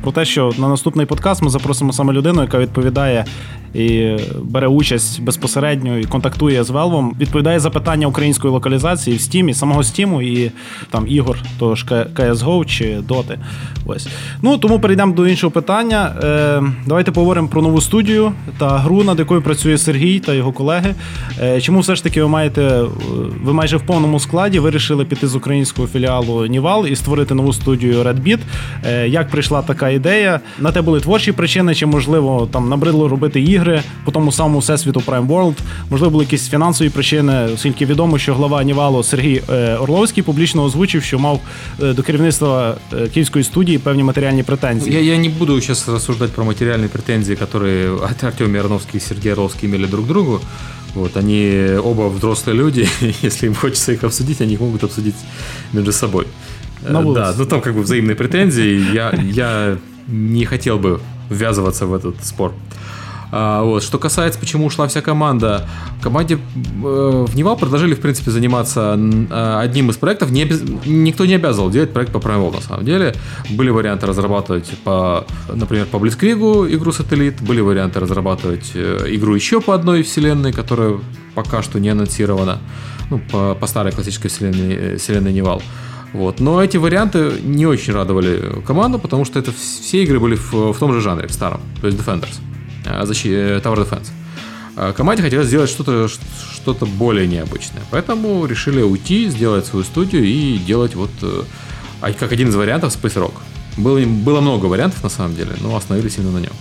про 0.03 0.13
те, 0.13 0.25
що 0.25 0.53
на 0.59 0.69
наступний 0.69 1.07
подкаст 1.07 1.43
ми 1.43 1.51
запросимо 1.51 1.93
саме 1.93 2.13
людину, 2.13 2.43
яка 2.43 2.59
відповідає 2.59 3.25
і 3.77 4.17
бере 4.43 4.69
участь 4.69 5.23
безпосередньо 5.23 5.99
і 5.99 6.05
контактує 6.05 6.65
з 6.65 6.71
Велвом, 6.71 7.17
відповідає 7.21 7.61
за 7.61 7.71
питання 7.71 8.07
української 8.07 8.53
локалізації 8.53 9.17
в 9.17 9.21
Steam, 9.21 9.55
самого 9.55 9.81
Steam 9.81 10.23
і 10.23 10.51
там 10.91 11.09
ігор, 11.09 11.39
тож 11.59 11.85
CSGO 11.85 12.65
чи 12.65 12.97
Доти. 13.09 13.39
Ось. 13.87 14.09
Ну 14.43 14.59
тому 14.59 14.81
перейдемо 14.81 15.15
до 15.15 15.27
іншого 15.27 15.51
питання. 15.51 16.15
Е, 16.25 16.63
Давайте 16.87 17.13
поговоримо 17.13 17.49
про 17.49 17.63
нову 17.63 17.81
студію 17.81 18.33
та 18.59 18.79
гру, 18.79 19.05
над 19.05 19.19
якою 19.19 19.43
працює 19.43 19.79
Сергій 19.79 20.21
та 20.21 20.35
його 20.35 20.53
колеги. 20.53 20.95
Е, 21.43 21.61
Чому 21.61 21.81
все 21.81 21.97
ж 21.97 22.03
таки 22.03 22.23
ви 22.23 22.29
маєте 22.29 22.83
ви 23.43 23.53
майже 23.53 23.77
в 23.77 23.83
повному 23.83 24.21
складі 24.21 24.59
вирішили 24.59 25.05
піти 25.05 25.27
з 25.27 25.35
українського 25.35 25.89
філіалу 25.89 26.47
Нівал 26.47 26.87
і 26.87 26.97
створити 26.97 27.35
нову 27.35 27.53
студію 27.53 27.96
Redbit? 27.96 28.40
Е, 28.86 29.08
Як 29.08 29.30
прийшла 29.30 29.62
така 29.62 29.90
ідея? 29.90 30.40
На 30.60 30.72
те 30.72 30.82
були 30.82 31.00
творчі 31.00 31.32
причини, 31.32 31.76
чи 31.76 31.86
можливо 31.86 32.50
там 32.52 32.70
набридло 32.70 33.08
робити 33.08 33.42
ігри? 33.42 33.62
ігри 33.62 33.84
по 34.06 34.12
тому 34.12 34.32
самому 34.32 34.60
всесвіту 34.60 35.00
Prime 35.00 35.28
World. 35.28 35.56
Можливо, 35.90 36.12
були 36.12 36.24
якісь 36.24 36.50
фінансові 36.50 36.90
причини, 36.90 37.50
оскільки 37.54 37.86
відомо, 37.86 38.18
що 38.18 38.34
глава 38.34 38.64
Нівало 38.64 39.04
Сергій 39.04 39.42
е, 39.50 39.76
Орловський 39.76 40.24
публічно 40.24 40.64
озвучив, 40.64 41.04
що 41.04 41.20
мав 41.20 41.40
е, 41.84 41.94
до 41.94 42.04
керівництва 42.04 42.76
е, 42.94 43.08
київської 43.08 43.44
студії 43.44 43.78
певні 43.78 44.04
матеріальні 44.04 44.44
претензії. 44.44 44.96
Я, 44.96 45.02
я 45.14 45.18
не 45.18 45.30
буду 45.30 45.62
сейчас 45.62 45.88
рассуждать 45.88 46.32
про 46.32 46.46
материальные 46.46 46.88
претензии, 46.88 47.36
которые 47.36 48.00
Артем 48.24 48.56
Ярновский 48.56 48.98
и 48.98 49.00
Сергей 49.00 49.32
Орловский 49.34 49.70
имели 49.70 49.88
друг 49.88 50.06
к 50.06 50.08
другу. 50.08 50.40
Вот, 50.96 51.18
они 51.18 51.78
оба 51.84 52.10
взрослые 52.10 52.58
люди, 52.58 52.88
если 53.24 53.48
им 53.48 53.56
хочется 53.56 53.94
их 53.94 54.04
обсудить, 54.04 54.42
они 54.42 54.54
их 54.54 54.60
могут 54.60 54.84
обсудить 54.84 55.16
между 55.74 55.92
собой. 55.92 56.26
На 56.89 57.15
да, 57.15 57.35
ну 57.37 57.45
там 57.45 57.61
как 57.61 57.75
бы 57.75 57.83
взаимные 57.83 58.17
претензии. 58.17 58.93
Я, 58.93 59.13
я 59.13 59.79
не 60.09 60.45
хотел 60.45 60.79
бы 60.79 61.01
ввязываться 61.31 61.87
в 61.87 61.95
этот 61.95 62.25
спор. 62.25 62.53
А, 63.33 63.63
вот. 63.63 63.83
Что 63.83 63.99
касается, 63.99 64.39
почему 64.39 64.67
ушла 64.67 64.87
вся 64.87 65.01
команда, 65.01 65.69
команде 66.01 66.35
э, 66.35 66.39
в 67.29 67.37
Nival 67.37 67.57
предложили, 67.57 67.95
в 67.95 68.01
принципе, 68.01 68.31
заниматься 68.31 68.97
э, 68.97 69.59
одним 69.61 69.91
из 69.91 69.97
проектов. 69.97 70.31
Не 70.31 70.43
обез... 70.43 70.63
Никто 70.85 71.27
не 71.27 71.35
обязывал 71.35 71.71
делать 71.71 71.93
проект 71.93 72.13
по 72.13 72.19
Primal, 72.19 72.55
на 72.55 72.61
самом 72.61 72.85
деле. 72.85 73.15
Были 73.51 73.71
варианты 73.71 74.07
разрабатывать, 74.07 74.71
по, 74.85 75.27
например, 75.53 75.87
по 75.87 75.99
Блицкригу 75.99 76.67
игру 76.69 76.93
Сателлит, 76.93 77.41
были 77.43 77.61
варианты 77.61 78.01
разрабатывать 78.01 78.73
э, 78.75 79.07
игру 79.09 79.35
еще 79.35 79.61
по 79.61 79.75
одной 79.75 80.03
вселенной, 80.03 80.53
которая 80.53 80.99
пока 81.35 81.63
что 81.63 81.81
не 81.81 81.89
анонсирована, 81.89 82.59
ну, 83.11 83.21
по, 83.31 83.55
по 83.55 83.67
старой 83.67 83.93
классической 83.93 84.29
вселенной, 84.29 84.75
э, 84.75 84.97
вселенной 84.99 85.33
Невал. 85.33 85.63
Вот. 86.17 86.41
Но 86.41 86.63
эти 86.63 86.79
варианты 86.79 87.33
не 87.43 87.67
очень 87.67 87.93
радовали 87.93 88.63
команду, 88.67 88.99
потому 88.99 89.27
что 89.27 89.39
это 89.39 89.53
все 89.53 90.03
игры 90.03 90.19
были 90.19 90.35
в, 90.35 90.73
в 90.73 90.79
том 90.79 90.95
же 90.95 91.03
жанре, 91.03 91.29
в 91.29 91.33
старом, 91.33 91.61
то 91.81 91.87
есть 91.87 91.99
Defenders. 91.99 92.41
Э, 92.87 93.05
защи... 93.05 93.29
Э, 93.29 93.61
Tower 93.61 93.77
Defense. 93.77 94.09
Э, 94.77 94.95
команде 94.97 95.23
хотелось 95.23 95.49
сделать 95.49 95.69
что-то 95.69 96.09
что 96.09 96.75
более 96.87 97.29
необычное. 97.29 97.83
Поэтому 97.91 98.47
решили 98.47 98.81
уйти, 98.81 99.29
сделать 99.29 99.67
свою 99.67 99.85
студию 99.85 100.25
и 100.25 100.57
делать 100.57 100.95
вот 100.95 101.11
а 102.01 102.13
как 102.13 102.33
один 102.33 102.49
из 102.49 102.55
вариантов 102.57 102.97
Space 102.97 103.15
Rock. 103.15 103.35
Было, 103.77 104.01
было 104.01 104.41
много 104.41 104.67
вариантов 104.67 105.03
на 105.03 105.11
самом 105.11 105.37
деле, 105.37 105.51
но 105.61 105.77
остановились 105.77 106.17
именно 106.17 106.33
на 106.33 106.39
нем. 106.39 106.53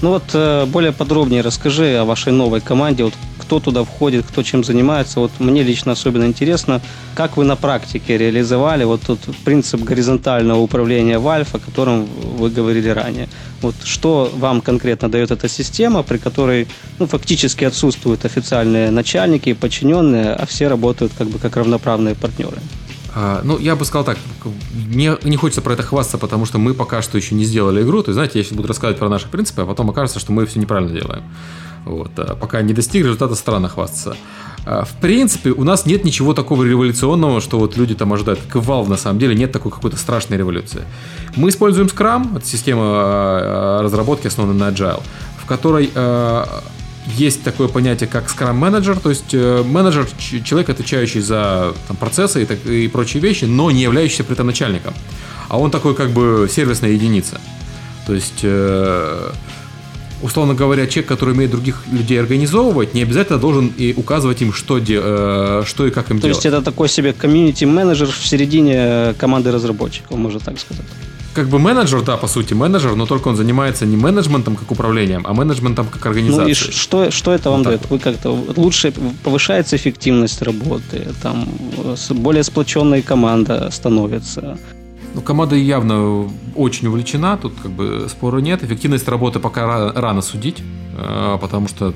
Ну 0.00 0.10
вот 0.10 0.68
более 0.68 0.92
подробнее 0.92 1.42
расскажи 1.42 1.96
о 1.96 2.04
вашей 2.04 2.32
новой 2.32 2.60
команде. 2.60 3.04
Вот 3.04 3.14
кто 3.50 3.58
туда 3.58 3.82
входит, 3.82 4.26
кто 4.28 4.44
чем 4.44 4.62
занимается. 4.62 5.18
Вот 5.18 5.32
мне 5.40 5.64
лично 5.64 5.92
особенно 5.92 6.24
интересно, 6.24 6.80
как 7.16 7.36
вы 7.36 7.44
на 7.44 7.56
практике 7.56 8.16
реализовали 8.16 8.84
вот 8.84 9.00
тот 9.02 9.18
принцип 9.44 9.82
горизонтального 9.82 10.60
управления 10.60 11.18
Valve, 11.18 11.48
о 11.52 11.58
котором 11.58 12.06
вы 12.38 12.48
говорили 12.50 12.88
ранее. 12.90 13.28
Вот 13.60 13.74
что 13.82 14.30
вам 14.36 14.60
конкретно 14.60 15.08
дает 15.08 15.32
эта 15.32 15.48
система, 15.48 16.04
при 16.04 16.18
которой 16.18 16.68
ну, 17.00 17.06
фактически 17.06 17.64
отсутствуют 17.64 18.24
официальные 18.24 18.92
начальники 18.92 19.48
и 19.48 19.54
подчиненные, 19.54 20.32
а 20.32 20.46
все 20.46 20.68
работают 20.68 21.12
как 21.18 21.26
бы 21.26 21.40
как 21.40 21.56
равноправные 21.56 22.14
партнеры? 22.14 22.58
А, 23.12 23.40
ну, 23.42 23.58
я 23.58 23.74
бы 23.74 23.84
сказал 23.84 24.04
так, 24.04 24.18
не, 24.94 25.10
не 25.24 25.36
хочется 25.36 25.60
про 25.60 25.72
это 25.72 25.82
хвастаться, 25.82 26.18
потому 26.18 26.46
что 26.46 26.58
мы 26.58 26.74
пока 26.74 27.02
что 27.02 27.18
еще 27.18 27.34
не 27.34 27.44
сделали 27.44 27.82
игру. 27.82 28.02
То 28.04 28.10
есть, 28.10 28.14
знаете, 28.14 28.38
я 28.38 28.44
сейчас 28.44 28.56
буду 28.56 28.68
рассказывать 28.68 29.00
про 29.00 29.08
наши 29.08 29.26
принципы, 29.26 29.62
а 29.62 29.66
потом 29.66 29.90
окажется, 29.90 30.20
что 30.20 30.30
мы 30.30 30.46
все 30.46 30.60
неправильно 30.60 30.92
делаем. 30.92 31.24
Вот, 31.84 32.10
а 32.18 32.36
пока 32.36 32.62
не 32.62 32.74
достиг 32.74 33.04
результата, 33.04 33.34
странно 33.34 33.68
хвастаться. 33.68 34.16
А, 34.66 34.84
в 34.84 34.92
принципе, 35.00 35.50
у 35.50 35.64
нас 35.64 35.86
нет 35.86 36.04
ничего 36.04 36.34
такого 36.34 36.64
революционного, 36.64 37.40
что 37.40 37.58
вот 37.58 37.76
люди 37.76 37.94
там 37.94 38.12
ожидают. 38.12 38.40
Valve, 38.52 38.88
на 38.88 38.96
самом 38.96 39.18
деле, 39.18 39.34
нет 39.34 39.52
такой 39.52 39.72
какой-то 39.72 39.96
страшной 39.96 40.38
революции. 40.38 40.82
Мы 41.36 41.48
используем 41.48 41.88
Scrum, 41.88 42.36
это 42.36 42.46
система 42.46 42.82
а, 42.84 43.82
разработки, 43.82 44.26
основанная 44.26 44.70
на 44.70 44.74
Agile, 44.74 45.02
в 45.42 45.46
которой 45.46 45.90
есть 47.06 47.42
такое 47.42 47.68
понятие, 47.68 48.08
как 48.08 48.28
скрам-менеджер, 48.28 48.98
то 48.98 49.10
есть 49.10 49.32
э, 49.32 49.62
менеджер— 49.64 50.06
человек, 50.44 50.68
отвечающий 50.68 51.20
за 51.20 51.72
там, 51.88 51.96
процессы 51.96 52.42
и, 52.42 52.46
так, 52.46 52.64
и 52.66 52.88
прочие 52.88 53.22
вещи, 53.22 53.44
но 53.44 53.70
не 53.70 53.82
являющийся 53.82 54.24
при 54.24 54.34
этом 54.34 54.46
начальником. 54.46 54.94
А 55.48 55.58
он 55.58 55.70
такой 55.70 55.94
как 55.94 56.10
бы 56.10 56.48
сервисная 56.50 56.90
единица. 56.90 57.40
То 58.06 58.14
есть, 58.14 58.40
э, 58.42 59.32
условно 60.22 60.54
говоря, 60.54 60.86
человек, 60.86 61.08
который 61.08 61.34
умеет 61.34 61.50
других 61.50 61.82
людей 61.92 62.20
организовывать, 62.20 62.94
не 62.94 63.02
обязательно 63.02 63.38
должен 63.38 63.72
и 63.78 63.94
указывать 63.96 64.42
им, 64.42 64.52
что, 64.52 64.78
де, 64.78 65.00
э, 65.02 65.62
что 65.66 65.86
и 65.86 65.90
как 65.90 66.10
им 66.10 66.18
То 66.18 66.22
делать. 66.22 66.36
есть 66.36 66.46
это 66.46 66.62
такой 66.62 66.88
себе 66.88 67.12
комьюнити-менеджер 67.12 68.08
в 68.08 68.26
середине 68.26 69.14
команды 69.18 69.50
разработчиков, 69.52 70.18
можно 70.18 70.40
так 70.40 70.58
сказать. 70.58 70.86
Как 71.32 71.48
бы 71.48 71.60
менеджер, 71.60 72.02
да, 72.02 72.16
по 72.16 72.26
сути, 72.26 72.54
менеджер, 72.54 72.96
но 72.96 73.06
только 73.06 73.28
он 73.28 73.36
занимается 73.36 73.86
не 73.86 73.96
менеджментом 73.96 74.56
как 74.56 74.72
управлением, 74.72 75.24
а 75.24 75.32
менеджментом 75.32 75.86
как 75.86 76.04
организацией. 76.06 76.44
Ну 76.44 76.50
и 76.50 76.54
что, 76.54 77.10
что 77.10 77.32
это 77.32 77.50
вам 77.50 77.62
Вот 77.62 77.68
дает? 77.68 77.90
Вы 77.90 77.98
как-то 78.00 78.30
лучше 78.56 78.92
повышается 79.22 79.76
эффективность 79.76 80.42
работы, 80.42 81.06
там 81.22 81.48
э, 81.78 82.14
более 82.14 82.42
сплоченная 82.42 83.02
команда 83.02 83.70
становится. 83.70 84.58
Ну, 85.14 85.22
команда 85.22 85.56
явно 85.56 86.30
очень 86.54 86.86
увлечена, 86.88 87.36
тут 87.36 87.52
как 87.62 87.72
бы 87.72 88.06
спора 88.08 88.38
нет. 88.38 88.62
Эффективность 88.62 89.08
работы 89.08 89.40
пока 89.40 89.62
ра- 89.62 89.92
рано 90.00 90.22
судить, 90.22 90.62
э, 90.96 91.38
потому 91.40 91.66
что, 91.68 91.92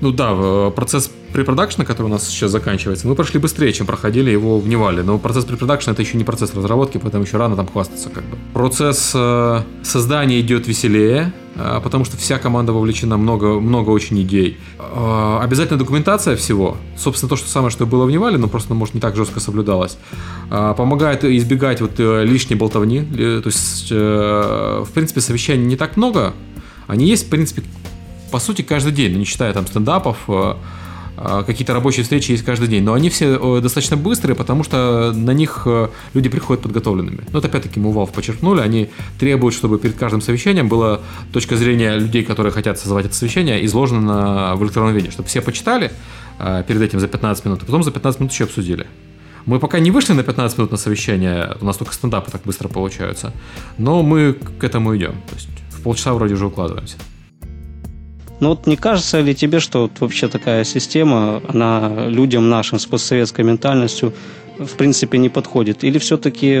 ну 0.00 0.12
да, 0.12 0.34
в- 0.34 0.70
процесс 0.70 1.10
препродакшна, 1.32 1.84
который 1.84 2.06
у 2.06 2.10
нас 2.10 2.26
сейчас 2.26 2.50
заканчивается, 2.50 3.06
мы 3.06 3.14
прошли 3.14 3.38
быстрее, 3.40 3.72
чем 3.72 3.86
проходили 3.86 4.30
его 4.30 4.58
в 4.58 4.68
Невале. 4.68 5.02
Но 5.02 5.18
процесс 5.18 5.44
препродакшна 5.44 5.92
это 5.92 6.02
еще 6.02 6.16
не 6.16 6.24
процесс 6.24 6.54
разработки, 6.54 6.98
поэтому 6.98 7.24
еще 7.24 7.36
рано 7.36 7.56
там 7.56 7.66
хвастаться 7.66 8.08
как 8.10 8.24
бы. 8.24 8.36
Процесс 8.54 9.12
э, 9.14 9.62
создания 9.82 10.40
идет 10.40 10.66
веселее, 10.66 11.32
э, 11.56 11.80
потому 11.82 12.04
что 12.04 12.16
вся 12.16 12.38
команда 12.38 12.72
вовлечена, 12.72 13.16
много, 13.16 13.60
много 13.60 13.90
очень 13.90 14.20
идей. 14.22 14.58
Э, 14.78 15.38
Обязательно 15.42 15.78
документация 15.78 16.36
всего. 16.36 16.76
Собственно, 16.96 17.28
то, 17.30 17.36
что 17.36 17.48
самое, 17.48 17.70
что 17.70 17.86
было 17.86 18.04
в 18.04 18.10
Невале, 18.10 18.38
но 18.38 18.48
просто, 18.48 18.74
может, 18.74 18.94
не 18.94 19.00
так 19.00 19.16
жестко 19.16 19.40
соблюдалось. 19.40 19.98
Э, 20.50 20.74
Помогает 20.76 21.24
избегать 21.24 21.80
вот 21.80 21.92
э, 21.98 22.24
лишней 22.24 22.56
болтовни. 22.56 22.98
Э, 23.00 23.40
То 23.42 23.48
есть, 23.48 23.88
э, 23.90 24.84
в 24.84 24.90
принципе, 24.92 25.20
совещаний 25.20 25.64
не 25.64 25.76
так 25.76 25.96
много. 25.96 26.34
Они 26.86 27.06
есть, 27.06 27.26
в 27.26 27.30
принципе, 27.30 27.62
по 28.30 28.38
сути, 28.38 28.62
каждый 28.62 28.92
день, 28.92 29.16
не 29.16 29.24
считая 29.24 29.52
там 29.52 29.66
стендапов, 29.66 30.18
э, 30.28 30.54
какие-то 31.46 31.74
рабочие 31.74 32.02
встречи 32.02 32.32
есть 32.32 32.44
каждый 32.44 32.68
день, 32.68 32.82
но 32.84 32.92
они 32.92 33.08
все 33.10 33.38
э, 33.40 33.60
достаточно 33.60 33.96
быстрые, 33.96 34.36
потому 34.36 34.64
что 34.64 35.12
на 35.14 35.32
них 35.32 35.62
э, 35.66 35.88
люди 36.14 36.28
приходят 36.28 36.62
подготовленными. 36.62 37.20
Ну, 37.32 37.38
это 37.38 37.48
опять-таки 37.48 37.80
мы 37.80 37.90
Valve 37.90 38.12
подчеркнули, 38.12 38.60
они 38.60 38.88
требуют, 39.18 39.54
чтобы 39.54 39.78
перед 39.78 39.96
каждым 39.96 40.20
совещанием 40.20 40.68
была 40.68 41.00
точка 41.32 41.56
зрения 41.56 41.96
людей, 41.96 42.24
которые 42.24 42.52
хотят 42.52 42.78
создавать 42.78 43.06
это 43.06 43.14
совещание, 43.14 43.64
изложена 43.66 44.00
на- 44.00 44.56
в 44.56 44.62
электронном 44.64 44.94
виде, 44.94 45.10
чтобы 45.10 45.28
все 45.28 45.40
почитали 45.40 45.90
э, 46.38 46.62
перед 46.66 46.82
этим 46.82 47.00
за 47.00 47.08
15 47.08 47.44
минут, 47.44 47.62
а 47.62 47.66
потом 47.66 47.82
за 47.82 47.90
15 47.90 48.20
минут 48.20 48.32
еще 48.32 48.44
обсудили. 48.44 48.86
Мы 49.46 49.58
пока 49.60 49.78
не 49.78 49.90
вышли 49.90 50.12
на 50.12 50.22
15 50.22 50.58
минут 50.58 50.72
на 50.72 50.76
совещание, 50.76 51.56
у 51.60 51.64
нас 51.64 51.76
только 51.76 51.94
стендапы 51.94 52.30
так 52.30 52.42
быстро 52.44 52.68
получаются, 52.68 53.32
но 53.78 54.02
мы 54.02 54.34
к 54.34 54.62
этому 54.62 54.94
идем. 54.96 55.12
То 55.28 55.34
есть 55.34 55.48
в 55.70 55.80
полчаса 55.82 56.12
вроде 56.12 56.34
уже 56.34 56.46
укладываемся. 56.46 56.96
Ну 58.40 58.50
вот 58.50 58.66
не 58.66 58.76
кажется 58.76 59.20
ли 59.20 59.34
тебе, 59.34 59.60
что 59.60 59.82
вот 59.82 60.00
вообще 60.00 60.28
такая 60.28 60.64
система, 60.64 61.42
она 61.48 62.06
людям 62.08 62.48
нашим 62.48 62.78
с 62.78 62.86
постсоветской 62.86 63.44
ментальностью 63.44 64.12
в 64.58 64.76
принципе 64.76 65.18
не 65.18 65.28
подходит? 65.28 65.84
Или 65.84 65.98
все-таки 65.98 66.58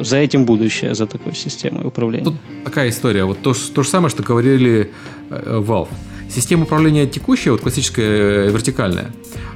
за 0.00 0.16
этим 0.16 0.44
будущее, 0.44 0.94
за 0.94 1.06
такой 1.06 1.34
системой 1.34 1.86
управления? 1.86 2.24
Тут 2.24 2.36
такая 2.64 2.88
история. 2.88 3.24
Вот 3.24 3.42
то, 3.42 3.52
то 3.74 3.82
же 3.82 3.88
самое, 3.88 4.10
что 4.10 4.22
говорили 4.22 4.90
э, 5.30 5.62
Valve. 5.66 5.88
Система 6.28 6.64
управления 6.64 7.06
текущая, 7.06 7.50
вот 7.50 7.60
классическая 7.60 8.46
э, 8.46 8.50
вертикальная, 8.50 9.12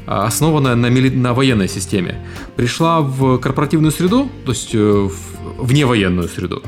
а, 0.07 0.27
основанная 0.27 0.75
на, 0.75 0.91
мили- 0.91 1.15
на 1.15 1.33
военной 1.33 1.69
системе, 1.69 2.21
пришла 2.55 3.01
в 3.01 3.39
корпоративную 3.39 3.93
среду, 3.93 4.29
то 4.45 4.53
есть 4.53 4.75
э, 4.75 4.79
в 4.79 5.13
вневоенную 5.59 6.29
среду, 6.29 6.63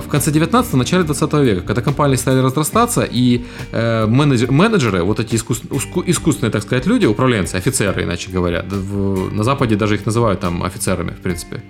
в 0.00 0.08
конце 0.08 0.30
19-го, 0.30 0.76
начале 0.76 1.02
20 1.04 1.32
века, 1.34 1.60
когда 1.66 1.82
компании 1.82 2.16
стали 2.16 2.40
разрастаться, 2.40 3.02
и 3.02 3.44
э, 3.72 4.06
менеджер- 4.06 4.50
менеджеры, 4.52 5.02
вот 5.02 5.20
эти 5.20 5.34
искус- 5.36 5.62
искусственные, 6.06 6.50
так 6.52 6.62
сказать, 6.62 6.86
люди, 6.86 7.06
управленцы, 7.06 7.56
офицеры, 7.56 8.02
иначе 8.04 8.30
говоря, 8.30 8.64
в- 8.68 9.32
на 9.32 9.42
Западе 9.44 9.76
даже 9.76 9.94
их 9.94 10.06
называют 10.06 10.40
там 10.40 10.62
офицерами, 10.62 11.10
в 11.10 11.20
принципе, 11.22 11.62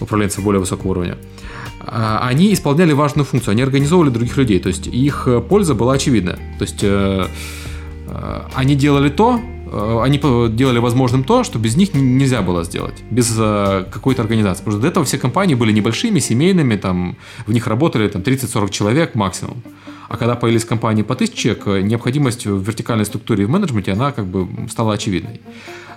управленцы 0.00 0.40
более 0.40 0.60
высокого 0.60 0.90
уровня, 0.90 1.16
а, 1.80 2.20
они 2.28 2.52
исполняли 2.52 2.92
важную 2.92 3.24
функцию, 3.26 3.52
они 3.52 3.62
организовывали 3.62 4.10
других 4.10 4.36
людей, 4.36 4.58
то 4.60 4.68
есть 4.68 4.86
их 4.86 5.24
э, 5.26 5.40
польза 5.40 5.74
была 5.74 5.94
очевидна. 5.94 6.32
То 6.58 6.64
есть 6.64 6.80
э, 6.82 7.26
э, 8.06 8.40
они 8.54 8.74
делали 8.76 9.08
то, 9.08 9.40
они 9.72 10.18
по- 10.18 10.48
делали 10.48 10.78
возможным 10.78 11.24
то, 11.24 11.44
что 11.44 11.58
без 11.58 11.76
них 11.76 11.94
нельзя 11.94 12.42
было 12.42 12.64
сделать, 12.64 13.02
без 13.10 13.34
э, 13.38 13.84
какой-то 13.90 14.22
организации. 14.22 14.64
Потому 14.64 14.72
что 14.72 14.82
до 14.82 14.88
этого 14.88 15.04
все 15.04 15.18
компании 15.18 15.54
были 15.54 15.72
небольшими, 15.72 16.18
семейными, 16.20 16.76
там, 16.76 17.16
в 17.46 17.52
них 17.52 17.66
работали 17.66 18.08
там, 18.08 18.22
30-40 18.22 18.70
человек 18.70 19.14
максимум. 19.14 19.62
А 20.08 20.16
когда 20.16 20.34
появились 20.34 20.64
компании 20.64 21.02
по 21.02 21.14
1000 21.14 21.36
человек, 21.36 21.66
э, 21.66 21.80
необходимость 21.82 22.46
в 22.46 22.62
вертикальной 22.62 23.04
структуре 23.04 23.44
и 23.44 23.46
в 23.46 23.50
менеджменте, 23.50 23.92
она 23.92 24.12
как 24.12 24.26
бы 24.26 24.48
стала 24.68 24.94
очевидной. 24.94 25.40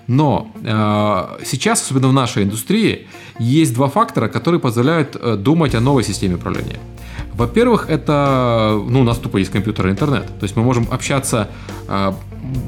Но 0.08 0.52
э, 0.64 1.46
сейчас, 1.46 1.82
особенно 1.82 2.10
в 2.10 2.14
нашей 2.14 2.44
индустрии, 2.44 3.08
есть 3.40 3.74
два 3.74 3.88
фактора, 3.88 4.28
которые 4.28 4.60
позволяют 4.60 5.16
э, 5.16 5.36
думать 5.38 5.76
о 5.76 5.80
новой 5.80 6.04
системе 6.04 6.36
управления. 6.36 6.80
Во-первых, 7.34 7.90
это, 7.90 8.80
ну, 8.88 9.02
у 9.02 9.04
нас 9.04 9.18
тупо 9.18 9.38
есть 9.38 9.52
компьютер 9.52 9.88
и 9.88 9.92
интернет. 9.92 10.28
То 10.40 10.44
есть 10.44 10.56
мы 10.56 10.64
можем 10.64 10.88
общаться, 10.92 11.50
э, 11.88 12.12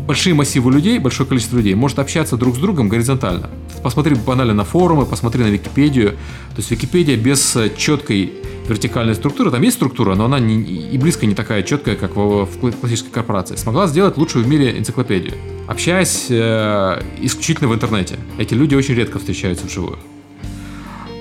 большие 0.08 0.34
массивы 0.34 0.72
людей, 0.72 1.00
большое 1.00 1.28
количество 1.28 1.58
людей 1.58 1.76
может 1.76 2.00
общаться 2.00 2.38
друг 2.38 2.56
с 2.56 2.58
другом 2.58 2.90
горизонтально. 2.90 3.50
Посмотри 3.84 4.16
банально 4.16 4.54
на 4.54 4.64
форумы, 4.64 5.06
посмотри 5.06 5.44
на 5.44 5.48
Википедию. 5.48 6.12
То 6.12 6.58
есть 6.58 6.72
Википедия 6.72 7.18
без 7.18 7.56
э, 7.56 7.72
четкой 7.78 8.34
вертикальной 8.68 9.14
структуры, 9.14 9.52
там 9.52 9.62
есть 9.62 9.76
структура, 9.76 10.16
но 10.16 10.26
она 10.26 10.40
не, 10.40 10.62
и 10.64 10.98
близко 10.98 11.28
не 11.28 11.36
такая 11.36 11.62
четкая, 11.62 11.96
как 11.96 12.16
в, 12.16 12.46
в 12.46 12.80
классической 12.80 13.12
корпорации, 13.12 13.56
смогла 13.56 13.86
сделать 13.86 14.18
лучшую 14.18 14.44
в 14.44 14.48
мире 14.48 14.78
энциклопедию. 14.78 15.34
Общаясь 15.68 16.28
э, 16.30 17.02
исключительно 17.22 17.70
в 17.70 17.76
интернете. 17.76 18.16
Эти 18.40 18.54
люди 18.56 18.76
очень 18.76 18.96
редко 18.96 19.20
встречаются 19.20 19.68
вживую. 19.68 20.00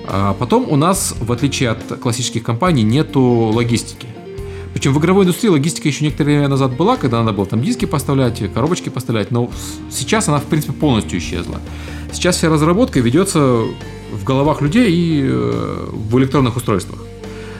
А 0.07 0.33
потом 0.33 0.69
у 0.69 0.75
нас, 0.75 1.15
в 1.19 1.31
отличие 1.31 1.69
от 1.69 1.99
классических 1.99 2.43
компаний, 2.43 2.83
нету 2.83 3.21
логистики. 3.21 4.07
Причем 4.73 4.93
в 4.93 4.99
игровой 4.99 5.23
индустрии 5.23 5.49
логистика 5.49 5.87
еще 5.87 6.03
некоторое 6.03 6.33
время 6.33 6.49
назад 6.49 6.75
была, 6.75 6.97
когда 6.97 7.21
надо 7.23 7.31
было 7.31 7.45
там 7.45 7.61
диски 7.61 7.85
поставлять, 7.85 8.41
коробочки 8.53 8.89
поставлять, 8.89 9.31
но 9.31 9.49
сейчас 9.89 10.27
она, 10.27 10.39
в 10.39 10.43
принципе, 10.43 10.73
полностью 10.73 11.17
исчезла. 11.19 11.59
Сейчас 12.11 12.35
вся 12.37 12.49
разработка 12.49 12.99
ведется 12.99 13.39
в 14.11 14.23
головах 14.25 14.61
людей 14.61 14.91
и 14.91 15.21
э, 15.23 15.89
в 15.91 16.17
электронных 16.19 16.57
устройствах. 16.57 16.99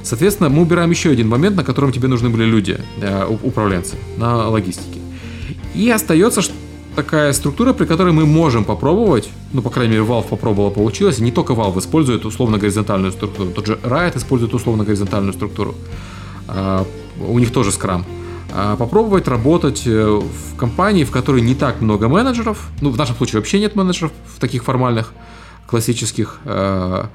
Соответственно, 0.04 0.50
мы 0.50 0.62
убираем 0.62 0.92
еще 0.92 1.10
один 1.10 1.28
момент, 1.30 1.56
на 1.56 1.64
котором 1.64 1.92
тебе 1.92 2.08
нужны 2.08 2.30
были 2.30 2.44
люди, 2.44 2.78
э, 3.02 3.26
управленцы, 3.44 3.96
на 4.18 4.50
логистике. 4.50 5.00
И 5.74 5.90
остается 5.90 6.42
ш- 6.42 6.52
такая 6.96 7.34
структура, 7.34 7.74
при 7.74 7.86
которой 7.86 8.14
мы 8.14 8.26
можем 8.26 8.64
попробовать, 8.64 9.30
ну, 9.54 9.62
по 9.62 9.70
крайней 9.70 9.94
мере, 9.94 10.06
Valve 10.06 10.28
попробовала, 10.28 10.72
получилось, 10.72 11.20
не 11.20 11.32
только 11.32 11.54
Valve 11.54 11.80
использует 11.80 12.26
условно-горизонтальную 12.26 13.12
структуру, 13.12 13.52
тот 13.52 13.66
же 13.68 13.80
Riot 13.84 14.18
использует 14.18 14.54
условно-горизонтальную 14.54 15.34
структуру, 15.34 15.76
А, 16.48 16.86
у 17.20 17.40
них 17.40 17.52
тоже 17.52 17.72
скрам. 17.72 18.06
А, 18.54 18.76
Попробовать 18.76 19.28
работать 19.28 19.84
э, 19.88 20.06
в 20.06 20.56
компании, 20.56 21.04
в 21.04 21.12
которой 21.12 21.42
не 21.42 21.56
так 21.56 21.82
много 21.82 22.08
менеджеров, 22.08 22.70
ну, 22.82 22.92
в 22.92 22.98
нашем 22.98 23.16
случае 23.16 23.40
вообще 23.40 23.60
нет 23.60 23.76
менеджеров 23.76 24.12
в 24.36 24.40
таких 24.40 24.64
формальных, 24.64 25.14
классических, 25.66 26.40
э, 26.46 27.06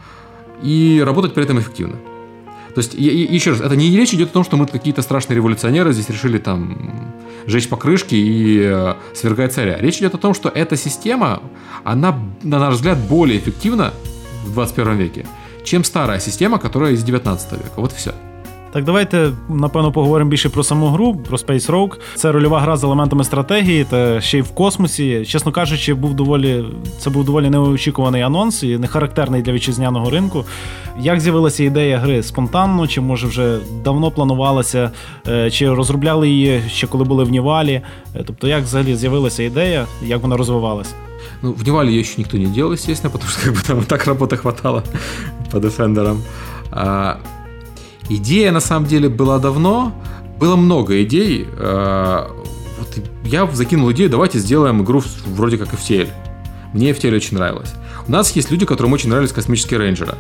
и 0.63 1.03
работать 1.05 1.35
при 1.35 1.45
этом 1.45 1.59
эффективно. 1.59 1.97
То 2.75 2.79
есть, 2.81 2.95
и- 2.95 2.99
и- 3.25 3.35
еще 3.35 3.51
раз, 3.51 3.61
это 3.61 3.75
не 3.77 3.97
речь 3.97 4.15
идет 4.15 4.31
о 4.31 4.33
том, 4.33 4.45
что 4.45 4.57
мы 4.57 4.67
какие-то 4.67 5.03
страшные 5.03 5.37
революционеры 5.37 5.93
здесь 5.93 6.09
решили 6.09 6.39
там 6.39 7.13
жечь 7.47 7.69
покрышки 7.69 8.15
и 8.15 8.61
э, 8.63 8.95
свергать 9.15 9.53
царя. 9.53 9.77
Речь 9.79 9.99
идет 9.99 10.15
о 10.15 10.19
том, 10.19 10.35
что 10.35 10.49
эта 10.49 10.77
система, 10.77 11.43
она, 11.85 12.17
на 12.43 12.59
наш 12.59 12.75
взгляд, 12.75 12.99
более 12.99 13.39
эффективна 13.39 13.93
в 14.45 14.53
21 14.55 14.97
веке, 14.97 15.27
чем 15.65 15.85
старая 15.85 16.21
система, 16.21 16.59
которая 16.59 16.93
из 16.93 17.03
19 17.03 17.53
века. 17.53 17.73
Вот 17.77 17.93
и 17.93 17.97
все. 17.97 18.15
Так, 18.73 18.85
давайте 18.85 19.33
напевно 19.49 19.93
поговоримо 19.93 20.31
більше 20.31 20.49
про 20.49 20.63
саму 20.63 20.87
гру, 20.87 21.17
про 21.17 21.37
Space 21.37 21.71
Rogue. 21.71 22.01
Це 22.15 22.33
рольова 22.33 22.61
гра 22.61 22.77
з 22.77 22.85
елементами 22.85 23.25
стратегії 23.25 23.85
та 23.85 24.21
ще 24.21 24.39
й 24.39 24.41
в 24.41 24.51
космосі. 24.51 25.25
Чесно 25.27 25.53
кажучи, 25.53 25.95
був 25.95 26.15
доволі 26.15 26.65
це 26.99 27.11
був 27.11 27.25
доволі 27.25 27.51
неочікуваний 27.51 28.23
анонс 28.23 28.63
і 28.63 28.79
не 28.79 28.87
характерний 28.87 29.43
для 29.43 29.53
вітчизняного 29.53 30.11
ринку. 30.11 30.45
Як 31.01 31.21
з'явилася 31.21 31.65
ідея 31.65 31.99
гри 31.99 32.23
спонтанно, 32.23 32.87
чи 32.87 33.01
може 33.01 33.27
вже 33.27 33.59
давно 33.85 34.11
планувалася, 34.11 34.91
е, 35.29 35.51
чи 35.51 35.75
розробляли 35.75 36.29
її 36.29 36.63
ще 36.69 36.87
коли 36.87 37.05
були 37.05 37.25
в 37.25 37.31
Нівалі? 37.31 37.83
Е, 38.17 38.25
Тобто, 38.27 38.49
як 38.49 38.63
взагалі 38.63 38.97
з'явилася 38.97 39.43
ідея, 39.43 39.87
як 40.03 40.23
вона 40.23 40.37
розвивалася? 40.37 40.95
Ну, 41.43 41.53
в 41.53 41.67
Невале 41.67 41.91
ее 41.91 42.01
еще 42.01 42.15
никто 42.19 42.39
не 42.39 42.47
делал, 42.47 42.73
естественно, 42.73 43.11
потому 43.13 43.31
что 43.31 43.53
как 43.53 43.63
там 43.63 43.83
так 43.85 44.07
работы 44.07 44.37
хватало 44.37 44.83
по. 45.51 45.61
А, 46.73 47.17
идея, 48.11 48.53
на 48.53 48.61
самом 48.61 48.87
деле, 48.87 49.09
была 49.09 49.39
давно. 49.39 49.95
Было 50.39 50.57
много 50.57 51.03
идей. 51.03 51.47
А, 51.59 52.31
вот 52.79 52.89
я 53.25 53.47
закинул 53.53 53.91
идею, 53.93 54.11
давайте 54.11 54.39
сделаем 54.39 54.83
игру 54.83 55.03
вроде 55.27 55.59
как 55.59 55.73
FTL. 55.73 56.09
Мне 56.73 56.91
FTL 56.91 57.17
очень 57.17 57.37
нравилось. 57.37 57.73
У 58.07 58.13
нас 58.13 58.31
есть 58.33 58.51
люди, 58.51 58.67
которым 58.67 58.93
очень 58.93 59.11
нравились 59.11 59.33
космические 59.33 59.81
рейнджеры. 59.81 60.15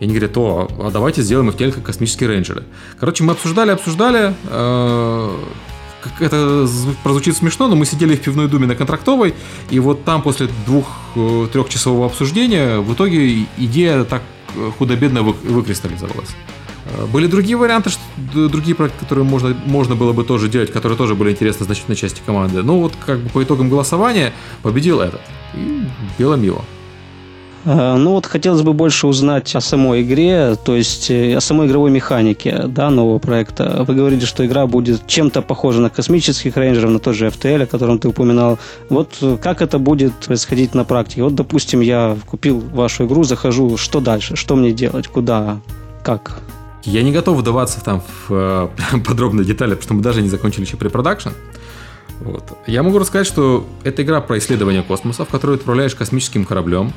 И 0.00 0.04
они 0.04 0.12
говорят, 0.12 0.36
о, 0.36 0.68
а 0.80 0.90
давайте 0.90 1.22
сделаем 1.22 1.50
FTL 1.50 1.72
как 1.72 1.84
космические 1.84 2.28
рейнджеры. 2.28 2.64
Короче, 2.98 3.24
мы 3.24 3.32
обсуждали, 3.32 3.70
обсуждали. 3.70 4.34
Э, 4.48 5.36
это 6.20 6.68
прозвучит 7.02 7.36
смешно, 7.36 7.68
но 7.68 7.76
мы 7.76 7.86
сидели 7.86 8.16
в 8.16 8.20
пивной 8.20 8.48
думе 8.48 8.66
на 8.66 8.74
Контрактовой, 8.74 9.34
и 9.70 9.78
вот 9.78 10.04
там 10.04 10.22
после 10.22 10.48
двух-трехчасового 10.66 12.06
обсуждения 12.06 12.78
в 12.78 12.92
итоге 12.92 13.46
идея 13.56 14.04
так 14.04 14.22
худо-бедно 14.78 15.22
выкристаллизовалась. 15.22 16.34
Э, 16.94 17.06
были 17.06 17.26
другие 17.26 17.56
варианты, 17.56 17.90
другие 18.32 18.74
проекты, 18.74 19.00
которые 19.00 19.24
можно, 19.24 19.54
можно 19.66 19.94
было 19.94 20.12
бы 20.12 20.24
тоже 20.24 20.48
делать, 20.48 20.72
которые 20.72 20.96
тоже 20.96 21.14
были 21.14 21.30
интересны 21.30 21.64
значительной 21.64 21.96
части 21.96 22.20
команды. 22.24 22.62
Но 22.62 22.78
вот 22.78 22.92
как 23.04 23.18
бы 23.20 23.28
по 23.28 23.42
итогам 23.42 23.68
голосования 23.68 24.32
победил 24.62 25.00
этот. 25.00 25.20
И 25.54 25.82
бело 26.18 26.34
мило. 26.34 26.64
Э, 27.64 27.96
ну 27.96 28.12
вот 28.12 28.26
хотелось 28.26 28.62
бы 28.62 28.72
больше 28.72 29.06
узнать 29.06 29.54
о 29.54 29.60
самой 29.60 30.02
игре, 30.02 30.56
то 30.56 30.76
есть 30.76 31.10
э, 31.10 31.36
о 31.36 31.40
самой 31.40 31.66
игровой 31.66 31.90
механике 31.90 32.64
да, 32.66 32.90
нового 32.90 33.18
проекта. 33.18 33.84
Вы 33.86 33.94
говорили, 33.94 34.24
что 34.24 34.44
игра 34.44 34.66
будет 34.66 35.06
чем-то 35.06 35.42
похожа 35.42 35.80
на 35.80 35.90
космических 35.90 36.56
рейнджеров, 36.56 36.90
на 36.90 36.98
тот 36.98 37.14
же 37.14 37.26
FTL, 37.26 37.62
о 37.62 37.66
котором 37.66 37.98
ты 37.98 38.08
упоминал. 38.08 38.58
Вот 38.90 39.18
как 39.42 39.62
это 39.62 39.78
будет 39.78 40.12
происходить 40.14 40.74
на 40.74 40.84
практике? 40.84 41.22
Вот, 41.22 41.34
допустим, 41.34 41.80
я 41.80 42.16
купил 42.26 42.60
вашу 42.72 43.06
игру, 43.06 43.24
захожу, 43.24 43.76
что 43.76 44.00
дальше? 44.00 44.36
Что 44.36 44.56
мне 44.56 44.72
делать? 44.72 45.08
Куда? 45.08 45.58
Как? 46.02 46.42
Я 46.84 47.02
не 47.02 47.12
готов 47.12 47.38
вдаваться 47.38 47.82
там 47.82 48.00
в 48.00 48.30
э, 48.30 48.68
подробные 49.06 49.44
детали, 49.44 49.70
потому 49.70 49.82
что 49.82 49.94
мы 49.94 50.02
даже 50.02 50.22
не 50.22 50.28
закончили 50.28 50.64
еще 50.64 50.76
препродакшн. 50.76 51.30
Вот. 52.20 52.58
Я 52.66 52.82
могу 52.82 52.98
рассказать, 52.98 53.26
что 53.26 53.66
это 53.82 54.02
игра 54.02 54.20
про 54.20 54.38
исследование 54.38 54.82
космоса, 54.82 55.24
в 55.24 55.28
которую 55.28 55.56
отправляешь 55.56 55.94
космическим 55.94 56.44
кораблем, 56.44 56.92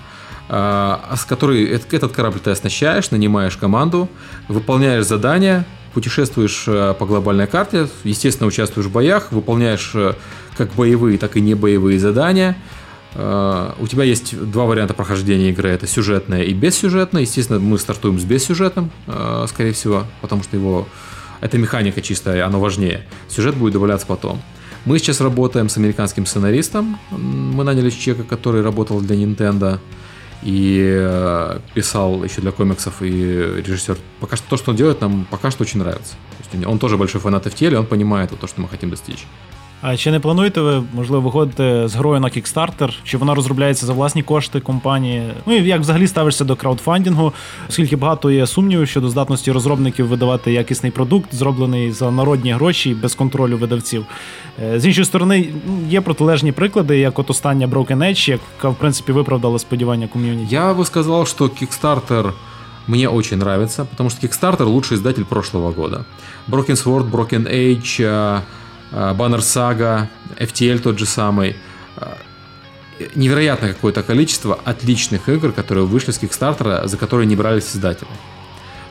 а, 0.49 1.15
с 1.17 1.25
которой 1.25 1.65
этот 1.65 2.11
корабль 2.11 2.39
ты 2.39 2.51
оснащаешь, 2.51 3.11
нанимаешь 3.11 3.57
команду, 3.57 4.09
выполняешь 4.47 5.05
задания, 5.05 5.65
путешествуешь 5.93 6.65
э, 6.67 6.93
по 6.93 7.05
глобальной 7.05 7.47
карте, 7.47 7.89
естественно, 8.03 8.47
участвуешь 8.47 8.87
в 8.87 8.91
боях, 8.91 9.31
выполняешь 9.31 9.91
э, 9.95 10.13
как 10.55 10.71
боевые, 10.73 11.17
так 11.17 11.35
и 11.37 11.41
не 11.41 11.55
боевые 11.55 11.99
задания– 11.99 12.55
Э, 12.67 12.86
у 13.15 13.87
тебя 13.87 14.03
есть 14.03 14.37
два 14.51 14.65
варианта 14.65 14.93
прохождения 14.93 15.49
игры. 15.49 15.69
Это 15.69 15.87
сюжетное 15.87 16.43
и 16.43 16.53
бессюжетное. 16.53 17.21
Естественно, 17.21 17.59
мы 17.59 17.79
стартуем 17.79 18.19
с 18.19 18.23
бессюжетным, 18.23 18.91
э, 19.07 19.45
скорее 19.49 19.73
всего, 19.73 20.03
потому 20.21 20.43
что 20.43 20.55
его... 20.57 20.87
Это 21.39 21.57
механика 21.57 22.01
чистая, 22.01 22.45
оно 22.45 22.59
важнее. 22.59 23.05
Сюжет 23.29 23.55
будет 23.55 23.73
добавляться 23.73 24.07
потом. 24.07 24.41
Мы 24.85 24.97
сейчас 24.99 25.21
работаем 25.21 25.69
с 25.69 25.77
американским 25.77 26.25
сценаристом. 26.25 26.97
Мы 27.11 27.63
наняли 27.63 27.89
человека, 27.91 28.27
который 28.27 28.61
работал 28.61 29.01
для 29.01 29.15
Nintendo 29.15 29.79
и 30.43 30.97
э, 30.99 31.59
писал 31.73 32.23
еще 32.23 32.41
для 32.41 32.51
комиксов 32.51 33.01
и 33.01 33.61
режиссер. 33.65 33.97
Пока 34.19 34.35
что 34.35 34.49
то, 34.49 34.57
что 34.57 34.71
он 34.71 34.77
делает, 34.77 35.01
нам 35.01 35.27
пока 35.29 35.51
что 35.51 35.63
очень 35.63 35.79
нравится. 35.79 36.15
он 36.65 36.79
тоже 36.79 36.97
большой 36.97 37.21
фанат 37.21 37.45
FTL, 37.47 37.75
он 37.75 37.85
понимает 37.85 38.31
вот 38.31 38.39
то, 38.39 38.47
что 38.47 38.61
мы 38.61 38.67
хотим 38.67 38.89
достичь. 38.89 39.25
А 39.81 39.97
чи 39.97 40.11
не 40.11 40.19
плануєте 40.19 40.61
ви, 40.61 40.83
можливо, 40.93 41.21
виходити 41.21 41.87
з 41.87 41.95
грою 41.95 42.19
на 42.19 42.27
Kickstarter? 42.27 42.93
Чи 43.03 43.17
вона 43.17 43.35
розробляється 43.35 43.85
за 43.85 43.93
власні 43.93 44.23
кошти 44.23 44.59
компанії? 44.59 45.23
Ну 45.45 45.55
і 45.55 45.67
як 45.67 45.81
взагалі 45.81 46.07
ставишся 46.07 46.45
до 46.45 46.55
краудфандингу, 46.55 47.33
оскільки 47.69 47.95
багато 47.95 48.31
є 48.31 48.47
сумнівів 48.47 48.87
щодо 48.87 49.09
здатності 49.09 49.51
розробників 49.51 50.07
видавати 50.07 50.51
якісний 50.51 50.91
продукт, 50.91 51.33
зроблений 51.33 51.91
за 51.91 52.11
народні 52.11 52.53
гроші 52.53 52.93
без 52.93 53.15
контролю 53.15 53.57
видавців. 53.57 54.05
З 54.75 54.85
іншої 54.85 55.05
сторони, 55.05 55.49
є 55.89 56.01
протилежні 56.01 56.51
приклади, 56.51 56.97
як 56.97 57.19
от 57.19 57.29
остання 57.29 57.67
Broken 57.67 57.97
Edge, 57.97 58.29
яка 58.29 58.69
в 58.69 58.75
принципі 58.75 59.11
виправдала 59.11 59.59
сподівання 59.59 60.07
ком'юніті. 60.07 60.55
Я 60.55 60.73
бы 60.73 60.85
сказал, 60.85 61.25
что 61.25 61.45
Kickstarter 61.45 62.31
мне 62.87 63.07
очень 63.07 63.37
нравится, 63.37 63.85
потому 63.85 64.09
что 64.09 64.27
Kickstarter 64.27 64.65
лучший 64.65 64.97
издатель 64.97 65.23
прошлого 65.23 65.71
года. 65.71 66.05
Broken 66.49 66.75
Sword, 66.83 67.11
Broken 67.11 67.47
Age, 67.53 68.41
Banner 68.91 69.39
Saga, 69.39 70.07
FTL 70.37 70.79
тот 70.79 70.97
же 70.99 71.05
самый. 71.05 71.55
Невероятное 73.15 73.73
какое-то 73.73 74.01
количество 74.01 74.59
отличных 74.65 75.29
игр, 75.29 75.51
которые 75.51 75.85
вышли 75.85 76.11
с 76.11 76.19
Kickstarter, 76.19 76.87
за 76.87 76.97
которые 76.97 77.27
не 77.27 77.35
брались 77.35 77.75
издатели. 77.75 78.09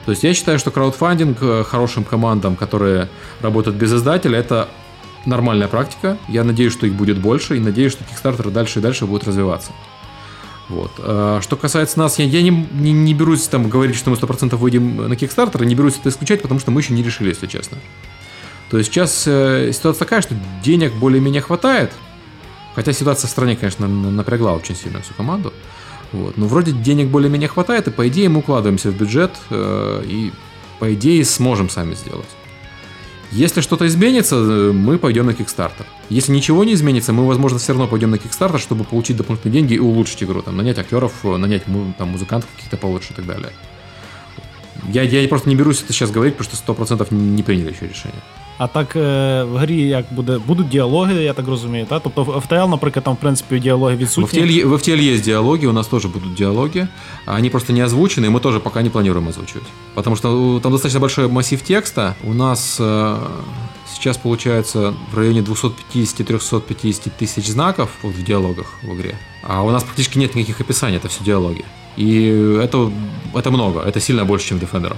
То 0.04 0.12
есть 0.12 0.22
я 0.22 0.32
считаю, 0.32 0.60
что 0.60 0.70
краудфандинг 0.70 1.38
э, 1.40 1.64
хорошим 1.64 2.04
командам, 2.04 2.54
которые 2.54 3.08
работают 3.40 3.76
без 3.76 3.92
издателя, 3.92 4.38
это 4.38 4.68
нормальная 5.26 5.66
практика. 5.66 6.16
Я 6.28 6.44
надеюсь, 6.44 6.72
что 6.72 6.86
их 6.86 6.94
будет 6.94 7.18
больше, 7.18 7.56
и 7.56 7.60
надеюсь, 7.60 7.92
что 7.92 8.04
Kickstarter 8.04 8.50
дальше 8.52 8.78
и 8.78 8.82
дальше 8.82 9.06
будет 9.06 9.24
развиваться. 9.24 9.72
Вот. 10.68 10.92
Что 10.94 11.56
касается 11.60 11.98
нас, 11.98 12.18
я, 12.18 12.24
я 12.24 12.42
не, 12.42 12.50
не, 12.50 12.92
не 12.92 13.14
берусь 13.14 13.46
там 13.46 13.68
говорить, 13.68 13.96
что 13.96 14.10
мы 14.10 14.16
100% 14.16 14.56
выйдем 14.56 14.96
на 15.08 15.14
Kickstarter, 15.14 15.64
не 15.64 15.74
берусь 15.74 15.96
это 15.98 16.08
исключать, 16.08 16.42
потому 16.42 16.58
что 16.58 16.70
мы 16.70 16.80
еще 16.80 16.92
не 16.92 17.02
решили, 17.02 17.28
если 17.28 17.46
честно. 17.46 17.78
То 18.70 18.78
есть 18.78 18.90
сейчас 18.90 19.24
э, 19.26 19.70
ситуация 19.72 20.00
такая, 20.00 20.22
что 20.22 20.34
денег 20.62 20.92
более-менее 20.94 21.42
хватает. 21.42 21.92
Хотя 22.74 22.92
ситуация 22.92 23.28
в 23.28 23.30
стране, 23.30 23.56
конечно, 23.56 23.88
напрягла 23.88 24.52
очень 24.52 24.76
сильно 24.76 25.00
всю 25.00 25.14
команду. 25.14 25.52
Вот. 26.12 26.36
Но 26.36 26.46
вроде 26.46 26.72
денег 26.72 27.08
более-менее 27.08 27.48
хватает, 27.48 27.88
и 27.88 27.90
по 27.90 28.06
идее 28.08 28.28
мы 28.28 28.40
укладываемся 28.40 28.90
в 28.90 28.96
бюджет 28.96 29.32
э, 29.50 30.02
и 30.06 30.32
по 30.78 30.92
идее 30.92 31.24
сможем 31.24 31.70
сами 31.70 31.94
сделать. 31.94 32.28
Если 33.32 33.60
что-то 33.60 33.86
изменится, 33.86 34.36
э, 34.36 34.72
мы 34.72 34.98
пойдем 34.98 35.26
на 35.26 35.30
Kickstarter. 35.30 35.84
Если 36.10 36.32
ничего 36.32 36.64
не 36.64 36.74
изменится, 36.74 37.12
мы, 37.12 37.26
возможно, 37.26 37.58
все 37.58 37.72
равно 37.72 37.86
пойдем 37.86 38.10
на 38.10 38.16
Kickstarter, 38.16 38.58
чтобы 38.58 38.84
получить 38.84 39.16
дополнительные 39.16 39.52
деньги 39.60 39.74
и 39.74 39.78
улучшить 39.78 40.22
игру. 40.22 40.42
Там, 40.42 40.56
нанять 40.56 40.78
актеров, 40.78 41.12
нанять 41.24 41.64
там, 41.98 42.08
музыкантов 42.08 42.48
каких-то 42.54 42.76
получше 42.76 43.12
и 43.12 43.16
так 43.16 43.26
далее. 43.26 43.52
Я, 44.88 45.02
я 45.02 45.26
просто 45.28 45.48
не 45.48 45.56
берусь 45.56 45.82
это 45.82 45.92
сейчас 45.92 46.10
говорить, 46.10 46.36
потому 46.36 46.56
что 46.56 46.72
100% 46.72 47.12
не 47.12 47.42
приняли 47.42 47.72
еще 47.72 47.88
решение. 47.88 48.20
А 48.61 48.67
так 48.67 48.95
е, 48.95 49.43
в 49.43 49.57
грі 49.57 49.87
як 49.87 50.05
буде 50.11 50.37
будуть 50.47 50.69
діалоги, 50.69 51.23
я 51.23 51.33
так 51.33 51.47
розумію. 51.47 51.85
Та? 51.85 51.99
Тобто 51.99 52.23
в 52.23 52.29
FTL, 52.29 52.69
наприклад, 52.69 53.05
там 53.05 53.13
в 53.13 53.17
принципі 53.17 53.59
діалоги 53.59 53.95
відсутні. 53.95 54.39
В 54.39 54.43
FTL, 54.43 54.65
в 54.65 54.73
FTL 54.73 55.13
есть 55.13 55.23
диалоги, 55.23 55.67
у 55.67 55.73
нас 55.73 55.87
тоже 55.87 56.07
будут 56.07 56.33
диалоги. 56.33 56.87
Они 57.37 57.49
просто 57.49 57.73
не 57.73 57.85
озвучены, 57.85 58.25
и 58.25 58.29
мы 58.29 58.39
тоже 58.39 58.59
пока 58.59 58.81
не 58.81 58.89
планируем 58.89 59.27
озвучивать. 59.27 59.67
Потому 59.95 60.15
что 60.15 60.59
там 60.63 60.71
достаточно 60.71 60.99
большой 60.99 61.27
массив 61.27 61.61
текста. 61.61 62.15
У 62.23 62.33
нас 62.33 62.77
э, 62.79 63.17
сейчас 63.95 64.17
получается 64.17 64.93
в 65.11 65.17
районе 65.17 65.41
250-350 65.41 67.11
тысяч 67.19 67.47
знаков 67.47 67.89
вот, 68.03 68.13
в 68.13 68.23
диалогах 68.23 68.67
в 68.83 68.93
игре. 68.93 69.15
А 69.43 69.63
у 69.63 69.71
нас 69.71 69.83
практически 69.83 70.19
нет 70.19 70.35
никаких 70.35 70.61
описаний, 70.61 70.97
это 70.97 71.07
все 71.07 71.23
диалоги. 71.23 71.65
И 71.97 72.27
это, 72.63 72.91
это 73.33 73.49
много, 73.49 73.81
это 73.81 73.99
сильно 73.99 74.23
больше, 74.25 74.49
чем 74.49 74.59
в 74.59 74.63
Defender. 74.63 74.95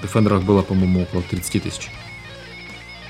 В 0.00 0.04
Defender 0.04 0.40
было, 0.40 0.62
по-моему, 0.62 1.02
около 1.02 1.22
30 1.22 1.62
тысяч. 1.62 1.90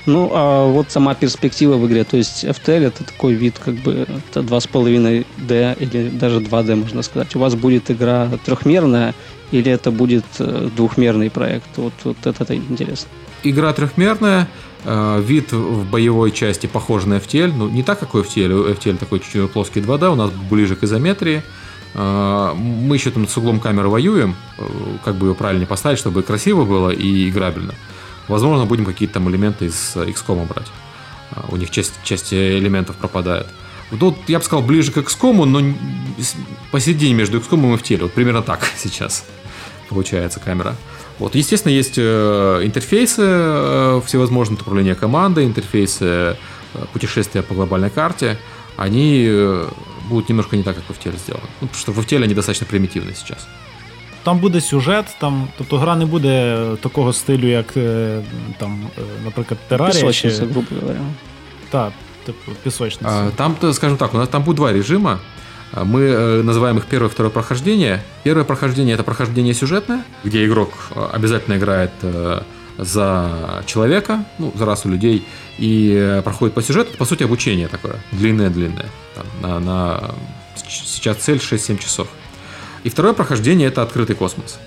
Ну, 0.06 0.30
а 0.32 0.66
вот 0.66 0.90
сама 0.90 1.14
перспектива 1.14 1.76
в 1.76 1.86
игре, 1.86 2.04
то 2.04 2.16
есть 2.16 2.44
FTL 2.44 2.86
это 2.86 3.04
такой 3.04 3.34
вид, 3.34 3.58
как 3.62 3.74
бы, 3.74 4.06
это 4.30 4.40
2,5D 4.40 5.76
или 5.80 6.08
даже 6.08 6.40
2D, 6.40 6.76
можно 6.76 7.02
сказать. 7.02 7.36
У 7.36 7.38
вас 7.38 7.54
будет 7.54 7.90
игра 7.90 8.28
трехмерная 8.44 9.14
или 9.50 9.70
это 9.70 9.90
будет 9.90 10.24
э, 10.38 10.68
двухмерный 10.76 11.30
проект? 11.30 11.68
Вот, 11.76 11.92
вот 12.04 12.16
это, 12.24 12.42
это 12.42 12.56
интересно. 12.56 13.08
Игра 13.42 13.72
трехмерная, 13.72 14.48
э, 14.84 15.22
вид 15.22 15.52
в 15.52 15.90
боевой 15.90 16.32
части 16.32 16.66
похож 16.66 17.04
на 17.04 17.14
FTL, 17.14 17.52
ну 17.56 17.68
не 17.68 17.82
так, 17.82 17.98
как 17.98 18.14
у 18.14 18.18
FTL, 18.18 18.78
FTL 18.78 18.98
такой 18.98 19.20
чуть-чуть 19.20 19.50
плоский 19.50 19.80
2D, 19.80 20.12
у 20.12 20.14
нас 20.14 20.30
ближе 20.50 20.76
к 20.76 20.84
изометрии. 20.84 21.42
Э, 21.94 22.52
мы 22.54 22.96
еще 22.96 23.10
там 23.10 23.26
с 23.26 23.36
углом 23.36 23.60
камеры 23.60 23.88
воюем, 23.88 24.36
как 25.04 25.16
бы 25.16 25.28
ее 25.28 25.34
правильно 25.34 25.66
поставить, 25.66 25.98
чтобы 25.98 26.22
красиво 26.22 26.64
было 26.64 26.90
и 26.90 27.28
играбельно. 27.28 27.74
Возможно, 28.28 28.66
будем 28.66 28.84
какие-то 28.84 29.14
там 29.14 29.28
элементы 29.30 29.66
из 29.66 29.96
э, 29.96 30.04
XCOM 30.04 30.46
брать. 30.46 30.66
А, 31.32 31.46
у 31.48 31.56
них 31.56 31.70
часть, 31.70 31.94
часть 32.04 32.32
элементов 32.32 32.96
пропадает. 32.96 33.46
Тут, 33.98 34.16
я 34.28 34.38
бы 34.38 34.44
сказал, 34.44 34.64
ближе 34.64 34.92
к 34.92 34.98
XCOM, 34.98 35.44
но 35.46 35.74
посередине 36.70 37.14
между 37.14 37.38
XCOM 37.38 37.74
и 37.74 37.76
FTL. 37.78 38.02
Вот 38.02 38.12
примерно 38.12 38.42
так 38.42 38.60
сейчас 38.76 39.24
получается 39.88 40.40
камера. 40.40 40.76
Вот, 41.18 41.34
естественно, 41.34 41.72
есть 41.72 41.94
э, 41.96 42.60
интерфейсы 42.62 43.22
э, 43.24 44.00
всевозможные 44.04 44.60
управления 44.60 44.94
командой, 44.94 45.46
интерфейсы 45.46 46.36
путешествия 46.92 47.42
по 47.42 47.54
глобальной 47.54 47.88
карте. 47.88 48.38
Они 48.76 49.26
будут 50.08 50.28
немножко 50.28 50.56
не 50.56 50.62
так, 50.62 50.76
как 50.76 50.84
в 50.84 50.90
FTL 50.90 51.18
сделаны. 51.18 51.46
Ну, 51.60 51.68
потому 51.68 51.80
что 51.80 51.92
в 51.92 51.98
FTL 51.98 52.24
они 52.24 52.34
достаточно 52.34 52.66
примитивны 52.66 53.14
сейчас 53.14 53.48
Там 54.27 54.39
буде 54.39 54.61
сюжет, 54.61 55.05
там, 55.19 55.47
тобто 55.57 55.77
гра 55.77 55.95
не 55.95 56.05
буде 56.05 56.65
такого 56.81 57.13
стилю, 57.13 57.47
як 57.47 57.77
е, 57.77 58.21
там, 58.57 58.87
е, 58.97 59.01
наприклад, 59.25 59.59
Террарія. 59.67 60.01
Пісочниця, 60.01 60.45
грубо 60.45 60.63
говоря. 60.81 60.99
Так, 61.69 61.91
типу, 62.25 62.51
пісочниця. 62.63 63.09
А, 63.09 63.29
там, 63.35 63.55
скажем 63.73 63.97
так, 63.97 64.13
у 64.13 64.17
нас 64.17 64.29
там 64.29 64.43
будет 64.43 64.55
два 64.55 64.73
режима. 64.73 65.19
Мы 65.75 66.01
э, 66.01 66.43
называем 66.43 66.77
их 66.77 66.85
первое 66.85 67.09
и 67.09 67.11
второе 67.11 67.31
прохождение. 67.31 67.99
Первое 68.23 68.43
прохождение 68.43 68.93
это 68.95 69.03
прохождение 69.03 69.53
сюжетное, 69.53 70.03
где 70.23 70.45
игрок 70.45 70.69
обязательно 71.13 71.57
играет 71.57 71.91
за 72.77 73.63
человека, 73.65 74.23
ну, 74.39 74.53
за 74.55 74.65
расу 74.65 74.89
людей, 74.89 75.23
и 75.59 76.21
проходит 76.23 76.53
по 76.53 76.61
сюжету. 76.61 76.89
Это, 76.89 76.97
по 76.97 77.05
сути, 77.05 77.23
обучение 77.23 77.67
такое, 77.67 77.95
длинное-длинное. 78.11 78.89
На, 79.41 79.59
на, 79.59 80.11
сейчас 80.67 81.17
цель 81.17 81.37
6-7 81.37 81.77
часов. 81.77 82.07
И 82.84 82.90
второе 82.90 83.12
прохождение– 83.12 83.68
это 83.70 83.82
открытый 83.82 84.16
космос. 84.16 84.58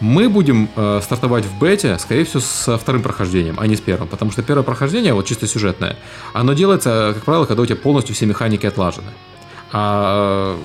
Мы 0.00 0.28
будем 0.28 0.68
э, 0.76 1.00
стартовать 1.02 1.44
в 1.44 1.58
бете, 1.58 1.98
скорее 1.98 2.24
всего, 2.24 2.40
со 2.40 2.76
вторым 2.78 3.02
прохождением, 3.02 3.56
а 3.58 3.66
не 3.66 3.76
с 3.76 3.80
первым. 3.80 4.08
Потому 4.08 4.30
что 4.30 4.42
первое 4.42 4.64
прохождение, 4.64 5.14
вот 5.14 5.26
чисто 5.26 5.46
сюжетное, 5.46 5.96
оно 6.32 6.52
делается, 6.52 7.12
как 7.14 7.24
правило, 7.24 7.46
когда 7.46 7.62
у 7.62 7.66
тебя 7.66 7.76
полностью 7.76 8.14
все 8.14 8.26
механики 8.26 8.66
отлажены. 8.66 9.10
А 9.72 10.56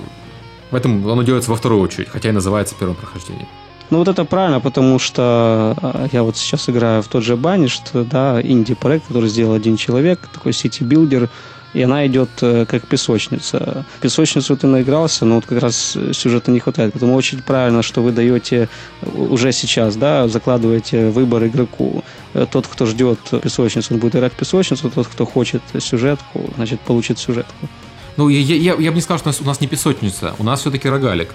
в 0.70 0.74
этом 0.74 1.08
оно 1.08 1.22
делается 1.22 1.50
во 1.50 1.56
вторую 1.56 1.80
очередь, 1.80 2.08
хотя 2.08 2.28
и 2.28 2.32
называется 2.32 2.74
первым 2.78 2.96
прохождением. 2.96 3.48
Ну 3.90 3.98
вот 3.98 4.08
это 4.08 4.24
правильно, 4.24 4.58
потому 4.58 4.98
что 4.98 5.76
а, 5.80 6.08
я 6.10 6.24
вот 6.24 6.36
сейчас 6.36 6.68
играю 6.68 7.02
в 7.02 7.06
тот 7.06 7.22
же 7.22 7.34
Banished, 7.34 8.04
да, 8.10 8.40
инди-проект, 8.42 9.06
который 9.06 9.28
сделал 9.28 9.54
один 9.54 9.76
человек, 9.76 10.28
такой 10.32 10.52
city-builder, 10.52 11.28
и 11.74 11.82
она 11.82 12.06
идет 12.06 12.30
э, 12.40 12.64
как 12.66 12.86
песочница. 12.86 13.84
Песочницу 14.00 14.56
ты 14.56 14.66
наигрался, 14.66 15.24
но 15.24 15.36
вот 15.36 15.46
как 15.46 15.60
раз 15.60 15.96
сюжета 16.12 16.50
не 16.50 16.60
хватает. 16.60 16.92
Поэтому 16.92 17.14
очень 17.14 17.42
правильно, 17.42 17.82
что 17.82 18.02
вы 18.02 18.12
даете 18.12 18.68
уже 19.02 19.52
сейчас, 19.52 19.96
да, 19.96 20.28
закладываете 20.28 21.10
выбор 21.10 21.44
игроку. 21.46 22.04
Э, 22.34 22.46
тот, 22.50 22.66
кто 22.66 22.86
ждет 22.86 23.18
песочницу, 23.42 23.94
он 23.94 24.00
будет 24.00 24.16
играть 24.16 24.32
песочницу, 24.32 24.90
тот, 24.90 25.06
кто 25.06 25.26
хочет 25.26 25.62
сюжетку, 25.78 26.50
значит, 26.56 26.80
получит 26.80 27.18
сюжетку. 27.18 27.68
Ну, 28.16 28.28
я, 28.30 28.40
я, 28.40 28.74
я 28.74 28.90
бы 28.90 28.94
не 28.94 29.02
сказал, 29.02 29.18
что 29.18 29.28
у 29.28 29.30
нас, 29.30 29.40
у 29.40 29.44
нас 29.44 29.60
не 29.60 29.66
песочница, 29.66 30.34
у 30.38 30.44
нас 30.44 30.60
все-таки 30.60 30.88
рогалик. 30.88 31.34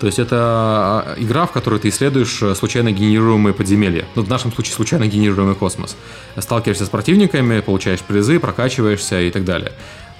То 0.00 0.06
есть 0.06 0.18
это 0.18 0.36
а, 0.38 1.14
игра, 1.18 1.44
в 1.44 1.52
которой 1.52 1.78
ты 1.78 1.90
исследуешь 1.90 2.42
э, 2.42 2.54
случайно 2.54 2.90
генерируемые 2.90 3.52
подземелья. 3.52 4.06
Ну, 4.14 4.22
в 4.22 4.30
нашем 4.30 4.50
случае 4.50 4.74
случайно 4.74 5.06
генерируемый 5.06 5.54
космос. 5.54 5.94
Сталкиваешься 6.38 6.86
с 6.86 6.88
противниками, 6.88 7.60
получаешь 7.60 8.00
призы, 8.00 8.40
прокачиваешься 8.40 9.20
и 9.20 9.30
так 9.30 9.44
далее. 9.44 9.72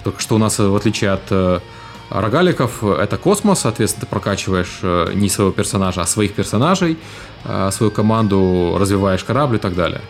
Только 0.03 0.21
что 0.21 0.35
у 0.35 0.37
нас, 0.37 0.59
э, 0.59 0.67
в 0.67 0.75
отличие 0.75 1.09
от 1.09 1.23
э, 1.31 1.59
рогаликов, 2.11 2.83
это 2.83 3.17
космос, 3.17 3.61
соответственно, 3.61 4.05
ты 4.05 4.11
прокачиваешь 4.11 4.81
не 5.15 5.29
своего 5.29 5.51
персонажа, 5.51 6.01
а 6.01 6.05
своих 6.05 6.33
персонажей, 6.33 6.97
свою 7.71 7.89
команду, 7.89 8.75
развиваешь 8.77 9.23
корабль 9.23 9.55
и 9.55 9.59
так 9.59 9.75
далее. 9.75 10.01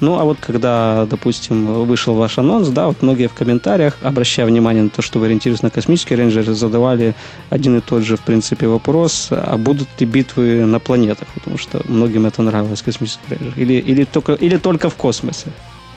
Ну, 0.00 0.18
а 0.18 0.24
вот 0.24 0.38
когда, 0.40 1.06
допустим, 1.10 1.66
вышел 1.84 2.14
ваш 2.14 2.38
анонс, 2.38 2.68
да, 2.68 2.86
вот 2.86 3.02
многие 3.02 3.28
в 3.28 3.34
комментариях, 3.34 3.96
обращая 4.02 4.46
внимание 4.46 4.84
на 4.84 4.90
то, 4.90 5.02
что 5.02 5.18
вы 5.18 5.26
ориентируетесь 5.26 5.62
на 5.62 5.70
космические 5.70 6.18
рейнджеры, 6.18 6.54
задавали 6.54 7.14
один 7.50 7.78
и 7.78 7.80
тот 7.80 8.02
же, 8.04 8.16
в 8.16 8.20
принципе, 8.20 8.68
вопрос, 8.68 9.28
а 9.30 9.56
будут 9.56 9.88
ли 9.98 10.06
битвы 10.06 10.64
на 10.64 10.78
планетах? 10.78 11.26
Потому 11.34 11.58
что 11.58 11.82
многим 11.88 12.26
это 12.26 12.42
нравилось, 12.42 12.82
космический 12.82 13.22
рейнджер. 13.30 13.52
Или, 13.56 13.74
или, 13.74 14.04
только, 14.04 14.34
или 14.34 14.56
только 14.56 14.88
в 14.88 14.94
космосе? 14.94 15.48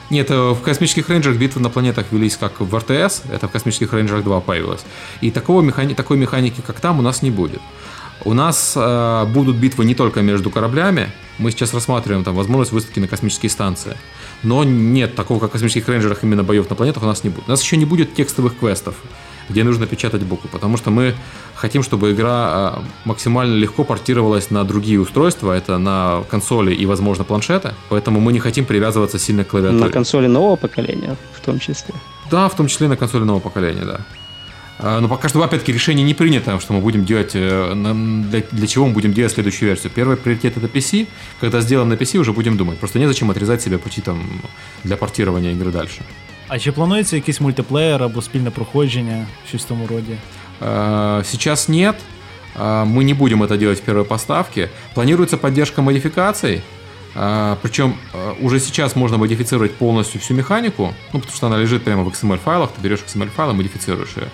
Нет, 0.09 0.29
э, 0.29 0.51
в 0.51 0.61
космических 0.61 1.07
рейнджерах 1.07 1.37
битвы 1.37 1.61
на 1.61 1.69
планетах 1.69 2.07
велись 2.11 2.35
как 2.37 2.59
в 2.59 2.75
РТС, 2.75 3.21
это 3.31 3.47
в 3.47 3.51
космических 3.51 3.93
рейнджерах 3.93 4.23
2 4.23 4.41
появилось. 4.41 4.81
И 5.21 5.31
такого 5.31 5.61
механи- 5.61 5.95
такой 5.95 6.17
механики, 6.17 6.61
как 6.65 6.79
там, 6.79 6.99
у 6.99 7.01
нас 7.01 7.21
не 7.21 7.31
будет. 7.31 7.61
У 8.23 8.33
нас 8.33 8.73
э, 8.75 9.25
будут 9.25 9.55
битвы 9.55 9.85
не 9.85 9.95
только 9.95 10.21
между 10.21 10.49
кораблями, 10.49 11.11
мы 11.37 11.51
сейчас 11.51 11.73
рассматриваем 11.73 12.23
там 12.23 12.35
возможность 12.35 12.71
высадки 12.71 12.99
на 12.99 13.07
космические 13.07 13.49
станции. 13.49 13.97
Но 14.43 14.63
нет 14.63 15.15
такого, 15.15 15.39
как 15.39 15.49
в 15.49 15.53
космических 15.53 15.87
рейнджерах, 15.87 16.23
именно 16.23 16.43
боев 16.43 16.69
на 16.69 16.75
планетах 16.75 17.03
у 17.03 17.05
нас 17.05 17.23
не 17.23 17.29
будет. 17.29 17.47
У 17.47 17.51
нас 17.51 17.61
еще 17.61 17.77
не 17.77 17.85
будет 17.85 18.13
текстовых 18.13 18.57
квестов, 18.57 18.95
где 19.49 19.63
нужно 19.63 19.87
печатать 19.87 20.21
буквы, 20.23 20.49
потому 20.49 20.77
что 20.77 20.91
мы 20.91 21.15
хотим, 21.55 21.83
чтобы 21.83 22.11
игра 22.11 22.29
а, 22.29 22.83
максимально 23.05 23.55
легко 23.55 23.83
портировалась 23.83 24.51
на 24.51 24.63
другие 24.63 24.99
устройства, 24.99 25.51
это 25.51 25.77
на 25.77 26.23
консоли 26.29 26.73
и, 26.73 26.85
возможно, 26.85 27.23
планшеты, 27.23 27.73
поэтому 27.89 28.19
мы 28.19 28.33
не 28.33 28.39
хотим 28.39 28.65
привязываться 28.65 29.19
сильно 29.19 29.43
к 29.43 29.49
клавиатуре. 29.49 29.83
На 29.83 29.89
консоли 29.89 30.27
нового 30.27 30.55
поколения 30.55 31.15
в 31.33 31.45
том 31.45 31.59
числе? 31.59 31.93
Да, 32.29 32.47
в 32.49 32.55
том 32.55 32.67
числе 32.67 32.87
на 32.87 32.97
консоли 32.97 33.23
нового 33.23 33.41
поколения, 33.41 33.85
да. 33.85 34.01
А, 34.80 35.00
но 35.00 35.08
пока 35.08 35.28
что, 35.28 35.42
опять-таки, 35.42 35.72
решение 35.72 36.04
не 36.04 36.14
принято, 36.14 36.60
что 36.60 36.74
мы 36.74 36.80
будем 36.80 37.04
делать, 37.04 37.32
э, 37.34 37.72
для, 38.30 38.42
для 38.50 38.66
чего 38.66 38.86
мы 38.86 38.92
будем 38.92 39.12
делать 39.12 39.32
следующую 39.32 39.68
версию. 39.68 39.92
Первый 39.94 40.16
приоритет 40.16 40.56
это 40.56 40.66
PC. 40.66 41.06
Когда 41.40 41.60
сделаем 41.60 41.88
на 41.88 41.94
PC, 41.94 42.18
уже 42.18 42.32
будем 42.32 42.56
думать. 42.56 42.78
Просто 42.78 42.98
незачем 42.98 43.30
отрезать 43.30 43.62
себе 43.62 43.78
пути 43.78 44.00
там 44.02 44.22
для 44.84 44.96
портирования 44.96 45.52
игры 45.52 45.70
дальше. 45.70 46.02
А 46.48 46.58
чи 46.58 46.72
планується 46.72 47.16
якийсь 47.16 47.40
мультиплеєр 47.40 48.02
або 48.02 48.22
спільне 48.22 48.50
проходження, 48.50 49.26
щось 49.48 49.62
в 49.62 49.68
тому 49.68 49.86
роді? 49.86 50.16
А, 50.60 51.22
сейчас 51.24 51.68
нет. 51.68 51.96
А, 52.58 52.84
мы 52.84 53.04
не 53.04 53.14
будем 53.14 53.42
это 53.42 53.56
делать 53.56 53.78
в 53.78 53.82
первой 53.82 54.04
поставке. 54.04 54.68
Планируется 54.94 55.36
поддержка 55.36 55.82
модификаций. 55.82 56.62
Причем 57.62 57.94
уже 58.42 58.60
сейчас 58.60 58.94
можно 58.94 59.16
модифицировать 59.16 59.74
полностью 59.74 60.20
всю 60.20 60.34
механику, 60.34 60.92
ну, 61.14 61.20
потому 61.20 61.36
что 61.36 61.46
она 61.46 61.56
лежит 61.56 61.82
прямо 61.82 62.02
в 62.02 62.08
XML-файлах, 62.08 62.68
ты 62.76 62.82
берешь 62.82 63.00
XML-файл 63.06 63.50
и 63.50 63.54
модифицируешь 63.54 64.16
ее. 64.16 64.28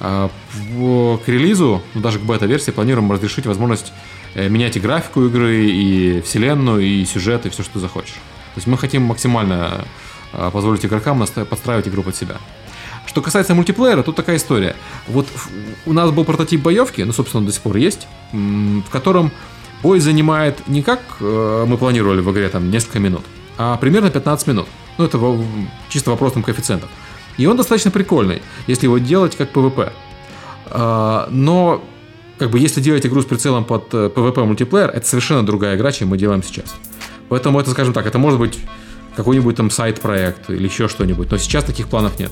А, 0.00 0.30
к 1.24 1.28
релизу, 1.28 1.82
ну, 1.94 2.00
даже 2.00 2.18
к 2.18 2.22
бета-версии, 2.22 2.70
планируем 2.70 3.10
разрешить 3.10 3.46
возможность 3.46 3.92
э, 4.34 4.48
менять 4.48 4.76
и 4.76 4.80
графику 4.80 5.24
игры, 5.26 5.66
и 5.66 6.20
вселенную, 6.20 6.82
и 6.82 7.04
сюжет, 7.04 7.46
и 7.46 7.50
все, 7.50 7.62
что 7.62 7.74
ты 7.74 7.78
захочешь. 7.80 8.14
То 8.54 8.58
есть 8.58 8.66
мы 8.66 8.78
хотим 8.78 9.02
максимально 9.02 9.84
а, 10.32 10.50
позволить 10.50 10.84
игрокам 10.84 11.24
подстраивать 11.48 11.88
игру 11.88 12.02
под 12.02 12.16
себя. 12.16 12.36
Что 13.06 13.22
касается 13.22 13.54
мультиплеера, 13.54 14.02
тут 14.02 14.16
такая 14.16 14.36
история. 14.36 14.76
Вот 15.06 15.26
у 15.86 15.92
нас 15.92 16.10
был 16.10 16.24
прототип 16.24 16.60
боевки, 16.60 17.00
ну, 17.02 17.12
собственно, 17.12 17.40
он 17.40 17.46
до 17.46 17.52
сих 17.52 17.62
пор 17.62 17.76
есть, 17.76 18.06
в 18.32 18.90
котором 18.90 19.30
бой 19.82 20.00
занимает 20.00 20.68
не 20.68 20.82
как 20.82 21.00
э, 21.20 21.64
мы 21.66 21.78
планировали 21.78 22.20
в 22.20 22.30
игре, 22.30 22.48
там, 22.48 22.70
несколько 22.70 22.98
минут, 22.98 23.24
а 23.56 23.76
примерно 23.76 24.10
15 24.10 24.46
минут. 24.48 24.68
Ну, 24.98 25.04
это 25.04 25.18
чисто 25.88 26.10
вопросом 26.10 26.42
коэффициентов. 26.42 26.90
И 27.38 27.46
он 27.46 27.56
достаточно 27.56 27.90
прикольный, 27.90 28.42
если 28.66 28.86
его 28.86 28.98
делать 28.98 29.36
как 29.36 29.52
PvP. 29.52 29.92
А, 30.66 31.28
но 31.30 31.82
как 32.38 32.50
бы 32.50 32.58
если 32.58 32.80
делать 32.80 33.06
игру 33.06 33.22
с 33.22 33.24
прицелом 33.24 33.64
под 33.64 33.92
PvP 33.92 34.40
э, 34.40 34.44
мультиплеер, 34.44 34.90
это 34.90 35.06
совершенно 35.06 35.44
другая 35.44 35.76
игра, 35.76 35.92
чем 35.92 36.08
мы 36.08 36.18
делаем 36.18 36.42
сейчас. 36.42 36.74
Поэтому 37.28 37.60
это, 37.60 37.70
скажем 37.70 37.92
так, 37.92 38.06
это 38.06 38.18
может 38.18 38.38
быть 38.38 38.58
какой-нибудь 39.16 39.56
там 39.56 39.70
сайт-проект 39.70 40.50
или 40.50 40.64
еще 40.64 40.88
что-нибудь. 40.88 41.30
Но 41.30 41.38
сейчас 41.38 41.64
таких 41.64 41.88
планов 41.88 42.18
нет. 42.18 42.30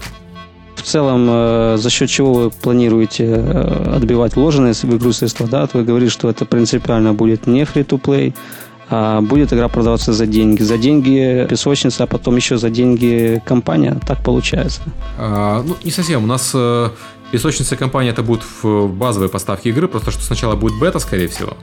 В 0.76 0.82
целом, 0.82 1.26
э, 1.28 1.76
за 1.78 1.90
счет 1.90 2.08
чего 2.08 2.32
вы 2.32 2.50
планируете 2.50 3.24
э, 3.24 3.94
отбивать 3.96 4.36
вложенные 4.36 4.72
в 4.74 4.84
игру 4.84 5.12
средства, 5.12 5.48
да? 5.48 5.68
Вы 5.72 5.82
говорите, 5.82 6.12
что 6.12 6.30
это 6.30 6.44
принципиально 6.44 7.12
будет 7.12 7.46
не 7.46 7.62
free-to-play, 7.62 8.34
будет 8.88 9.52
игра 9.52 9.68
продаваться 9.68 10.12
за 10.12 10.26
деньги. 10.26 10.62
За 10.62 10.78
деньги 10.78 11.46
песочница, 11.48 12.04
а 12.04 12.06
потом 12.06 12.36
еще 12.36 12.56
за 12.56 12.70
деньги 12.70 13.42
компания. 13.44 13.98
Так 14.06 14.22
получается. 14.22 14.80
А, 15.18 15.62
ну, 15.62 15.76
не 15.84 15.90
совсем. 15.90 16.24
У 16.24 16.26
нас 16.26 16.52
э, 16.54 16.90
песочница 17.32 17.76
компания 17.76 18.10
это 18.10 18.22
будут 18.22 18.44
в 18.62 18.88
базовой 18.88 19.28
поставке 19.28 19.70
игры, 19.70 19.88
просто 19.88 20.10
что 20.10 20.22
сначала 20.22 20.56
будет 20.56 20.78
бета, 20.78 20.98
скорее 21.00 21.28
всего. 21.28 21.56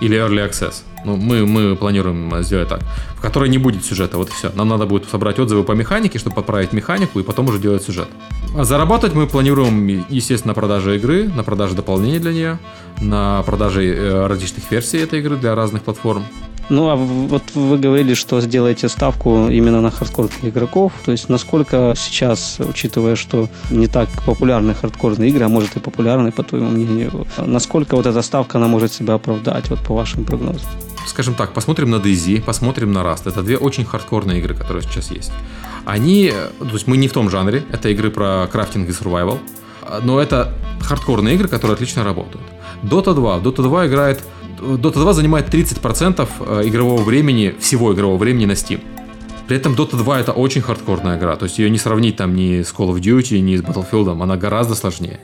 Или 0.00 0.16
Early 0.16 0.48
Access. 0.48 0.82
Ну, 1.04 1.16
мы, 1.16 1.46
мы 1.46 1.76
планируем 1.76 2.42
сделать 2.42 2.68
так. 2.68 2.80
В 3.16 3.20
которой 3.20 3.48
не 3.48 3.58
будет 3.58 3.84
сюжета, 3.84 4.16
вот 4.16 4.28
и 4.28 4.32
все. 4.32 4.50
Нам 4.54 4.68
надо 4.68 4.86
будет 4.86 5.08
собрать 5.08 5.38
отзывы 5.38 5.64
по 5.64 5.72
механике, 5.72 6.18
чтобы 6.18 6.36
подправить 6.36 6.72
механику, 6.72 7.20
и 7.20 7.22
потом 7.22 7.48
уже 7.48 7.58
делать 7.58 7.82
сюжет. 7.82 8.08
А 8.56 8.64
заработать 8.64 9.14
мы 9.14 9.26
планируем, 9.26 10.04
естественно, 10.08 10.50
на 10.50 10.54
продаже 10.54 10.96
игры, 10.96 11.28
на 11.28 11.42
продаже 11.42 11.74
дополнений 11.74 12.18
для 12.18 12.32
нее, 12.32 12.58
на 13.00 13.42
продаже 13.42 13.84
э, 13.84 14.26
различных 14.26 14.70
версий 14.70 14.98
этой 14.98 15.20
игры 15.20 15.36
для 15.36 15.54
разных 15.54 15.82
платформ. 15.82 16.24
Ну, 16.70 16.88
а 16.90 16.96
вот 16.96 17.42
вы 17.54 17.78
говорили, 17.78 18.14
что 18.14 18.40
сделаете 18.40 18.88
ставку 18.88 19.48
именно 19.48 19.80
на 19.80 19.90
хардкорных 19.90 20.44
игроков. 20.44 20.92
То 21.04 21.12
есть, 21.12 21.28
насколько 21.28 21.94
сейчас, 21.96 22.58
учитывая, 22.60 23.16
что 23.16 23.48
не 23.70 23.86
так 23.86 24.08
популярны 24.26 24.74
хардкорные 24.74 25.30
игры, 25.30 25.44
а 25.44 25.48
может 25.48 25.76
и 25.76 25.80
популярны, 25.80 26.30
по 26.30 26.42
твоему 26.42 26.70
мнению, 26.70 27.26
насколько 27.38 27.96
вот 27.96 28.06
эта 28.06 28.22
ставка, 28.22 28.58
она 28.58 28.68
может 28.68 28.92
себя 28.92 29.14
оправдать, 29.14 29.70
вот 29.70 29.80
по 29.80 29.94
вашим 29.94 30.24
прогнозам? 30.24 30.68
Скажем 31.06 31.34
так, 31.34 31.54
посмотрим 31.54 31.90
на 31.90 31.96
DayZ, 31.96 32.42
посмотрим 32.42 32.92
на 32.92 32.98
Rust. 32.98 33.22
Это 33.24 33.42
две 33.42 33.56
очень 33.56 33.86
хардкорные 33.86 34.40
игры, 34.40 34.54
которые 34.54 34.82
сейчас 34.82 35.10
есть. 35.10 35.32
Они, 35.86 36.32
то 36.58 36.74
есть 36.74 36.86
мы 36.86 36.98
не 36.98 37.08
в 37.08 37.12
том 37.12 37.30
жанре, 37.30 37.64
это 37.72 37.88
игры 37.88 38.10
про 38.10 38.46
крафтинг 38.52 38.90
и 38.90 38.92
survival, 38.92 39.38
но 40.02 40.20
это 40.20 40.52
хардкорные 40.82 41.34
игры, 41.34 41.48
которые 41.48 41.74
отлично 41.74 42.04
работают. 42.04 42.44
Dota 42.82 43.14
2. 43.14 43.38
Dota 43.38 43.62
2 43.62 43.86
играет 43.86 44.22
Dota 44.60 45.00
2 45.00 45.12
занимает 45.12 45.52
30% 45.52 46.28
э, 46.40 46.68
игрового 46.68 47.02
времени, 47.02 47.54
всего 47.60 47.92
игрового 47.92 48.18
времени 48.18 48.46
на 48.46 48.52
Steam. 48.52 48.80
При 49.46 49.56
этом 49.56 49.74
Dota 49.74 49.96
2 49.96 50.20
это 50.20 50.32
очень 50.32 50.60
хардкорная 50.60 51.16
игра, 51.16 51.36
то 51.36 51.46
есть 51.46 51.58
ее 51.58 51.70
не 51.70 51.78
сравнить 51.78 52.16
там 52.16 52.34
ни 52.34 52.62
с 52.62 52.72
Call 52.72 52.90
of 52.90 53.00
Duty, 53.00 53.40
ни 53.40 53.56
с 53.56 53.62
Battlefield, 53.62 54.12
она 54.12 54.36
гораздо 54.36 54.74
сложнее. 54.74 55.20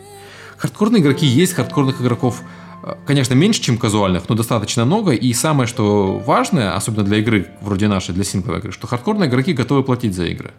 Хардкорные 0.56 1.02
игроки 1.02 1.26
есть, 1.26 1.52
хардкорных 1.52 2.00
игроков, 2.00 2.40
э, 2.82 2.94
конечно, 3.06 3.34
меньше, 3.34 3.60
чем 3.60 3.76
казуальных, 3.76 4.28
но 4.28 4.34
достаточно 4.34 4.84
много. 4.84 5.12
И 5.12 5.32
самое, 5.34 5.66
что 5.66 6.18
важное, 6.18 6.74
особенно 6.74 7.04
для 7.04 7.18
игры 7.18 7.48
вроде 7.60 7.88
нашей, 7.88 8.14
для 8.14 8.24
сингловой 8.24 8.60
игры, 8.60 8.72
что 8.72 8.86
хардкорные 8.86 9.28
игроки 9.28 9.52
готовы 9.52 9.82
платить 9.82 10.14
за 10.14 10.24
игры. 10.26 10.52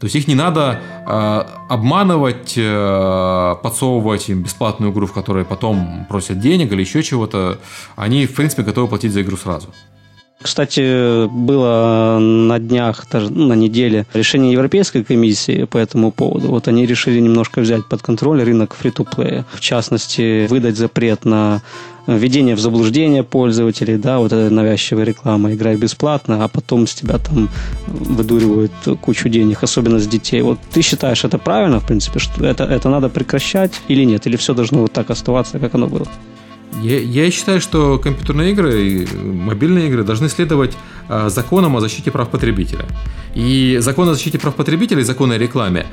То 0.00 0.06
есть 0.06 0.16
их 0.16 0.26
не 0.28 0.34
надо 0.34 0.80
э, 1.06 1.44
обманывать, 1.68 2.54
э, 2.56 3.56
подсовывать 3.62 4.30
им 4.30 4.42
бесплатную 4.42 4.92
игру, 4.92 5.06
в 5.06 5.12
которой 5.12 5.44
потом 5.44 6.06
просят 6.08 6.40
денег 6.40 6.72
или 6.72 6.80
еще 6.80 7.02
чего-то. 7.02 7.58
Они, 7.96 8.26
в 8.26 8.34
принципе, 8.34 8.62
готовы 8.62 8.88
платить 8.88 9.12
за 9.12 9.20
игру 9.20 9.36
сразу. 9.36 9.68
Кстати, 10.42 11.26
было 11.26 12.18
на 12.18 12.58
днях, 12.58 13.06
даже 13.10 13.30
ну, 13.30 13.46
на 13.46 13.52
неделе, 13.52 14.06
решение 14.14 14.52
Европейской 14.52 15.04
комиссии 15.04 15.64
по 15.64 15.76
этому 15.76 16.12
поводу. 16.12 16.48
Вот 16.48 16.66
они 16.66 16.86
решили 16.86 17.20
немножко 17.20 17.60
взять 17.60 17.86
под 17.86 18.00
контроль 18.00 18.42
рынок 18.42 18.74
фри-то-плея. 18.74 19.44
В 19.52 19.60
частности, 19.60 20.46
выдать 20.46 20.78
запрет 20.78 21.26
на 21.26 21.60
введение 22.06 22.54
в 22.56 22.60
заблуждение 22.60 23.22
пользователей, 23.22 23.98
да, 23.98 24.18
вот 24.18 24.32
эта 24.32 24.52
навязчивая 24.52 25.04
реклама, 25.04 25.52
играй 25.52 25.76
бесплатно, 25.76 26.42
а 26.42 26.48
потом 26.48 26.86
с 26.86 26.94
тебя 26.94 27.18
там 27.18 27.50
выдуривают 27.86 28.72
кучу 29.02 29.28
денег, 29.28 29.62
особенно 29.62 29.98
с 29.98 30.06
детей. 30.06 30.40
Вот 30.40 30.58
ты 30.72 30.80
считаешь 30.80 31.24
это 31.24 31.36
правильно, 31.38 31.80
в 31.80 31.86
принципе, 31.86 32.18
что 32.18 32.44
это, 32.44 32.64
это 32.64 32.88
надо 32.88 33.10
прекращать 33.10 33.72
или 33.88 34.04
нет? 34.04 34.26
Или 34.26 34.36
все 34.36 34.54
должно 34.54 34.80
вот 34.80 34.92
так 34.92 35.10
оставаться, 35.10 35.58
как 35.58 35.74
оно 35.74 35.86
было? 35.86 36.06
Я, 36.82 36.98
я 36.98 37.30
считаю, 37.30 37.60
что 37.60 37.98
компьютерные 37.98 38.52
игры 38.52 38.82
и 38.82 39.16
мобильные 39.16 39.88
игры 39.88 40.02
должны 40.02 40.28
следовать 40.28 40.76
э, 41.08 41.28
законам 41.28 41.76
о 41.76 41.80
защите 41.80 42.10
прав 42.10 42.28
потребителя. 42.30 42.86
И 43.34 43.78
закон 43.80 44.08
о 44.08 44.14
защите 44.14 44.38
прав 44.38 44.54
потребителя 44.54 45.00
и 45.00 45.04
закон 45.04 45.32
о 45.32 45.38
рекламе, 45.38 45.86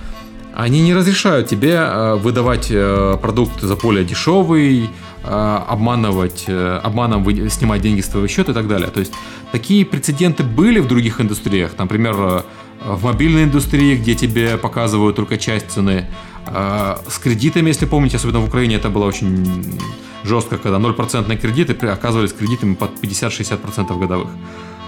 они 0.54 0.82
не 0.82 0.94
разрешают 0.94 1.48
тебе 1.48 1.74
э, 1.74 2.16
выдавать 2.16 2.68
э, 2.72 3.18
продукт 3.22 3.62
за 3.62 3.76
более 3.76 4.06
дешевый, 4.06 4.90
э, 5.24 5.60
обманывать, 5.68 6.46
э, 6.48 6.80
обманом 6.84 7.24
вы, 7.24 7.50
снимать 7.50 7.82
деньги 7.82 8.02
с 8.02 8.08
твоего 8.08 8.28
счета 8.28 8.52
и 8.52 8.56
так 8.56 8.68
далее. 8.68 8.90
То 8.90 9.00
есть 9.02 9.14
такие 9.52 9.86
прецеденты 9.86 10.44
были 10.44 10.80
в 10.80 10.88
других 10.88 11.22
индустриях. 11.22 11.72
Например, 11.78 12.16
э, 12.18 12.42
в 12.86 13.04
мобильной 13.04 13.44
индустрии, 13.44 13.98
где 13.98 14.16
тебе 14.16 14.58
показывают 14.58 15.16
только 15.16 15.38
часть 15.38 15.70
цены. 15.70 16.08
Э, 16.48 16.96
с 17.08 17.18
кредитами, 17.18 17.70
если 17.70 17.86
помните, 17.86 18.18
особенно 18.18 18.40
в 18.40 18.48
Украине 18.48 18.76
это 18.76 18.90
было 18.90 19.06
очень 19.06 19.80
жестко, 20.24 20.58
когда 20.58 20.78
0% 20.78 21.38
кредиты 21.38 21.88
оказывались 21.88 22.34
кредитами 22.34 22.76
под 22.76 22.92
50-60% 23.02 24.00
годовых. 24.00 24.30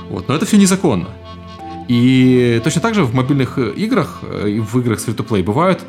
Вот. 0.09 0.27
Но 0.27 0.35
это 0.35 0.45
все 0.45 0.57
незаконно. 0.57 1.09
И 1.87 2.61
точно 2.63 2.81
так 2.81 2.93
же 2.93 3.03
в 3.03 3.15
мобильных 3.15 3.57
играх 3.57 4.23
и 4.45 4.59
в 4.59 4.77
играх 4.79 4.99
с 4.99 5.07
free-to-play 5.07 5.43
бывают 5.43 5.81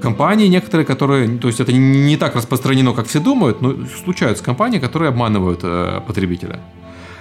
компании 0.00 0.48
некоторые, 0.48 0.86
которые, 0.86 1.38
то 1.38 1.48
есть 1.48 1.60
это 1.60 1.72
не 1.72 2.16
так 2.16 2.36
распространено, 2.36 2.92
как 2.92 3.06
все 3.06 3.20
думают, 3.20 3.60
но 3.60 3.74
случаются 4.04 4.44
компании, 4.44 4.78
которые 4.78 5.08
обманывают 5.08 5.60
э, 5.62 6.00
потребителя. 6.06 6.60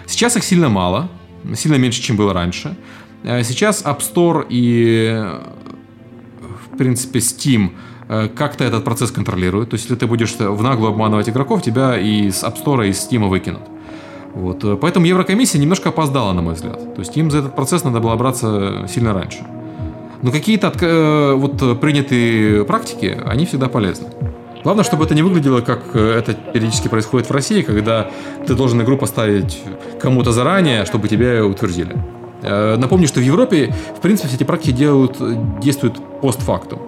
Сейчас 0.06 0.36
их 0.38 0.44
сильно 0.44 0.70
мало, 0.70 1.10
сильно 1.56 1.76
меньше, 1.76 2.02
чем 2.02 2.18
было 2.18 2.34
раньше. 2.34 2.76
Э, 3.24 3.44
сейчас 3.44 3.84
App 3.84 4.00
Store 4.00 4.46
и, 4.50 5.24
в 6.76 6.78
принципе, 6.78 7.20
Steam 7.20 7.72
Э, 8.08 8.28
как-то 8.28 8.64
этот 8.64 8.84
процесс 8.84 9.12
контролирует. 9.12 9.72
То 9.72 9.76
есть, 9.76 9.86
если 9.86 9.96
ты 9.96 10.08
будешь 10.08 10.36
в 10.36 10.62
наглую 10.62 10.92
обманывать 10.92 11.28
игроков, 11.30 11.64
тебя 11.64 11.98
и 11.98 12.30
с 12.30 12.44
App 12.44 12.64
Store, 12.64 12.88
и 12.88 12.94
с 12.94 13.08
Steam 13.10 13.28
выкинут. 13.28 13.64
Вот. 14.34 14.64
Э, 14.64 14.78
поэтому 14.80 15.06
Еврокомиссия 15.06 15.60
немножко 15.60 15.90
опоздала, 15.90 16.34
на 16.34 16.42
мой 16.42 16.54
взгляд. 16.54 16.96
То 16.96 17.00
есть 17.00 17.18
им 17.18 17.32
за 17.32 17.40
этот 17.40 17.56
процесс 17.56 17.84
надо 17.84 18.00
было 18.00 18.16
браться 18.16 18.88
сильно 18.88 19.14
раньше. 19.14 19.40
Но 20.22 20.32
какие-то 20.32 20.72
э, 20.80 21.34
вот 21.34 21.80
принятые 21.80 22.64
практики, 22.66 23.20
они 23.26 23.46
всегда 23.46 23.70
полезны. 23.70 24.08
Главное, 24.64 24.84
чтобы 24.84 25.06
это 25.06 25.14
не 25.14 25.22
выглядело, 25.22 25.62
как 25.62 25.96
это 25.96 26.34
периодически 26.34 26.88
происходит 26.88 27.30
в 27.30 27.32
России, 27.32 27.62
когда 27.62 28.10
ты 28.48 28.56
должен 28.56 28.82
игру 28.82 28.98
поставить 28.98 29.62
кому-то 30.02 30.32
заранее, 30.32 30.86
чтобы 30.86 31.08
тебя 31.08 31.46
утвердили. 31.46 31.96
Напомню, 32.78 33.08
что 33.08 33.20
в 33.20 33.24
Европе, 33.24 33.74
в 33.98 34.02
принципе, 34.02 34.28
все 34.28 34.38
эти 34.38 34.44
практики 34.44 34.72
делают, 34.72 35.18
действуют 35.60 36.00
постфактум. 36.22 36.80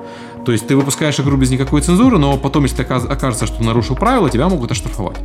То 0.46 0.52
есть 0.52 0.68
ты 0.68 0.76
выпускаешь 0.76 1.20
игру 1.20 1.36
без 1.36 1.50
никакой 1.52 1.82
цензуры, 1.82 2.18
но 2.18 2.38
потом, 2.38 2.64
если 2.64 2.84
окажется, 2.84 3.48
что 3.48 3.64
нарушил 3.64 3.96
правила, 3.96 4.30
тебя 4.30 4.48
могут 4.48 4.72
оштрафовать. 4.72 5.18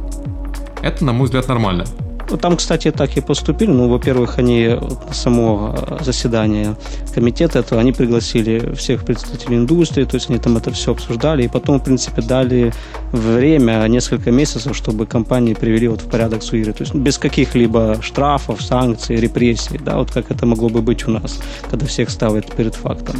Это, 0.83 1.05
на 1.05 1.13
мой 1.13 1.27
взгляд, 1.27 1.47
нормально. 1.47 1.85
Ну, 2.33 2.39
там, 2.39 2.57
кстати, 2.57 2.91
так 2.91 3.19
и 3.19 3.21
поступили. 3.21 3.71
Ну, 3.71 3.89
во-первых, 3.89 4.39
они 4.39 4.79
само 5.13 5.75
э, 5.77 6.03
заседание 6.03 6.77
комитета 7.15 7.59
этого, 7.59 7.79
они 7.79 7.93
пригласили 7.93 8.75
всех 8.75 9.05
представителей 9.05 9.57
индустрии, 9.59 10.05
то 10.05 10.15
есть 10.15 10.31
они 10.31 10.39
там 10.39 10.57
это 10.57 10.71
все 10.71 10.93
обсуждали, 10.93 11.43
и 11.43 11.49
потом, 11.49 11.79
в 11.79 11.85
принципе, 11.85 12.23
дали 12.23 12.73
время, 13.13 13.87
несколько 13.89 14.31
месяцев, 14.31 14.75
чтобы 14.75 15.05
компании 15.05 15.53
привели 15.53 15.89
вот 15.89 16.01
в 16.01 16.09
порядок 16.09 16.43
свои 16.43 16.63
игры. 16.63 16.73
То 16.73 16.85
есть 16.85 16.95
без 16.95 17.19
каких-либо 17.19 17.99
штрафов, 18.01 18.63
санкций, 18.63 19.17
репрессий, 19.17 19.79
да, 19.85 19.99
вот 19.99 20.11
как 20.11 20.31
это 20.31 20.47
могло 20.47 20.71
бы 20.71 20.81
быть 20.81 21.07
у 21.07 21.11
нас, 21.11 21.39
когда 21.71 21.85
всех 21.85 22.09
ставят 22.09 22.51
перед 22.57 22.75
фактом. 22.75 23.17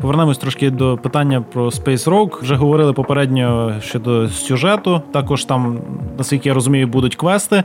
Повернемось 0.00 0.38
трошки 0.38 0.70
до 0.70 0.98
питання 1.02 1.44
про 1.52 1.66
Space 1.66 2.04
Rogue. 2.04 2.42
Вже 2.42 2.54
говорили 2.54 2.92
попередньо 2.92 3.74
щодо 3.82 4.28
сюжету. 4.28 5.02
Також 5.12 5.44
там, 5.44 5.78
наскільки 6.18 6.48
я 6.48 6.54
розумію, 6.54 6.86
будуть 6.86 7.16
квести. 7.16 7.62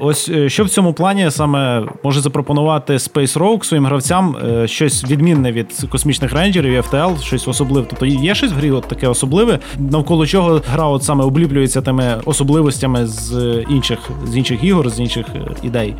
Ось 0.00 0.28
е, 0.28 0.48
що 0.48 0.64
в 0.64 0.68
цьому 0.68 0.92
плані 0.92 1.30
саме 1.30 1.86
може 2.02 2.20
запропонувати 2.20 2.92
Space 2.92 3.38
Rogue 3.38 3.64
своїм 3.64 3.86
гравцям 3.86 4.36
е, 4.46 4.68
щось 4.68 5.04
відмінне 5.10 5.52
від 5.52 5.86
космічних 5.90 6.32
рейнджерів 6.32 6.72
і 6.72 6.80
FTL, 6.80 7.22
щось 7.22 7.48
особливе. 7.48 7.86
Тобто 7.90 8.06
є 8.06 8.34
щось 8.34 8.52
в 8.52 8.54
грі 8.54 8.70
от 8.70 8.88
таке 8.88 9.08
особливе, 9.08 9.58
навколо 9.78 10.26
чого 10.26 10.60
гра 10.70 10.86
от 10.86 11.04
саме 11.04 11.24
обліплюється 11.24 11.82
тими 11.82 12.20
особливостями 12.24 13.06
з 13.06 13.64
інших 13.70 13.98
з 14.26 14.36
інших 14.36 14.64
ігор, 14.64 14.90
з 14.90 15.00
інших 15.00 15.26
е, 15.34 15.50
ідей. 15.62 15.94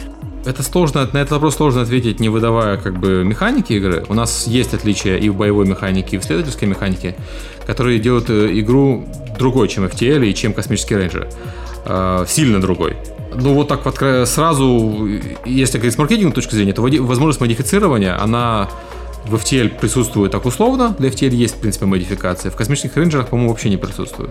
Это 0.44 0.62
сложно, 0.62 1.08
на 1.12 1.18
этот 1.18 1.32
вопрос 1.32 1.56
сложно 1.56 1.82
ответить, 1.82 2.20
не 2.20 2.28
выдавая 2.28 2.76
как 2.76 2.98
бы 2.98 3.24
механики 3.24 3.72
игры. 3.74 4.04
У 4.08 4.14
нас 4.14 4.46
есть 4.46 4.72
отличия 4.72 5.16
и 5.16 5.28
в 5.28 5.36
боевой 5.36 5.66
механике, 5.66 6.16
и 6.16 6.18
в 6.18 6.22
исследовательской 6.22 6.68
механике, 6.68 7.16
которые 7.66 7.98
делают 7.98 8.30
э, 8.30 8.48
игру 8.60 9.06
другой, 9.38 9.68
чем 9.68 9.84
FTL 9.84 10.26
и 10.26 10.34
чем 10.34 10.54
космический 10.54 10.96
рейнджер. 10.96 11.28
Э, 11.84 12.24
сильно 12.26 12.60
другой. 12.60 12.96
Ну 13.34 13.54
вот 13.54 13.68
так 13.68 13.84
вот 13.84 13.96
сразу, 14.28 15.06
если 15.44 15.76
говорить 15.76 15.94
с 15.94 15.98
маркетинговой 15.98 16.34
точки 16.34 16.54
зрения, 16.54 16.72
то 16.72 16.82
возможность 16.82 17.40
модифицирования, 17.40 18.20
она 18.20 18.68
в 19.26 19.34
FTL 19.34 19.78
присутствует 19.78 20.32
так 20.32 20.46
условно, 20.46 20.94
для 20.98 21.10
FTL 21.10 21.34
есть, 21.34 21.56
в 21.56 21.60
принципе, 21.60 21.86
модификация, 21.86 22.50
в 22.50 22.56
космических 22.56 22.96
рейнджерах, 22.96 23.28
по-моему, 23.28 23.50
вообще 23.50 23.68
не 23.68 23.76
присутствует. 23.76 24.30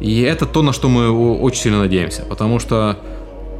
И 0.00 0.20
это 0.22 0.46
то, 0.46 0.62
на 0.62 0.72
что 0.72 0.88
мы 0.88 1.10
очень 1.10 1.62
сильно 1.62 1.78
надеемся, 1.78 2.22
потому 2.22 2.58
что 2.58 2.98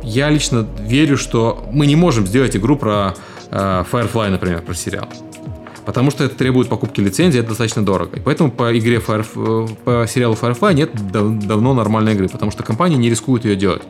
я 0.03 0.31
лично 0.31 0.67
верю, 0.81 1.17
что 1.17 1.65
мы 1.73 1.87
не 1.87 1.97
можем 1.97 2.27
сделать 2.27 2.57
игру 2.57 2.77
про 2.77 3.15
э, 3.51 3.85
Firefly, 3.91 4.31
например, 4.31 4.63
про 4.63 4.75
сериал. 4.75 5.09
Потому 5.85 6.11
что 6.11 6.25
это 6.25 6.35
требует 6.35 6.69
покупки 6.69 7.01
лицензии, 7.01 7.41
это 7.41 7.49
достаточно 7.49 7.83
дорого. 7.83 8.19
И 8.19 8.21
поэтому 8.21 8.51
по 8.51 8.79
игре 8.79 8.99
Fire, 8.99 9.27
э, 9.35 9.75
по 9.85 10.07
сериалу 10.07 10.35
Firefly 10.35 10.75
нет 10.75 10.91
дав- 11.11 11.39
давно 11.47 11.73
нормальной 11.73 12.13
игры, 12.13 12.29
потому 12.29 12.51
что 12.51 12.63
компания 12.63 12.97
не 12.97 13.09
рискует 13.09 13.45
ее 13.45 13.57
делать. 13.57 13.83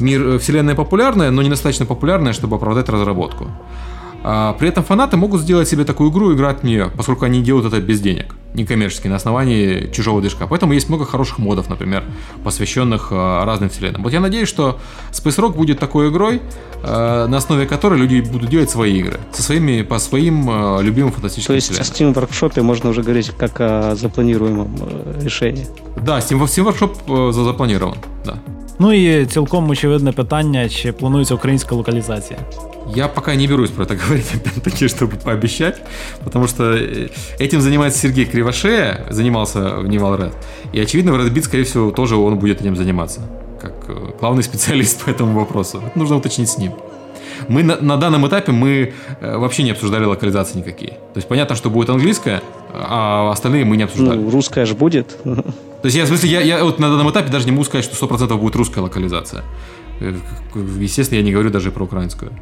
Мир 0.00 0.26
э, 0.26 0.38
вселенная 0.38 0.74
популярная, 0.74 1.30
но 1.30 1.42
недостаточно 1.42 1.84
популярная, 1.86 2.32
чтобы 2.32 2.56
оправдать 2.56 2.88
разработку. 2.88 3.48
А 4.24 4.52
при 4.54 4.68
этом 4.68 4.84
фанаты 4.84 5.16
могут 5.16 5.40
сделать 5.40 5.68
себе 5.68 5.84
такую 5.84 6.10
игру 6.10 6.30
и 6.30 6.34
играть 6.34 6.60
в 6.60 6.62
нее, 6.64 6.90
поскольку 6.96 7.24
они 7.24 7.42
делают 7.42 7.66
это 7.66 7.80
без 7.80 8.00
денег, 8.00 8.34
некоммерчески, 8.53 9.07
на 9.07 9.15
основании 9.15 9.89
чужого 9.91 10.21
движка. 10.21 10.47
Поэтому 10.47 10.73
есть 10.73 10.89
много 10.89 11.05
хороших 11.05 11.39
модов, 11.39 11.69
например, 11.69 12.03
посвященных 12.43 13.11
э, 13.11 13.43
разным 13.45 13.69
вселенным. 13.69 14.03
Вот 14.03 14.13
я 14.13 14.19
надеюсь, 14.19 14.49
что 14.49 14.79
Space 15.11 15.37
Rock 15.37 15.55
будет 15.55 15.79
такой 15.79 16.09
игрой, 16.09 16.41
э, 16.83 17.27
на 17.27 17.37
основе 17.37 17.65
которой 17.65 17.99
люди 17.99 18.21
будут 18.21 18.49
делать 18.49 18.69
свои 18.69 18.99
игры, 18.99 19.19
со 19.31 19.43
своими, 19.43 19.83
по 19.83 19.99
своим 19.99 20.49
э, 20.49 20.83
любимым 20.83 21.11
фантастическим 21.11 21.47
То 21.47 21.55
есть 21.55 21.67
вселенным. 21.71 22.13
в 22.13 22.19
Steam 22.19 22.29
Workshop 22.29 22.61
можно 22.61 22.89
уже 22.89 23.01
говорить 23.03 23.31
как 23.37 23.61
о 23.61 23.95
запланируемом 23.95 24.75
решении? 25.21 25.67
Да, 26.01 26.17
Steam, 26.19 26.41
Steam 26.43 26.65
Workshop 26.65 27.33
запланирован, 27.33 27.97
да. 28.25 28.39
Ну 28.79 28.93
і 28.93 29.25
цілком 29.25 29.69
очевидне 29.69 30.11
питання, 30.11 30.69
чи 30.69 30.91
планується 30.91 31.35
українська 31.35 31.75
локалізація. 31.75 32.39
Я 32.95 33.07
пока 33.07 33.35
не 33.35 33.47
берусь 33.47 33.71
про 33.71 33.85
это 33.85 33.95
говорить, 33.95 34.25
опять-таки, 34.35 34.85
чтобы 34.87 35.17
пообещать, 35.17 35.81
потому 36.23 36.47
что 36.47 36.63
э, 36.63 37.09
этим 37.39 37.59
занимается 37.59 37.99
Сергей 37.99 38.25
Кривошея, 38.42 39.06
занимался 39.08 39.76
в 39.76 39.86
Невал 39.86 40.16
Red, 40.16 40.32
и, 40.72 40.80
очевидно, 40.80 41.12
в 41.12 41.16
Red 41.16 41.32
Beat, 41.32 41.42
скорее 41.42 41.62
всего, 41.62 41.92
тоже 41.92 42.16
он 42.16 42.38
будет 42.38 42.60
этим 42.60 42.74
заниматься, 42.74 43.20
как 43.60 43.72
э, 43.88 43.94
главный 44.18 44.42
специалист 44.50 45.04
по 45.04 45.10
этому 45.10 45.38
вопросу. 45.38 45.80
Это 45.86 45.96
нужно 45.96 46.16
уточнить 46.16 46.48
с 46.48 46.58
ним. 46.58 46.72
Мы 47.48 47.62
на, 47.62 47.76
на 47.80 47.96
данном 47.96 48.26
этапе 48.26 48.50
мы 48.50 48.94
э, 49.20 49.36
вообще 49.36 49.62
не 49.62 49.70
обсуждали 49.70 50.04
локализации 50.06 50.58
никакие. 50.58 50.90
То 50.90 51.18
есть 51.18 51.28
понятно, 51.28 51.54
что 51.54 51.70
будет 51.70 51.90
английская, 51.90 52.42
а 52.72 53.30
остальные 53.30 53.64
мы 53.64 53.76
не 53.76 53.84
обсуждали. 53.84 54.18
Ну, 54.18 54.30
русская 54.30 54.66
же 54.66 54.74
будет. 54.74 55.16
То 55.22 55.86
есть 55.86 55.96
я, 55.96 56.04
в 56.04 56.08
смысле, 56.08 56.28
я, 56.28 56.40
я 56.40 56.64
вот 56.64 56.80
на 56.80 56.88
данном 56.88 57.10
этапе 57.10 57.30
даже 57.30 57.44
не 57.44 57.52
могу 57.52 57.64
сказать, 57.64 57.84
что 57.84 58.06
100% 58.06 58.36
будет 58.38 58.56
русская 58.56 58.80
локализация. 58.80 59.44
Естественно, 60.80 61.18
я 61.18 61.24
не 61.24 61.30
говорю 61.30 61.50
даже 61.50 61.70
про 61.70 61.84
украинскую. 61.84 62.32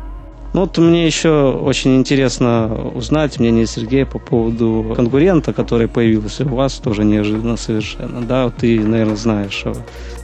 Ну 0.53 0.62
вот 0.62 0.78
мне 0.78 1.07
еще 1.07 1.53
очень 1.53 1.96
интересно 1.96 2.90
узнать 2.94 3.38
мнение 3.38 3.66
Сергея 3.66 4.05
по 4.05 4.18
поводу 4.18 4.92
конкурента, 4.96 5.53
который 5.53 5.86
появился 5.86 6.44
у 6.44 6.57
вас, 6.57 6.74
тоже 6.74 7.05
неожиданно 7.05 7.57
совершенно. 7.57 8.20
Да, 8.20 8.51
ты, 8.51 8.80
наверное, 8.80 9.16
знаешь 9.16 9.64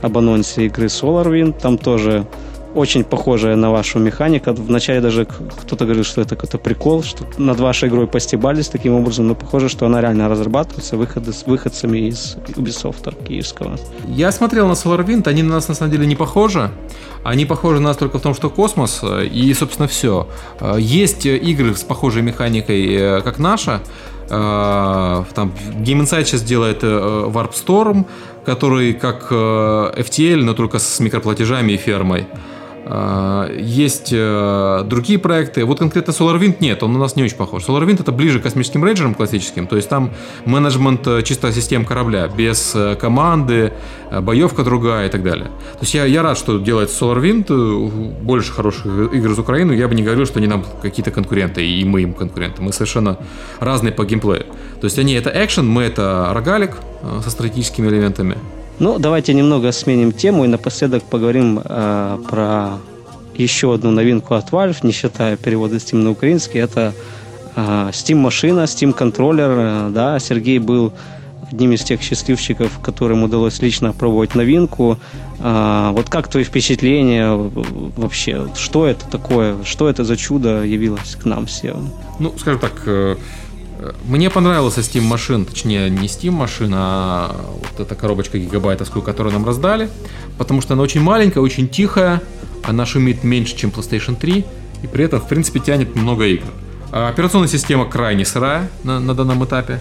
об 0.02 0.18
анонсе 0.18 0.66
игры 0.66 0.86
SolarWind, 0.86 1.60
там 1.60 1.78
тоже 1.78 2.26
очень 2.76 3.04
похожая 3.04 3.56
на 3.56 3.70
вашу 3.70 3.98
механику. 3.98 4.52
Вначале 4.52 5.00
даже 5.00 5.24
кто-то 5.24 5.84
говорил, 5.84 6.04
что 6.04 6.20
это 6.20 6.36
какой-то 6.36 6.58
прикол, 6.58 7.02
что 7.02 7.24
над 7.38 7.58
вашей 7.58 7.88
игрой 7.88 8.06
постебались 8.06 8.68
таким 8.68 8.94
образом, 8.94 9.26
но 9.26 9.34
похоже, 9.34 9.68
что 9.68 9.86
она 9.86 10.00
реально 10.00 10.28
разрабатывается 10.28 10.96
выходы 10.96 11.32
с 11.32 11.46
выходцами 11.46 12.08
из 12.08 12.36
Ubisoft 12.56 13.26
киевского. 13.26 13.78
Я 14.08 14.30
смотрел 14.32 14.68
на 14.68 14.72
SolarWind, 14.72 15.28
они 15.28 15.42
на 15.42 15.54
нас 15.54 15.68
на 15.68 15.74
самом 15.74 15.92
деле 15.92 16.06
не 16.06 16.16
похожи. 16.16 16.70
Они 17.24 17.46
похожи 17.46 17.80
на 17.80 17.88
нас 17.88 17.96
только 17.96 18.18
в 18.18 18.22
том, 18.22 18.34
что 18.34 18.50
космос, 18.50 19.02
и, 19.32 19.54
собственно, 19.54 19.88
все. 19.88 20.28
Есть 20.78 21.26
игры 21.26 21.74
с 21.74 21.82
похожей 21.82 22.22
механикой, 22.22 22.94
э, 22.94 23.20
как 23.22 23.38
наша, 23.38 23.80
э, 24.28 25.24
там 25.34 25.52
Game 25.80 26.02
Insight 26.02 26.24
сейчас 26.24 26.42
делает 26.42 26.84
э, 26.84 26.86
Warp 26.86 27.52
Storm, 27.52 28.04
который 28.44 28.92
как 28.92 29.32
FTL, 29.32 30.44
но 30.44 30.54
только 30.54 30.78
с 30.78 31.00
микроплатежами 31.00 31.72
и 31.72 31.76
фермой. 31.76 32.26
А, 32.88 33.50
есть 33.52 34.10
э, 34.12 34.84
другие 34.84 35.18
проекты. 35.18 35.64
Вот 35.64 35.80
конкретно 35.80 36.12
SolarWind 36.12 36.58
нет, 36.60 36.84
он 36.84 36.94
у 36.94 36.98
нас 37.00 37.16
не 37.16 37.24
очень 37.24 37.36
похож. 37.36 37.64
SolarWind 37.64 38.00
это 38.00 38.12
ближе 38.12 38.38
к 38.38 38.44
космическим 38.44 38.84
рейнджерам 38.84 39.14
классическим, 39.14 39.66
то 39.66 39.74
есть 39.74 39.88
там 39.88 40.10
менеджмент 40.44 41.04
э, 41.08 41.22
чисто 41.24 41.50
систем 41.52 41.84
корабля, 41.84 42.28
без 42.28 42.76
э, 42.76 42.94
команды, 42.94 43.72
боевка 44.20 44.62
другая 44.62 45.08
и 45.08 45.10
так 45.10 45.24
далее. 45.24 45.46
То 45.46 45.80
есть 45.80 45.94
я, 45.94 46.04
я 46.04 46.22
рад, 46.22 46.38
что 46.38 46.58
делает 46.58 46.90
SolarWind, 46.90 48.22
больше 48.22 48.52
хороших 48.52 48.86
игр 48.86 49.32
из 49.32 49.38
Украины, 49.38 49.72
я 49.72 49.88
бы 49.88 49.96
не 49.96 50.04
говорил, 50.04 50.24
что 50.24 50.38
они 50.38 50.46
нам 50.46 50.64
какие-то 50.80 51.10
конкуренты, 51.10 51.66
и 51.66 51.84
мы 51.84 52.02
им 52.02 52.14
конкуренты. 52.14 52.62
Мы 52.62 52.72
совершенно 52.72 53.18
разные 53.58 53.92
по 53.92 54.04
геймплею. 54.04 54.46
То 54.80 54.84
есть 54.84 54.98
они 55.00 55.14
это 55.14 55.32
экшен, 55.34 55.68
мы 55.68 55.82
это 55.82 56.30
рогалик 56.32 56.76
со 57.24 57.30
стратегическими 57.30 57.88
элементами. 57.88 58.36
Ну, 58.78 58.98
давайте 58.98 59.32
немного 59.32 59.72
сменим 59.72 60.12
тему 60.12 60.44
и 60.44 60.48
напоследок 60.48 61.02
поговорим 61.02 61.60
э, 61.64 62.18
про 62.28 62.78
еще 63.34 63.72
одну 63.72 63.90
новинку 63.90 64.34
от 64.34 64.50
Valve, 64.50 64.78
не 64.82 64.92
считая 64.92 65.36
перевода 65.36 65.76
Steam 65.76 65.96
на 65.96 66.10
украинский. 66.10 66.60
Это 66.60 66.92
э, 67.54 67.60
Steam 67.92 68.16
машина, 68.16 68.64
Steam 68.64 68.92
контроллер. 68.92 69.50
Э, 69.50 69.90
да, 69.90 70.18
Сергей 70.18 70.58
был 70.58 70.92
одним 71.50 71.72
из 71.72 71.82
тех 71.84 72.02
счастливчиков, 72.02 72.78
которым 72.82 73.22
удалось 73.22 73.62
лично 73.62 73.92
пробовать 73.92 74.34
новинку. 74.34 74.98
А, 75.38 75.92
вот 75.92 76.08
как 76.08 76.28
твои 76.28 76.44
впечатления 76.44 77.32
вообще? 77.96 78.48
Что 78.56 78.86
это 78.86 79.06
такое? 79.08 79.56
Что 79.64 79.88
это 79.88 80.04
за 80.04 80.16
чудо 80.16 80.64
явилось 80.64 81.16
к 81.16 81.24
нам 81.24 81.46
всем? 81.46 81.90
Ну, 82.18 82.32
скажем 82.38 82.60
так, 82.60 82.72
э, 82.86 83.16
мне 84.04 84.30
понравился 84.30 84.80
Steam 84.80 85.02
машин, 85.02 85.44
точнее 85.44 85.90
не 85.90 86.06
Steam 86.06 86.30
машина, 86.30 86.76
а 86.78 87.36
вот 87.58 87.80
эта 87.80 87.94
коробочка 87.94 88.38
гигабайтовскую, 88.38 89.02
которую 89.02 89.32
нам 89.32 89.44
раздали, 89.44 89.88
потому 90.38 90.60
что 90.60 90.74
она 90.74 90.82
очень 90.82 91.00
маленькая, 91.00 91.40
очень 91.40 91.68
тихая, 91.68 92.22
она 92.64 92.86
шумит 92.86 93.24
меньше, 93.24 93.56
чем 93.56 93.70
PlayStation 93.70 94.16
3, 94.16 94.44
и 94.82 94.86
при 94.86 95.04
этом, 95.04 95.20
в 95.20 95.28
принципе, 95.28 95.60
тянет 95.60 95.94
много 95.94 96.26
игр. 96.26 96.46
А 96.92 97.08
операционная 97.08 97.48
система 97.48 97.86
крайне 97.86 98.24
сырая 98.24 98.70
на, 98.84 99.00
на 99.00 99.14
данном 99.14 99.44
этапе. 99.44 99.80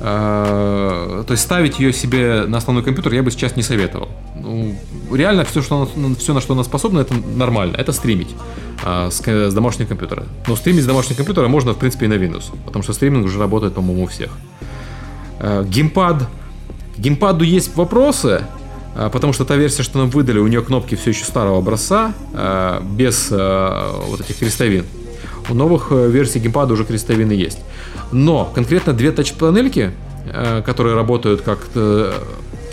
А, 0.00 1.24
то 1.24 1.32
есть 1.32 1.42
ставить 1.42 1.78
ее 1.78 1.92
себе 1.92 2.44
на 2.46 2.58
основной 2.58 2.84
компьютер 2.84 3.14
я 3.14 3.22
бы 3.22 3.30
сейчас 3.30 3.56
не 3.56 3.62
советовал. 3.62 4.08
Ну, 4.36 4.74
реально 5.12 5.44
все, 5.44 5.62
что 5.62 5.88
она, 5.96 6.14
все, 6.16 6.34
на 6.34 6.40
что 6.40 6.52
она 6.54 6.64
способна, 6.64 7.00
это 7.00 7.14
нормально. 7.14 7.76
Это 7.76 7.92
стримить 7.92 8.34
а, 8.84 9.10
с, 9.10 9.20
с 9.20 9.54
домашнего 9.54 9.88
компьютера. 9.88 10.24
Но 10.46 10.56
стримить 10.56 10.84
с 10.84 10.86
домашнего 10.86 11.16
компьютера 11.16 11.48
можно, 11.48 11.72
в 11.72 11.78
принципе, 11.78 12.06
и 12.06 12.08
на 12.08 12.14
Windows. 12.14 12.44
Потому 12.66 12.82
что 12.82 12.92
стриминг 12.92 13.24
уже 13.24 13.38
работает, 13.38 13.74
по-моему, 13.74 14.04
у 14.04 14.06
всех. 14.06 14.30
А, 15.40 15.64
геймпад. 15.64 16.22
К 16.96 16.98
геймпаду 16.98 17.44
есть 17.44 17.74
вопросы, 17.76 18.44
а, 18.94 19.10
потому 19.10 19.32
что 19.32 19.44
та 19.44 19.56
версия, 19.56 19.82
что 19.82 19.98
нам 19.98 20.10
выдали, 20.10 20.38
у 20.38 20.46
нее 20.46 20.62
кнопки 20.62 20.94
все 20.94 21.10
еще 21.10 21.24
старого 21.24 21.58
образца, 21.58 22.12
без 22.96 23.30
вот 23.30 24.20
этих 24.20 24.38
крестовин. 24.38 24.84
У 25.50 25.54
новых 25.54 25.88
э, 25.90 26.08
версий 26.08 26.38
геймпада 26.38 26.72
уже 26.72 26.84
крестовины 26.84 27.32
есть. 27.32 27.58
Но 28.12 28.50
конкретно 28.54 28.92
две 28.92 29.12
тач-панельки, 29.12 29.92
э, 30.32 30.62
которые 30.64 30.94
работают 30.94 31.42
как 31.42 31.58
э, 31.74 32.12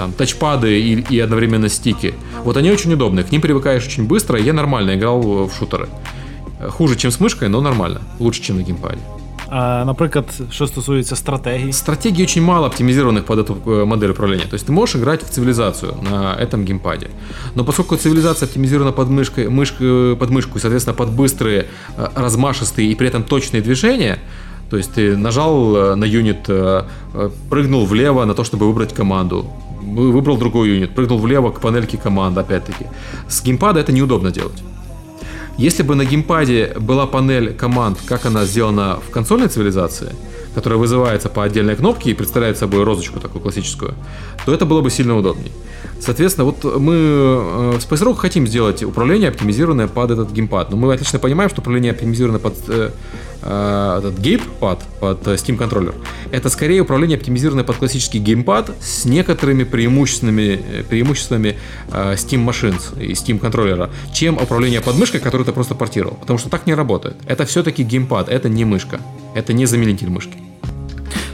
там 0.01 0.13
тачпады 0.13 0.81
и, 0.81 1.01
и 1.15 1.21
одновременно 1.21 1.69
стики, 1.69 2.15
вот 2.45 2.57
они 2.57 2.71
очень 2.71 2.93
удобные. 2.93 3.25
К 3.25 3.33
ним 3.33 3.41
привыкаешь 3.41 3.87
очень 3.87 4.07
быстро. 4.07 4.39
Я 4.39 4.53
нормально 4.53 4.95
играл 4.95 5.47
в 5.47 5.53
шутеры. 5.59 5.89
Хуже, 6.71 6.97
чем 6.97 7.11
с 7.11 7.21
мышкой, 7.21 7.49
но 7.49 7.61
нормально. 7.61 8.01
Лучше, 8.19 8.43
чем 8.43 8.57
на 8.57 8.63
геймпаде. 8.63 9.01
А, 9.49 9.85
Наприклад, 9.85 10.25
що 10.51 10.67
стосується 10.67 11.17
стратегії? 11.17 11.73
Стратегий 11.73 12.25
очень 12.25 12.43
мало 12.43 12.67
оптимизированных 12.67 13.23
под 13.25 13.39
эту 13.39 13.57
э, 13.67 13.85
модель 13.85 14.11
управления. 14.11 14.47
То 14.51 14.57
есть 14.57 14.69
ты 14.69 14.73
можешь 14.73 14.97
играть 14.97 15.23
в 15.23 15.31
цивилизацию 15.31 15.95
на 16.11 16.35
этом 16.35 16.65
геймпаде. 16.65 17.07
Но 17.55 17.65
поскольку 17.65 17.97
цивилизация 17.97 18.47
оптимизирована 18.47 18.93
под, 18.93 19.09
мышкой, 19.09 19.49
мышкой, 19.49 20.17
под 20.17 20.31
мышку 20.31 20.59
и, 20.59 20.61
соответственно, 20.61 20.97
под 20.97 21.11
быстрые, 21.11 21.67
э, 21.97 22.09
размашистые 22.17 22.93
и 22.93 22.95
при 22.95 23.09
этом 23.09 23.23
точные 23.23 23.63
движения, 23.63 24.19
то 24.71 24.77
есть 24.77 24.93
ты 24.95 25.17
нажал 25.17 25.77
э, 25.77 25.95
на 25.95 26.05
юнит, 26.05 26.51
прыгнул 27.51 27.87
влево 27.87 28.25
на 28.25 28.35
то, 28.35 28.45
чтобы 28.45 28.67
выбрать 28.67 28.95
команду, 28.95 29.47
выбрал 29.82 30.38
другой 30.38 30.70
юнит, 30.70 30.96
прыгнул 30.96 31.20
влево 31.20 31.52
к 31.52 31.60
панельке 31.60 31.98
команд, 31.98 32.38
опять-таки. 32.38 32.86
С 33.28 33.44
геймпада 33.44 33.80
это 33.80 33.92
неудобно 33.92 34.32
делать. 34.32 34.64
Если 35.58 35.84
бы 35.84 35.96
на 35.96 36.06
геймпаде 36.06 36.74
была 36.80 37.06
панель 37.06 37.54
команд, 37.54 38.00
как 38.06 38.26
она 38.26 38.46
сделана 38.46 39.00
в 39.06 39.12
консольной 39.12 39.48
цивилизации, 39.48 40.16
которая 40.56 40.80
вызывается 40.80 41.30
по 41.30 41.44
отдельной 41.44 41.76
кнопке 41.76 42.12
и 42.12 42.14
представляет 42.14 42.58
собой 42.58 42.84
розочку 42.84 43.20
такую 43.20 43.42
классическую, 43.42 43.94
то 44.46 44.54
это 44.54 44.66
было 44.66 44.82
бы 44.82 44.90
сильно 44.90 45.18
удобнее. 45.18 45.52
Соответственно, 46.00 46.46
вот 46.46 46.64
мы 46.80 46.94
э, 46.96 47.72
в 47.78 47.78
Space 47.78 48.04
Rock 48.04 48.16
хотим 48.16 48.48
сделать 48.48 48.82
управление 48.84 49.30
оптимизированное 49.30 49.88
под 49.88 50.12
этот 50.12 50.32
геймпад. 50.32 50.72
Но 50.72 50.78
мы 50.78 50.94
отлично 50.94 51.20
понимаем, 51.20 51.50
что 51.50 51.62
управление 51.62 51.92
оптимизированное 51.92 52.40
под 52.40 52.56
э, 52.70 52.90
этот 53.42 54.20
геймпад, 54.20 54.84
под 55.00 55.28
Steam 55.28 55.58
контроллер, 55.58 55.96
это 56.32 56.50
скорее 56.50 56.82
управление 56.82 57.18
оптимизированное 57.18 57.64
под 57.64 57.78
классический 57.78 58.20
геймпад 58.20 58.72
с 58.82 59.06
некоторыми 59.06 59.64
преимуществами, 59.64 60.84
преимуществами 60.90 61.58
Steam 61.90 62.40
машин 62.40 62.76
и 62.98 63.14
Steam 63.14 63.40
контроллера, 63.40 63.90
чем 64.14 64.38
управление 64.38 64.82
под 64.82 64.98
мышкой, 64.98 65.20
которое 65.20 65.44
ты 65.44 65.52
просто 65.52 65.76
портировал. 65.76 66.18
Потому 66.18 66.40
что 66.40 66.50
так 66.50 66.68
не 66.68 66.74
работает. 66.74 67.18
Это 67.26 67.46
все-таки 67.46 67.84
геймпад, 67.84 68.30
это 68.30 68.50
не 68.50 68.66
мышка. 68.66 69.00
Это 69.36 69.54
не 69.54 69.66
заменитель 69.66 70.10
мышки. 70.10 70.38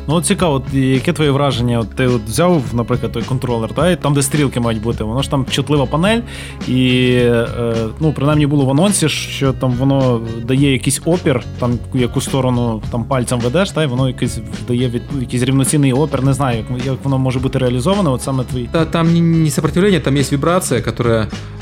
Ну 0.08 0.16
от 0.16 0.26
цікаво, 0.26 0.64
яке 0.74 1.14
твоє 1.14 1.32
враження? 1.32 1.80
От 1.80 1.89
Ти 1.89 2.08
от 2.08 2.22
взяв, 2.24 2.64
наприклад, 2.74 3.12
той 3.12 3.24
контролер, 3.24 3.74
та, 3.74 3.95
там, 3.95 4.14
де 4.14 4.22
стрілки 4.22 4.60
мають 4.60 4.82
бути, 4.82 5.03
воно 5.03 5.22
ж 5.22 5.30
там 5.32 5.45
чутлива 5.49 5.86
панель, 5.86 6.20
і 6.68 7.12
е, 7.14 7.76
ну, 7.99 8.14
принаймні 8.14 8.47
було 8.47 8.66
в 8.66 8.70
анонсі, 8.70 9.10
що 9.10 9.53
там 9.53 9.72
воно 9.72 10.22
дає 10.43 10.72
якийсь 10.72 11.01
опір, 11.05 11.43
там 11.60 11.80
яку 11.93 12.22
сторону 12.22 12.82
там 12.91 13.03
пальцем 13.03 13.39
ведеш, 13.39 13.72
та, 13.72 13.84
і 13.84 13.88
воно 13.88 14.08
якийсь 14.08 14.39
дає 14.68 14.89
від, 14.89 15.01
якийсь 15.20 15.43
рівноцінний 15.43 15.93
опір. 15.93 16.24
Не 16.24 16.34
знаю, 16.34 16.58
як, 16.58 16.86
як 16.86 16.95
воно 17.03 17.18
може 17.18 17.39
бути 17.39 17.60
реалізовано. 17.60 18.12
От 18.12 18.22
саме 18.22 18.43
твій. 18.43 18.70
Та, 18.72 18.86
там 18.86 19.43
не, 19.43 19.49
сопротивление, 19.49 19.99
там 19.99 20.18
є 20.18 20.24
вібрація, 20.32 20.80
яка 20.86 20.91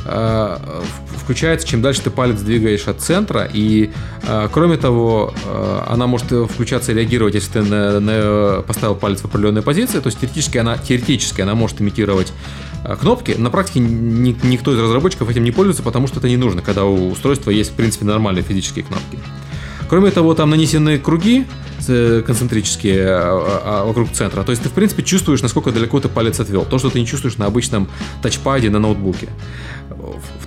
э, 0.07 0.57
включается, 1.25 1.67
чем 1.67 1.81
дальше 1.81 2.03
ты 2.03 2.11
палец 2.11 2.39
двигаешь 2.39 2.87
от 2.87 3.01
центра. 3.01 3.49
И, 3.51 3.89
э, 4.23 4.47
кроме 4.51 4.77
того, 4.77 5.33
э, 5.43 5.81
она 5.87 6.05
может 6.05 6.31
включаться 6.51 6.91
и 6.91 6.95
реагировать, 6.95 7.33
если 7.33 7.51
ты 7.51 7.61
на, 7.63 7.99
на, 7.99 8.61
поставил 8.61 8.95
палец 8.95 9.21
в 9.21 9.25
определенной 9.25 9.63
позиции. 9.63 9.99
То 9.99 10.07
есть 10.07 10.19
теоретически 10.19 10.59
она, 10.59 10.77
теоретически 10.77 11.41
она 11.41 11.55
может 11.55 11.81
имитировать 11.81 12.31
э, 12.83 12.95
кнопки. 12.95 13.31
На 13.31 13.49
практике 13.49 13.79
ни, 13.79 14.37
никто 14.43 14.71
из 14.71 14.79
разработчиков 14.79 15.27
этим 15.29 15.43
не 15.43 15.51
пользуется, 15.51 15.81
потому 15.81 16.07
что 16.07 16.19
это 16.19 16.29
не 16.29 16.37
нужно, 16.37 16.61
когда 16.61 16.85
у 16.85 17.09
устройства 17.09 17.49
есть, 17.49 17.71
в 17.71 17.73
принципе, 17.73 18.05
нормальные 18.05 18.43
физические 18.43 18.85
кнопки. 18.85 19.17
Кроме 19.89 20.11
того, 20.11 20.33
там 20.33 20.49
нанесены 20.49 20.97
круги 20.97 21.45
э, 21.87 22.23
концентрические 22.25 23.07
а, 23.07 23.61
а, 23.63 23.85
вокруг 23.85 24.11
центра. 24.11 24.43
То 24.43 24.51
есть 24.51 24.63
ты, 24.63 24.69
в 24.69 24.71
принципе, 24.71 25.03
чувствуешь, 25.03 25.41
насколько 25.41 25.71
далеко 25.71 25.99
ты 25.99 26.09
палец 26.09 26.39
отвел. 26.39 26.65
То, 26.65 26.79
что 26.79 26.89
ты 26.89 26.99
не 26.99 27.05
чувствуешь 27.05 27.37
на 27.37 27.45
обычном 27.45 27.87
тачпаде 28.21 28.69
на 28.69 28.79
ноутбуке. 28.79 29.29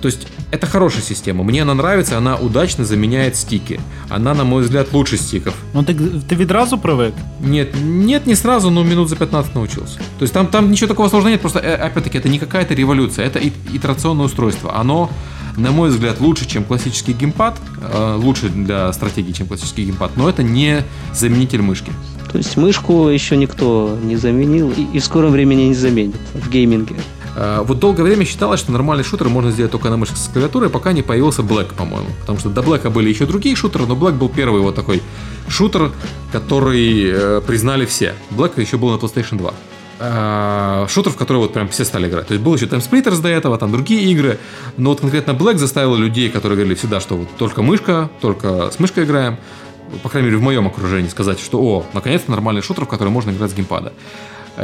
То 0.01 0.07
есть 0.07 0.27
это 0.51 0.67
хорошая 0.67 1.01
система. 1.01 1.43
Мне 1.43 1.61
она 1.61 1.73
нравится, 1.73 2.17
она 2.17 2.35
удачно 2.35 2.85
заменяет 2.85 3.35
стики. 3.35 3.79
Она, 4.09 4.33
на 4.33 4.43
мой 4.43 4.63
взгляд, 4.63 4.93
лучше 4.93 5.17
стиков. 5.17 5.53
Ну 5.73 5.83
ты, 5.83 5.93
ты 5.93 6.35
відразу 6.35 6.77
привык? 6.77 7.13
Нет, 7.39 7.75
нет, 7.81 8.27
не 8.27 8.35
сразу, 8.35 8.69
но 8.69 8.83
минут 8.83 9.09
за 9.09 9.15
15 9.15 9.55
научился. 9.55 9.97
То 9.97 10.23
есть 10.23 10.33
там, 10.33 10.47
там 10.47 10.71
ничего 10.71 10.87
такого 10.87 11.09
сложного 11.09 11.31
нет, 11.31 11.41
просто, 11.41 11.59
э, 11.59 11.75
опять-таки, 11.75 12.17
это 12.17 12.29
не 12.29 12.39
какая-то 12.39 12.73
революция, 12.73 13.25
это 13.25 13.39
итерационное 13.73 14.25
устройство. 14.25 14.75
Оно 14.75 15.09
на 15.57 15.71
мой 15.71 15.89
взгляд, 15.89 16.21
лучше, 16.21 16.47
чем 16.47 16.63
классический 16.63 17.13
геймпад, 17.13 17.57
э, 17.81 18.15
лучше 18.15 18.49
для 18.49 18.91
стратегии, 18.93 19.31
чем 19.33 19.47
классический 19.47 19.85
геймпад, 19.85 20.15
но 20.15 20.29
это 20.29 20.41
не 20.41 20.83
заменитель 21.13 21.61
мышки. 21.61 21.91
То 22.31 22.37
есть 22.37 22.55
мышку 22.57 23.07
еще 23.07 23.35
никто 23.35 23.97
не 24.03 24.15
заменил 24.15 24.71
и, 24.71 24.83
и 24.93 24.99
в 24.99 25.03
скором 25.03 25.31
времени 25.31 25.63
не 25.63 25.73
заменит 25.73 26.15
в 26.33 26.49
гейминге. 26.49 26.95
Э, 27.39 27.61
вот 27.63 27.79
долгое 27.79 28.03
время 28.03 28.25
считалось, 28.25 28.59
что 28.59 28.73
нормальный 28.73 29.05
шутер 29.05 29.29
можно 29.29 29.51
сделать 29.51 29.71
только 29.71 29.89
на 29.89 29.95
мышке 29.95 30.17
с 30.17 30.27
клавиатурой, 30.27 30.69
пока 30.69 30.91
не 30.91 31.01
появился 31.01 31.41
Black, 31.41 31.73
по-моему. 31.73 32.09
Потому 32.19 32.37
что 32.37 32.49
до 32.49 32.61
Black 32.61 32.89
были 32.89 33.07
еще 33.09 33.25
другие 33.25 33.55
шутеры, 33.55 33.85
но 33.85 33.95
Black 33.95 34.13
был 34.13 34.27
первый 34.27 34.59
вот 34.61 34.75
такой 34.75 35.01
шутер, 35.47 35.91
который 36.33 37.11
э, 37.11 37.41
признали 37.47 37.85
все. 37.85 38.13
Black 38.31 38.59
еще 38.59 38.77
был 38.77 38.89
на 38.89 38.97
PlayStation 38.97 39.37
2. 39.37 39.53
э, 39.99 40.87
шутеров, 40.89 41.15
в 41.15 41.17
которые 41.17 41.41
вот 41.43 41.53
прям 41.53 41.69
все 41.69 41.85
стали 41.85 42.09
играть. 42.09 42.27
То 42.27 42.33
есть 42.33 42.43
был 42.43 42.55
еще 42.55 42.65
Time 42.65 42.81
Splitters 42.85 43.21
до 43.21 43.29
этого, 43.29 43.57
там 43.57 43.71
другие 43.71 44.11
игры, 44.11 44.37
но 44.77 44.89
вот 44.89 44.99
конкретно 44.99 45.31
Black 45.31 45.57
заставил 45.57 45.95
людей, 45.95 46.29
которые 46.29 46.57
говорили 46.57 46.75
всегда, 46.75 46.99
что 46.99 47.15
вот 47.15 47.27
только 47.37 47.61
мышка, 47.61 48.09
только 48.21 48.69
с 48.71 48.79
мышкой 48.79 49.05
играем, 49.05 49.37
по 50.03 50.09
крайней 50.09 50.27
мере 50.27 50.39
в 50.39 50.43
моем 50.43 50.67
окружении, 50.67 51.09
сказать, 51.09 51.39
что 51.39 51.59
о, 51.61 51.85
наконец-то 51.93 52.31
нормальный 52.31 52.61
шутер, 52.61 52.85
в 52.85 52.87
который 52.89 53.09
можно 53.09 53.31
играть 53.31 53.51
с 53.51 53.53
геймпада. 53.53 53.93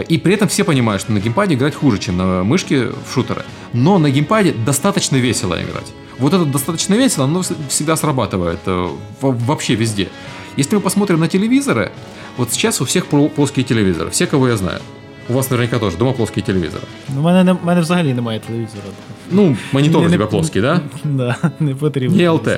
И 0.09 0.19
при 0.19 0.35
этом 0.35 0.49
все 0.49 0.65
понимают, 0.65 1.03
что 1.03 1.13
на 1.13 1.19
геймпаде 1.19 1.55
играть 1.55 1.75
хуже, 1.75 1.99
чем 1.99 2.17
на 2.17 2.45
мышке 2.45 2.87
в 2.87 3.13
шутеры. 3.13 3.45
Но 3.73 3.99
на 3.99 4.11
геймпаде 4.11 4.53
достаточно 4.53 5.17
весело 5.17 5.55
играть. 5.55 5.93
Вот 6.19 6.35
это 6.35 6.45
достаточно 6.45 6.95
весело, 6.95 7.25
оно 7.25 7.43
всегда 7.69 7.97
срабатывает 7.97 8.61
э, 8.67 8.89
вообще 9.21 9.75
везде. 9.75 10.09
Если 10.57 10.75
мы 10.75 10.81
посмотрим 10.81 11.21
на 11.21 11.29
телевизоры, 11.29 11.93
вот 12.37 12.53
сейчас 12.53 12.81
у 12.81 12.85
всех 12.85 13.07
плоские 13.07 13.65
телевизоры, 13.65 14.11
все, 14.11 14.27
кого 14.27 14.49
я 14.49 14.57
знаю. 14.57 14.81
У 15.29 15.33
вас 15.33 15.51
наверняка 15.51 15.79
тоже 15.79 15.97
дома 15.97 16.13
плоские 16.13 16.45
телевизоры. 16.45 16.85
Ну, 17.09 17.21
У 17.21 17.25
мене, 17.25 17.53
в 17.53 17.65
мене 17.65 17.81
взагалі 17.81 18.15
немає 18.15 18.41
телевізора. 18.41 18.83
Ну, 19.31 19.57
монитор 19.73 20.07
у 20.07 20.11
тебя 20.11 20.27
плоский, 20.27 20.61
да? 20.61 20.81
Да, 21.05 21.37
не 21.61 21.75
потрібно. 21.75 22.17
Не 22.17 22.31
ЛТ. 22.31 22.49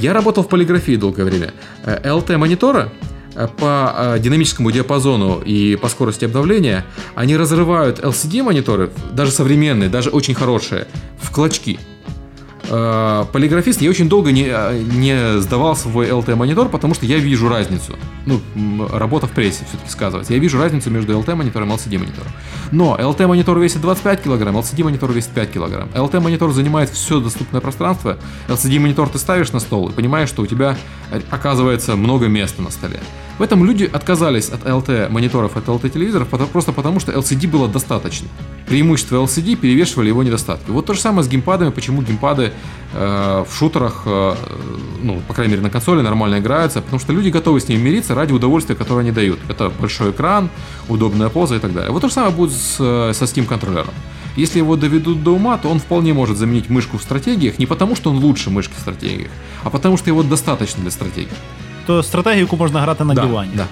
Я 0.00 0.12
работал 0.12 0.44
в 0.44 0.48
полиграфии 0.48 0.96
долгое 0.96 1.24
время. 1.24 1.52
ЛТ 2.14 2.30
монитора 2.30 2.80
э, 2.80 3.06
по 3.57 3.93
э, 3.95 4.19
динамическому 4.19 4.71
диапазону 4.71 5.41
и 5.41 5.75
по 5.75 5.89
скорости 5.89 6.25
обновления, 6.25 6.85
они 7.15 7.37
разрывают 7.37 7.99
LCD 7.99 8.43
мониторы, 8.43 8.91
даже 9.11 9.31
современные, 9.31 9.89
даже 9.89 10.09
очень 10.09 10.33
хорошие, 10.33 10.87
в 11.19 11.31
клочки. 11.31 11.79
Э, 12.69 13.25
полиграфист, 13.31 13.81
я 13.81 13.89
очень 13.89 14.09
долго 14.09 14.31
не, 14.31 14.45
э, 14.47 14.81
не 14.81 15.39
сдавал 15.39 15.75
свой 15.75 16.07
LT-монитор, 16.07 16.69
потому 16.69 16.93
что 16.93 17.05
я 17.05 17.17
вижу 17.17 17.49
разницу. 17.49 17.95
Ну, 18.25 18.41
работа 18.91 19.27
в 19.27 19.31
прессе 19.31 19.65
все-таки 19.69 19.89
сказывается. 19.89 20.33
Я 20.33 20.39
вижу 20.39 20.59
разницу 20.59 20.89
между 20.89 21.13
LT-монитором 21.13 21.69
и 21.69 21.75
LCD-монитором. 21.75 22.31
Но 22.71 22.97
LT-монитор 22.97 23.59
весит 23.59 23.81
25 23.81 24.23
килограмм, 24.23 24.57
LCD-монитор 24.57 25.11
весит 25.13 25.29
5 25.29 25.51
килограмм. 25.51 25.89
LT-монитор 25.93 26.51
занимает 26.51 26.89
все 26.89 27.19
доступное 27.19 27.61
пространство. 27.61 28.17
LCD-монитор 28.47 29.09
ты 29.09 29.19
ставишь 29.19 29.51
на 29.51 29.59
стол 29.59 29.89
и 29.89 29.93
понимаешь, 29.93 30.29
что 30.29 30.41
у 30.41 30.47
тебя 30.47 30.77
э, 31.11 31.21
оказывается 31.29 31.95
много 31.95 32.27
места 32.27 32.61
на 32.61 32.71
столе. 32.71 32.99
В 33.37 33.41
этом 33.41 33.65
люди 33.65 33.83
отказались 33.91 34.49
от 34.49 34.63
LT-мониторов, 34.63 35.57
от 35.57 35.65
LT-телевизоров 35.65 36.29
просто 36.29 36.71
потому, 36.71 37.01
что 37.01 37.11
LCD 37.11 37.49
было 37.49 37.67
достаточно. 37.67 38.29
Преимущества 38.65 39.17
LCD 39.17 39.55
перевешивали 39.55 40.07
его 40.07 40.23
недостатки. 40.23 40.71
Вот 40.71 40.85
то 40.85 40.93
же 40.93 41.01
самое 41.01 41.23
с 41.23 41.27
геймпадами, 41.27 41.69
почему 41.69 42.01
геймпады 42.01 42.53
в 42.95 43.47
шутерах, 43.53 44.03
э, 44.05 44.35
ну, 45.03 45.21
по 45.27 45.33
крайней 45.33 45.51
мере, 45.51 45.63
на 45.63 45.69
консоли 45.69 46.01
нормально 46.01 46.39
играются, 46.39 46.81
потому 46.81 46.99
что 46.99 47.13
люди 47.13 47.29
готовы 47.29 47.59
с 47.59 47.67
ними 47.67 47.81
мириться 47.81 48.15
ради 48.15 48.33
удовольствия, 48.33 48.75
которое 48.75 49.01
они 49.01 49.11
дают. 49.11 49.39
Это 49.49 49.69
большой 49.69 50.11
экран, 50.11 50.49
удобная 50.87 51.29
поза 51.29 51.55
и 51.55 51.59
так 51.59 51.73
далее. 51.73 51.91
Вот 51.91 52.01
то 52.01 52.07
же 52.07 52.13
самое 52.13 52.33
будет 52.33 52.51
с, 52.51 52.77
э, 52.79 53.13
со 53.13 53.25
Steam 53.25 53.45
контроллером. 53.45 53.93
Если 54.37 54.59
его 54.59 54.75
доведут 54.75 55.23
до 55.23 55.31
ума, 55.31 55.57
то 55.57 55.69
он 55.69 55.79
вполне 55.79 56.13
может 56.13 56.37
заменить 56.37 56.69
мышку 56.69 56.97
в 56.97 57.01
стратегиях 57.01 57.59
не 57.59 57.65
потому, 57.65 57.95
что 57.95 58.11
он 58.11 58.17
лучше 58.17 58.49
мышки 58.49 58.73
в 58.77 58.79
стратегиях, 58.79 59.31
а 59.63 59.69
потому 59.69 59.97
что 59.97 60.09
его 60.09 60.23
достаточно 60.23 60.81
для 60.81 60.91
стратегии. 60.91 61.37
То 61.85 62.03
стратегію, 62.03 62.41
яку 62.41 62.57
можна 62.57 62.81
грати 62.81 63.03
на 63.03 63.13
да, 63.13 63.21
дивані. 63.21 63.51
Да. 63.55 63.65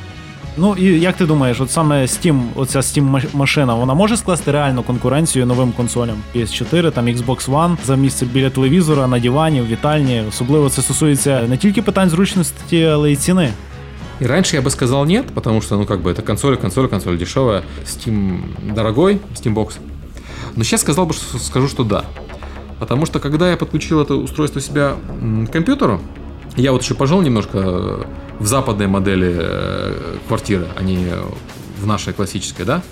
Ну 0.60 0.74
і 0.78 0.84
як 0.84 1.16
ти 1.16 1.26
думаєш, 1.26 1.60
от 1.60 1.70
саме 1.70 2.02
Steam, 2.02 2.42
оця 2.56 2.78
Steam 2.78 3.36
машина, 3.36 3.74
вона 3.74 3.94
може 3.94 4.16
скласти 4.16 4.52
реальну 4.52 4.82
конкуренцію 4.82 5.46
новим 5.46 5.72
консолям 5.72 6.16
PS4, 6.34 6.92
там 6.92 7.06
Xbox 7.06 7.50
One 7.50 7.76
за 7.86 7.96
місце 7.96 8.26
біля 8.26 8.50
телевізора, 8.50 9.06
на 9.06 9.18
дивані, 9.18 9.60
в 9.60 9.66
вітальні. 9.66 10.22
Особливо 10.28 10.70
це 10.70 10.82
стосується 10.82 11.42
не 11.48 11.56
тільки 11.56 11.82
питань 11.82 12.10
зручності, 12.10 12.84
але 12.84 13.12
й 13.12 13.16
ціни. 13.16 13.52
И 14.20 14.26
раньше 14.26 14.56
я 14.56 14.62
бы 14.62 14.70
сказал 14.70 15.06
нет, 15.06 15.26
потому 15.26 15.60
что, 15.60 15.76
ну, 15.76 15.86
как 15.86 16.00
бы, 16.00 16.10
это 16.10 16.22
консоль, 16.22 16.56
консоль, 16.56 16.88
консоль 16.88 17.16
дешевая, 17.16 17.62
Steam 17.86 18.40
дорогой, 18.74 19.20
Steambox. 19.36 19.78
Но 20.56 20.64
сейчас 20.64 20.80
сказал 20.80 21.06
бы, 21.06 21.12
что, 21.12 21.38
скажу, 21.38 21.68
что 21.68 21.84
да. 21.84 22.04
Потому 22.80 23.06
что, 23.06 23.20
когда 23.20 23.48
я 23.50 23.56
подключил 23.56 24.00
это 24.00 24.14
устройство 24.14 24.60
себя 24.60 24.96
к 25.46 25.52
компьютеру, 25.52 26.00
я 26.55 26.71
вот 26.71 26.83
еще 26.83 26.93
пожил 26.93 27.21
немножко 27.21 28.05
в 28.39 28.45
западной 28.45 28.87
модели 28.87 29.35
э, 29.35 30.17
квартиры, 30.27 30.67
а 30.75 30.83
не 30.83 31.09
в 31.79 31.87
нашей 31.87 32.13
классической, 32.13 32.65
да? 32.65 32.83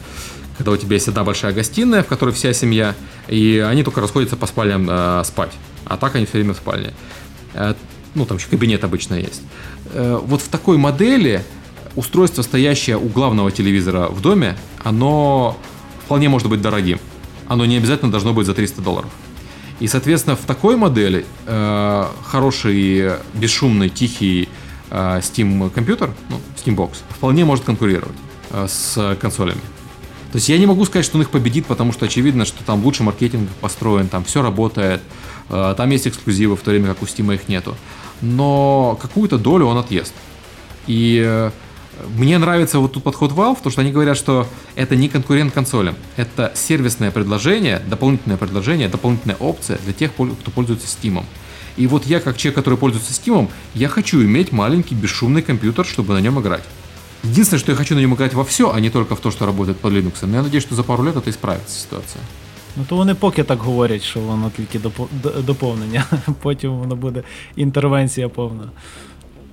Когда 0.58 0.72
у 0.72 0.78
тебя 0.78 0.96
есть 0.96 1.08
одна 1.08 1.24
большая 1.24 1.54
гостиная, 1.54 2.04
в 2.04 2.08
которой 2.08 2.32
вся 2.32 2.54
семья, 2.54 2.96
и 3.28 3.66
они 3.68 3.84
только 3.84 4.02
расходятся 4.02 4.36
по 4.36 4.48
спальням 4.48 4.88
э, 4.90 5.24
спать. 5.26 5.52
А 5.86 5.98
так 5.98 6.16
они 6.16 6.26
все 6.26 6.38
время 6.38 6.54
в 6.54 6.58
спальне. 6.58 6.94
Э, 7.54 7.74
ну, 8.16 8.26
там 8.26 8.38
еще 8.38 8.48
кабинет 8.48 8.84
обычно 8.84 9.16
есть. 9.16 9.42
Э, 9.94 10.20
вот 10.22 10.42
в 10.42 10.48
такой 10.48 10.78
модели 10.78 11.44
устройство, 11.96 12.42
стоящее 12.42 12.98
у 12.98 13.08
главного 13.08 13.52
телевизора 13.52 14.08
в 14.08 14.22
доме, 14.22 14.58
оно 14.84 15.58
вполне 16.06 16.30
может 16.30 16.50
быть 16.50 16.62
дорогим. 16.62 17.00
Оно 17.48 17.66
не 17.66 17.78
обязательно 17.78 18.12
должно 18.12 18.34
быть 18.34 18.46
за 18.46 18.54
300 18.54 18.82
долларов. 18.82 19.10
И, 19.82 19.88
соответственно, 19.88 20.36
в 20.36 20.46
такой 20.46 20.78
модели 20.78 21.26
э, 21.48 22.06
хороший, 22.24 23.14
бесшумный, 23.34 23.90
тихий 23.90 24.48
э, 24.92 25.20
Steam 25.24 25.72
компьютер, 25.72 26.14
ну, 26.30 26.40
Steambox, 26.56 26.98
вполне 27.10 27.46
может 27.46 27.66
конкурировать 27.66 28.16
э, 28.52 28.68
с 28.70 29.18
консолями. 29.20 29.62
То 30.32 30.36
есть 30.36 30.50
я 30.50 30.60
не 30.60 30.68
могу 30.68 30.86
сказать, 30.86 31.04
что 31.04 31.18
он 31.18 31.24
их 31.24 31.32
победит, 31.32 31.66
потому 31.66 31.94
что 31.94 32.06
очевидно, 32.06 32.46
что 32.46 32.64
там 32.64 32.86
лучше 32.86 33.02
маркетинг 33.02 33.50
построен, 33.60 34.08
там 34.08 34.24
все 34.24 34.44
работает, 34.44 35.02
э, 35.50 35.74
там 35.76 35.90
есть 35.90 36.08
эксклюзивы, 36.08 36.56
в 36.56 36.62
то 36.62 36.70
время 36.70 36.90
как 36.90 37.02
у 37.02 37.06
Steam 37.06 37.34
их 37.34 37.50
нету. 37.50 37.76
Но 38.22 39.00
какую-то 39.02 39.40
долю 39.40 39.66
он 39.66 39.80
отъест. 39.80 40.14
И 40.86 41.24
э, 41.26 41.50
мне 42.17 42.39
нравится 42.39 42.79
вот 42.79 42.93
тут 42.93 43.03
подход 43.03 43.33
Valve, 43.33 43.57
потому 43.57 43.73
что 43.73 43.81
они 43.81 43.93
говорят, 43.93 44.17
что 44.17 44.47
это 44.75 44.97
не 44.97 45.09
конкурент 45.09 45.53
консолям, 45.55 45.95
это 46.17 46.53
сервисное 46.55 47.11
предложение, 47.11 47.81
дополнительное 47.89 48.37
предложение, 48.37 48.89
дополнительная 48.89 49.37
опция 49.37 49.79
для 49.85 49.93
тех, 49.93 50.13
кто 50.13 50.51
пользуется 50.51 50.87
Steam. 50.87 51.25
И 51.77 51.87
вот 51.87 52.07
я, 52.07 52.21
как 52.21 52.37
человек, 52.37 52.57
который 52.57 52.79
пользуется 52.79 53.13
Steam, 53.13 53.49
я 53.75 53.89
хочу 53.89 54.23
иметь 54.23 54.53
маленький 54.53 54.95
бесшумный 54.95 55.43
компьютер, 55.43 55.85
чтобы 55.87 56.15
на 56.15 56.21
нем 56.21 56.39
играть. 56.41 56.65
Единственное, 57.23 57.61
что 57.61 57.73
я 57.73 57.77
хочу 57.77 57.95
на 57.95 58.01
нем 58.01 58.15
играть 58.15 58.35
во 58.35 58.45
все, 58.45 58.73
а 58.73 58.81
не 58.81 58.91
только 58.91 59.17
в 59.17 59.21
то, 59.21 59.31
что 59.31 59.47
работает 59.47 59.79
под 59.79 59.93
Linux. 59.93 60.13
Но 60.23 60.37
я 60.37 60.43
надеюсь, 60.43 60.65
что 60.65 60.75
за 60.75 60.83
пару 60.83 61.03
лет 61.03 61.17
это 61.17 61.31
исправится 61.31 61.79
ситуация. 61.79 62.23
Ну 62.77 62.85
то 62.89 62.97
вони 62.97 63.15
поки 63.15 63.43
так 63.43 63.59
говорять, 63.59 64.03
що 64.03 64.21
воно 64.21 64.51
тільки 64.57 64.81
доповнення, 65.41 66.05
потім 66.43 66.71
воно 66.71 66.97
буде 66.97 67.23
інтервенція 67.57 68.29
повна. 68.29 68.71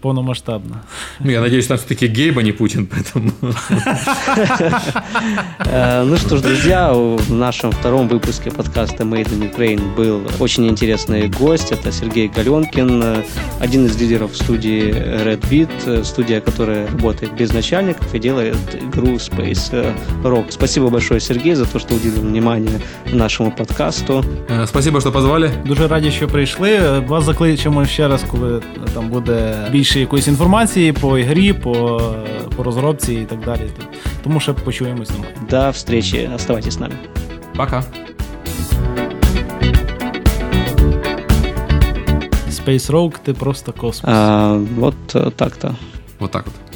полномасштабно. 0.00 0.82
Ну, 1.20 1.30
я 1.30 1.40
надеюсь, 1.40 1.66
там 1.66 1.78
все-таки 1.78 2.06
Гейб, 2.06 2.38
а 2.38 2.42
не 2.42 2.52
Путин, 2.52 2.86
поэтому... 2.86 3.32
Э, 5.70 6.04
ну 6.04 6.16
что 6.16 6.36
ж, 6.36 6.40
друзья, 6.40 6.92
в 6.92 7.32
нашем 7.32 7.72
втором 7.72 8.08
выпуске 8.08 8.50
подкаста 8.50 9.04
Made 9.04 9.28
in 9.30 9.50
Ukraine 9.50 9.94
был 9.94 10.22
очень 10.40 10.66
интересный 10.68 11.28
гость. 11.28 11.72
Это 11.72 11.92
Сергей 11.92 12.28
Галенкин, 12.28 13.24
один 13.60 13.86
из 13.86 14.00
лидеров 14.00 14.36
студии 14.36 14.90
Red 15.24 15.40
Beat, 15.50 16.04
студия, 16.04 16.40
которая 16.40 16.86
работает 16.86 17.34
без 17.34 17.52
начальников 17.52 18.14
и 18.14 18.18
делает 18.18 18.56
игру 18.74 19.16
Space 19.16 19.94
Rock. 20.22 20.46
Спасибо 20.50 20.88
большое, 20.88 21.20
Сергей, 21.20 21.54
за 21.54 21.66
то, 21.66 21.78
что 21.78 21.94
уделил 21.94 22.22
внимание 22.22 22.80
нашему 23.12 23.50
подкасту. 23.50 24.24
Э, 24.48 24.66
спасибо, 24.66 25.00
что 25.00 25.12
позвали. 25.12 25.50
Дуже 25.66 25.88
раді, 25.88 26.10
що 26.10 26.28
прийшли. 26.28 26.78
Вас 27.06 27.24
закличемо 27.24 27.86
ще 27.86 28.08
раз, 28.08 28.24
коли 28.30 28.62
там 28.94 29.08
буде 29.08 29.68
більше 29.72 29.87
більше 29.88 30.00
якоїсь 30.00 30.28
інформації 30.28 30.92
по 30.92 31.18
ігрі, 31.18 31.52
по 31.52 32.00
по 32.56 32.62
розробці 32.62 33.14
і 33.14 33.24
так 33.24 33.44
далі. 33.44 33.70
Тому 34.22 34.40
ще 34.40 34.52
почуємось. 34.52 35.10
До 35.50 35.70
встречі. 35.70 36.30
Оставайтесь 36.34 36.74
з 36.74 36.80
нами. 36.80 36.94
Пока. 37.56 37.84
Space 42.50 42.90
Rogue, 42.90 43.14
ти 43.22 43.32
просто 43.32 43.72
космос. 43.72 44.14
А, 44.14 44.52
вот 44.76 44.94
так-то. 45.36 45.76
Вот 46.18 46.30
так 46.30 46.44
вот. 46.44 46.67